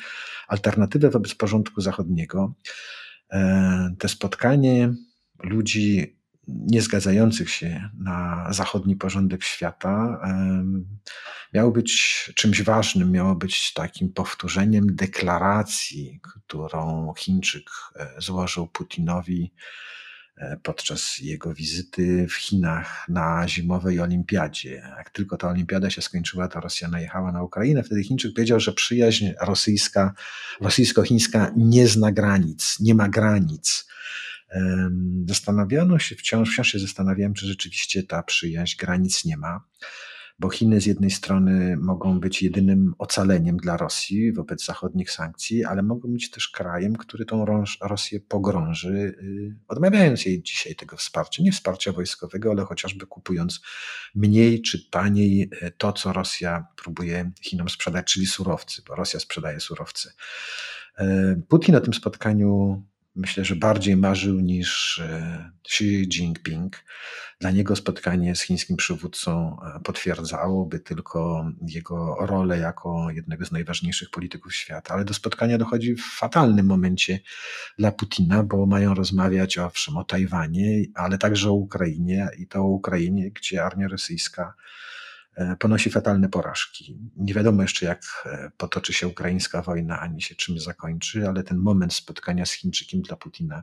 Alternatywę 0.48 1.10
wobec 1.10 1.34
porządku 1.34 1.80
zachodniego. 1.80 2.54
Te 3.98 4.08
spotkanie 4.08 4.94
ludzi 5.42 6.16
nie 6.48 6.82
zgadzających 6.82 7.50
się 7.50 7.90
na 7.98 8.46
zachodni 8.50 8.96
porządek 8.96 9.44
świata 9.44 10.20
miało 11.54 11.70
być 11.70 12.32
czymś 12.34 12.62
ważnym, 12.62 13.10
miało 13.10 13.34
być 13.34 13.72
takim 13.72 14.12
powtórzeniem 14.12 14.96
deklaracji, 14.96 16.20
którą 16.22 17.12
Chińczyk 17.18 17.70
e, 17.96 18.08
złożył 18.18 18.66
Putinowi 18.66 19.54
e, 20.36 20.56
podczas 20.62 21.18
jego 21.18 21.54
wizyty 21.54 22.26
w 22.28 22.34
Chinach 22.34 23.08
na 23.08 23.48
zimowej 23.48 24.00
olimpiadzie. 24.00 24.74
Jak 24.96 25.10
tylko 25.10 25.36
ta 25.36 25.48
olimpiada 25.48 25.90
się 25.90 26.02
skończyła, 26.02 26.48
to 26.48 26.60
Rosja 26.60 26.88
najechała 26.88 27.32
na 27.32 27.42
Ukrainę. 27.42 27.82
Wtedy 27.82 28.04
Chińczyk 28.04 28.34
powiedział, 28.34 28.60
że 28.60 28.72
przyjaźń 28.72 29.30
rosyjska, 29.40 30.14
rosyjsko-chińska 30.60 31.52
nie 31.56 31.88
zna 31.88 32.12
granic, 32.12 32.80
nie 32.80 32.94
ma 32.94 33.08
granic. 33.08 33.92
Zastanawiano 35.28 35.98
się, 35.98 36.16
wciąż, 36.16 36.52
wciąż 36.52 36.72
się 36.72 36.78
zastanawiałem, 36.78 37.34
czy 37.34 37.46
rzeczywiście 37.46 38.02
ta 38.02 38.22
przyjaźń 38.22 38.76
granic 38.78 39.24
nie 39.24 39.36
ma 39.36 39.60
bo 40.42 40.50
Chiny 40.50 40.80
z 40.80 40.86
jednej 40.86 41.10
strony 41.10 41.76
mogą 41.76 42.20
być 42.20 42.42
jedynym 42.42 42.94
ocaleniem 42.98 43.56
dla 43.56 43.76
Rosji 43.76 44.32
wobec 44.32 44.64
zachodnich 44.64 45.10
sankcji, 45.10 45.64
ale 45.64 45.82
mogą 45.82 46.12
być 46.12 46.30
też 46.30 46.48
krajem, 46.48 46.96
który 46.96 47.24
tą 47.24 47.44
Rosję 47.82 48.20
pogrąży, 48.20 48.88
y, 48.88 49.56
odmawiając 49.68 50.26
jej 50.26 50.42
dzisiaj 50.42 50.74
tego 50.74 50.96
wsparcia, 50.96 51.42
nie 51.42 51.52
wsparcia 51.52 51.92
wojskowego, 51.92 52.50
ale 52.50 52.64
chociażby 52.64 53.06
kupując 53.06 53.60
mniej 54.14 54.62
czy 54.62 54.90
taniej 54.90 55.50
y, 55.62 55.70
to, 55.78 55.92
co 55.92 56.12
Rosja 56.12 56.66
próbuje 56.76 57.32
Chinom 57.42 57.68
sprzedać, 57.68 58.12
czyli 58.12 58.26
surowce, 58.26 58.82
bo 58.88 58.94
Rosja 58.94 59.20
sprzedaje 59.20 59.60
surowce. 59.60 60.12
Y, 61.00 61.04
Putin 61.48 61.74
na 61.74 61.80
tym 61.80 61.94
spotkaniu 61.94 62.82
myślę, 63.14 63.44
że 63.44 63.56
bardziej 63.56 63.96
marzył 63.96 64.40
niż 64.40 64.98
e, 64.98 65.50
Xi 65.64 66.02
Jinping. 66.02 66.84
Dla 67.40 67.50
niego 67.50 67.76
spotkanie 67.76 68.36
z 68.36 68.42
chińskim 68.42 68.76
przywódcą 68.76 69.56
e, 69.76 69.80
potwierdzałoby 69.80 70.80
tylko 70.80 71.50
jego 71.68 72.16
rolę 72.20 72.58
jako 72.58 73.10
jednego 73.10 73.44
z 73.44 73.52
najważniejszych 73.52 74.10
polityków 74.10 74.54
świata, 74.54 74.94
ale 74.94 75.04
do 75.04 75.14
spotkania 75.14 75.58
dochodzi 75.58 75.94
w 75.94 76.02
fatalnym 76.02 76.66
momencie 76.66 77.20
dla 77.78 77.92
Putina, 77.92 78.42
bo 78.42 78.66
mają 78.66 78.94
rozmawiać 78.94 79.58
owszem 79.58 79.96
o 79.96 80.04
Tajwanie, 80.04 80.84
ale 80.94 81.18
także 81.18 81.50
o 81.50 81.54
Ukrainie 81.54 82.28
i 82.38 82.46
to 82.46 82.60
o 82.60 82.66
Ukrainie, 82.66 83.30
gdzie 83.30 83.64
armia 83.64 83.88
rosyjska 83.88 84.54
ponosi 85.58 85.90
fatalne 85.90 86.28
porażki. 86.28 86.98
Nie 87.16 87.34
wiadomo 87.34 87.62
jeszcze, 87.62 87.86
jak 87.86 88.02
e, 88.26 88.50
potoczy 88.56 88.92
się 88.92 89.08
ukraińska 89.08 89.62
wojna, 89.62 90.00
ani 90.00 90.22
się 90.22 90.34
czym 90.34 90.58
zakończy, 90.58 91.28
ale 91.28 91.42
ten 91.42 91.58
moment 91.58 91.94
spotkania 91.94 92.46
z 92.46 92.52
Chińczykiem 92.52 93.02
dla 93.02 93.16
Putina 93.16 93.62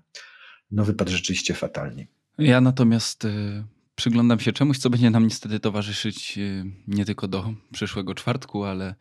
no, 0.71 0.85
wypadł 0.85 1.11
rzeczywiście 1.11 1.53
fatalnie. 1.53 2.07
Ja 2.37 2.61
natomiast 2.61 3.25
y, 3.25 3.63
przyglądam 3.95 4.39
się 4.39 4.53
czemuś, 4.53 4.77
co 4.77 4.89
będzie 4.89 5.09
nam 5.09 5.23
niestety 5.23 5.59
towarzyszyć 5.59 6.39
nie 6.87 7.05
tylko 7.05 7.27
do 7.27 7.53
przyszłego 7.73 8.15
czwartku, 8.15 8.63
ale 8.63 8.95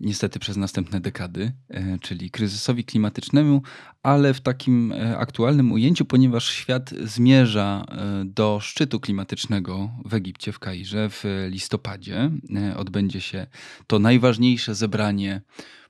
niestety 0.00 0.38
przez 0.38 0.56
następne 0.56 1.00
dekady, 1.00 1.52
e, 1.68 1.98
czyli 1.98 2.30
kryzysowi 2.30 2.84
klimatycznemu, 2.84 3.62
ale 4.02 4.34
w 4.34 4.40
takim 4.40 4.92
e, 4.92 5.18
aktualnym 5.18 5.72
ujęciu, 5.72 6.04
ponieważ 6.04 6.50
świat 6.50 6.90
zmierza 7.04 7.84
e, 7.88 8.24
do 8.24 8.58
szczytu 8.62 9.00
klimatycznego 9.00 9.90
w 10.04 10.14
Egipcie, 10.14 10.52
w 10.52 10.58
Kairze 10.58 11.08
w 11.10 11.24
listopadzie. 11.50 12.30
Odbędzie 12.76 13.20
się 13.20 13.46
to 13.86 13.98
najważniejsze 13.98 14.74
zebranie 14.74 15.40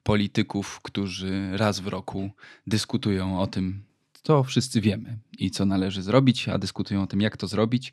polityków, 0.03 0.81
którzy 0.83 1.51
raz 1.53 1.81
w 1.81 1.87
roku 1.87 2.31
dyskutują 2.67 3.41
o 3.41 3.47
tym, 3.47 3.83
co 4.23 4.43
wszyscy 4.43 4.81
wiemy 4.81 5.19
i 5.39 5.51
co 5.51 5.65
należy 5.67 6.03
zrobić, 6.03 6.49
a 6.49 6.59
dyskutują 6.59 7.03
o 7.03 7.07
tym, 7.07 7.21
jak 7.21 7.37
to 7.37 7.47
zrobić. 7.47 7.93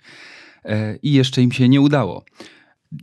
I 1.03 1.14
jeszcze 1.14 1.41
im 1.41 1.51
się 1.51 1.70
nie 1.70 1.82
udało. 1.82 2.24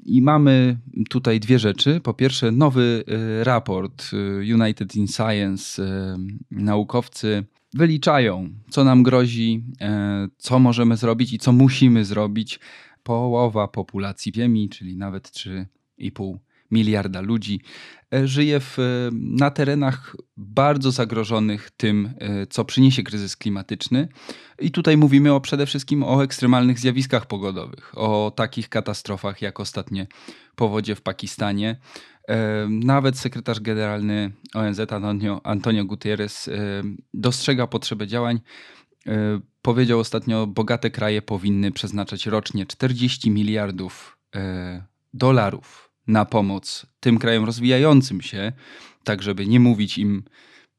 I 0.05 0.23
mamy 0.23 0.79
tutaj 1.11 1.41
dwie 1.41 1.59
rzeczy. 1.59 2.01
Po 2.01 2.15
pierwsze, 2.15 2.53
nowy 2.53 3.05
y, 3.41 3.45
raport 3.45 4.11
y, 4.13 4.55
United 4.55 4.97
in 4.97 5.09
Science. 5.09 5.83
Y, 5.83 6.17
naukowcy 6.51 7.45
wyliczają, 7.75 8.49
co 8.71 8.85
nam 8.85 9.03
grozi, 9.03 9.65
co 10.39 10.59
możemy 10.59 10.97
zrobić 10.97 11.33
i 11.33 11.39
co 11.39 11.53
musimy 11.53 12.05
zrobić. 12.05 12.61
Połowa 13.03 13.69
populacji 13.69 14.33
Ziemi, 14.35 14.69
czyli 14.69 14.97
nawet 14.97 15.29
3,5 15.29 16.39
miliarda 16.71 17.21
ludzi, 17.21 17.61
e, 18.15 18.29
żyje 18.29 18.61
w, 18.61 18.79
e, 18.79 18.83
na 19.13 19.51
terenach 19.51 20.17
bardzo 20.37 20.91
zagrożonych 20.91 21.71
tym, 21.71 22.15
e, 22.19 22.47
co 22.47 22.65
przyniesie 22.65 23.03
kryzys 23.03 23.37
klimatyczny. 23.37 24.09
I 24.59 24.71
tutaj 24.71 24.97
mówimy 24.97 25.33
o, 25.33 25.41
przede 25.41 25.67
wszystkim 25.67 26.03
o 26.03 26.25
ekstremalnych 26.25 26.79
zjawiskach 26.79 27.27
pogodowych, 27.27 27.93
o 27.99 28.33
takich 28.37 28.69
katastrofach 28.69 29.43
jak 29.43 29.61
ostatnie 29.61 30.07
powodzie 30.57 30.95
w 30.95 31.01
Pakistanie. 31.01 31.77
Nawet 32.69 33.19
sekretarz 33.19 33.61
generalny 33.61 34.33
ONZ 34.55 34.81
Antonio, 34.81 35.41
Antonio 35.45 35.85
Gutierrez 35.85 36.51
dostrzega 37.15 37.67
potrzebę 37.67 38.07
działań. 38.07 38.41
Powiedział 39.63 39.99
ostatnio, 39.99 40.47
bogate 40.47 40.91
kraje 40.91 41.23
powinny 41.23 41.73
przeznaczać 41.73 42.27
rocznie 42.27 42.67
40 42.67 43.31
miliardów 43.31 44.19
dolarów 45.15 45.86
na 46.07 46.25
pomoc 46.25 46.87
tym 47.01 47.19
krajom 47.19 47.45
rozwijającym 47.45 48.21
się, 48.21 48.53
tak 49.05 49.23
żeby 49.23 49.47
nie 49.47 49.61
mówić 49.61 49.99
im, 49.99 50.23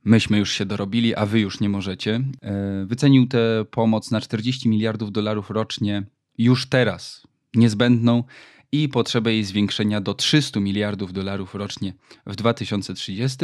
myśmy 0.03 0.37
już 0.37 0.51
się 0.51 0.65
dorobili, 0.65 1.15
a 1.15 1.25
wy 1.25 1.39
już 1.39 1.59
nie 1.59 1.69
możecie. 1.69 2.21
E, 2.41 2.85
wycenił 2.85 3.27
tę 3.27 3.65
pomoc 3.71 4.11
na 4.11 4.21
40 4.21 4.69
miliardów 4.69 5.11
dolarów 5.11 5.49
rocznie 5.49 6.03
już 6.37 6.69
teraz, 6.69 7.27
niezbędną 7.55 8.23
i 8.71 8.89
potrzebę 8.89 9.33
jej 9.33 9.43
zwiększenia 9.43 10.01
do 10.01 10.13
300 10.13 10.59
miliardów 10.59 11.13
dolarów 11.13 11.55
rocznie 11.55 11.93
w 12.25 12.35
2030. 12.35 13.37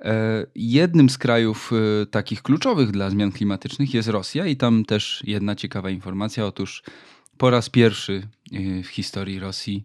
E, 0.00 0.46
jednym 0.54 1.10
z 1.10 1.18
krajów 1.18 1.70
e, 2.02 2.06
takich 2.06 2.42
kluczowych 2.42 2.90
dla 2.90 3.10
zmian 3.10 3.32
klimatycznych 3.32 3.94
jest 3.94 4.08
Rosja 4.08 4.46
i 4.46 4.56
tam 4.56 4.84
też 4.84 5.22
jedna 5.26 5.54
ciekawa 5.54 5.90
informacja. 5.90 6.46
Otóż 6.46 6.82
po 7.38 7.50
raz 7.50 7.70
pierwszy 7.70 8.22
w 8.84 8.86
historii 8.86 9.38
Rosji 9.38 9.84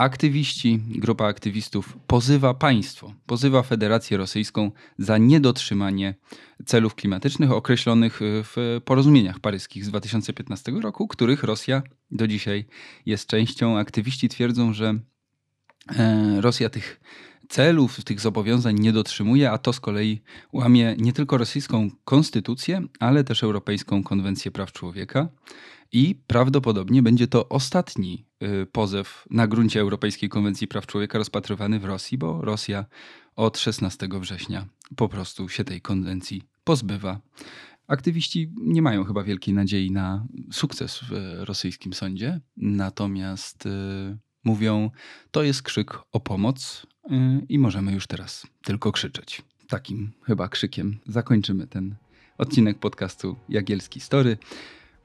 Aktywiści, 0.00 0.80
grupa 0.88 1.26
aktywistów 1.26 1.98
pozywa 2.06 2.54
państwo, 2.54 3.14
pozywa 3.26 3.62
Federację 3.62 4.16
Rosyjską 4.16 4.70
za 4.98 5.18
niedotrzymanie 5.18 6.14
celów 6.66 6.94
klimatycznych 6.94 7.52
określonych 7.52 8.20
w 8.22 8.80
porozumieniach 8.84 9.40
paryskich 9.40 9.84
z 9.84 9.88
2015 9.88 10.72
roku, 10.72 11.08
których 11.08 11.42
Rosja 11.42 11.82
do 12.10 12.26
dzisiaj 12.26 12.64
jest 13.06 13.26
częścią. 13.26 13.78
Aktywiści 13.78 14.28
twierdzą, 14.28 14.72
że 14.72 14.94
e, 15.96 16.40
Rosja 16.40 16.70
tych 16.70 17.00
celów, 17.50 18.04
tych 18.04 18.20
zobowiązań 18.20 18.80
nie 18.80 18.92
dotrzymuje, 18.92 19.50
a 19.50 19.58
to 19.58 19.72
z 19.72 19.80
kolei 19.80 20.20
łamie 20.52 20.94
nie 20.98 21.12
tylko 21.12 21.38
rosyjską 21.38 21.90
konstytucję, 22.04 22.82
ale 23.00 23.24
też 23.24 23.42
Europejską 23.42 24.02
Konwencję 24.02 24.50
Praw 24.50 24.72
Człowieka. 24.72 25.28
I 25.92 26.14
prawdopodobnie 26.26 27.02
będzie 27.02 27.26
to 27.26 27.48
ostatni 27.48 28.26
y, 28.42 28.66
pozew 28.66 29.24
na 29.30 29.46
gruncie 29.46 29.80
Europejskiej 29.80 30.28
Konwencji 30.28 30.68
Praw 30.68 30.86
Człowieka 30.86 31.18
rozpatrywany 31.18 31.80
w 31.80 31.84
Rosji, 31.84 32.18
bo 32.18 32.42
Rosja 32.42 32.84
od 33.36 33.58
16 33.58 34.08
września 34.20 34.66
po 34.96 35.08
prostu 35.08 35.48
się 35.48 35.64
tej 35.64 35.80
konwencji 35.80 36.42
pozbywa. 36.64 37.20
Aktywiści 37.86 38.52
nie 38.56 38.82
mają 38.82 39.04
chyba 39.04 39.22
wielkiej 39.22 39.54
nadziei 39.54 39.90
na 39.90 40.26
sukces 40.52 41.00
w 41.02 41.12
rosyjskim 41.40 41.92
sądzie, 41.92 42.40
natomiast 42.56 43.66
y, 43.66 43.70
mówią, 44.44 44.90
to 45.30 45.42
jest 45.42 45.62
krzyk 45.62 45.98
o 46.12 46.20
pomoc 46.20 46.86
i 47.48 47.58
możemy 47.58 47.92
już 47.92 48.06
teraz 48.06 48.46
tylko 48.62 48.92
krzyczeć. 48.92 49.42
Takim 49.68 50.10
chyba 50.22 50.48
krzykiem 50.48 50.98
zakończymy 51.06 51.66
ten 51.66 51.94
odcinek 52.38 52.78
podcastu 52.78 53.36
Jagielski 53.48 54.00
Story. 54.00 54.38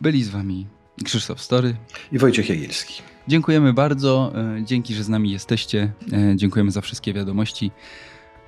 Byli 0.01 0.23
z 0.23 0.29
wami 0.29 0.67
Krzysztof 1.03 1.41
Story 1.41 1.75
i 2.11 2.19
Wojciech 2.19 2.49
Jagielski. 2.49 3.01
Dziękujemy 3.27 3.73
bardzo. 3.73 4.31
E, 4.35 4.61
dzięki, 4.65 4.95
że 4.95 5.03
z 5.03 5.09
nami 5.09 5.31
jesteście. 5.31 5.91
E, 6.13 6.35
dziękujemy 6.35 6.71
za 6.71 6.81
wszystkie 6.81 7.13
wiadomości. 7.13 7.71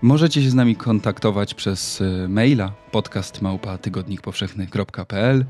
Możecie 0.02 0.44
się 0.44 0.50
z 0.50 0.54
nami 0.54 0.76
kontaktować 0.76 1.54
przez 1.54 2.04
maila 2.30 2.74
podcastmałpa-tygodnikpowszechny.pl 2.92 5.46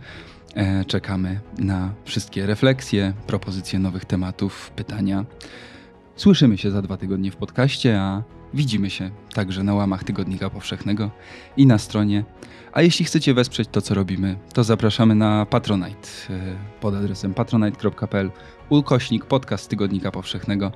Czekamy 0.88 1.40
na 1.58 1.94
wszystkie 2.06 2.46
refleksje, 2.46 3.14
propozycje 3.28 3.80
nowych 3.80 4.06
tematów, 4.06 4.72
pytania. 4.76 5.26
Słyszymy 6.18 6.58
się 6.58 6.72
za 6.72 6.82
dwa 6.82 6.98
tygodnie 6.98 7.32
w 7.32 7.36
podcaście, 7.36 8.02
a 8.02 8.24
widzimy 8.54 8.90
się 8.90 9.12
także 9.34 9.64
na 9.64 9.74
łamach 9.74 10.04
Tygodnika 10.04 10.50
Powszechnego 10.50 11.12
i 11.58 11.66
na 11.66 11.78
stronie 11.78 12.24
a 12.78 12.82
jeśli 12.82 13.06
chcecie 13.06 13.34
wesprzeć 13.34 13.70
to, 13.72 13.82
co 13.82 13.94
robimy, 13.94 14.38
to 14.54 14.64
zapraszamy 14.64 15.16
na 15.16 15.46
Patronite 15.46 16.08
e, 16.30 16.56
pod 16.82 16.96
adresem 16.96 17.34
patronite.pl 17.34 18.32
ukośnik 18.70 19.26
podcast 19.26 19.70
Tygodnika 19.70 20.12
Powszechnego. 20.12 20.72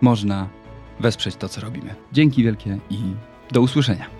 Można 0.00 0.48
wesprzeć 1.00 1.36
to, 1.36 1.48
co 1.48 1.60
robimy. 1.60 1.94
Dzięki 2.12 2.42
wielkie 2.44 2.78
i 2.90 2.98
do 3.52 3.60
usłyszenia. 3.60 4.19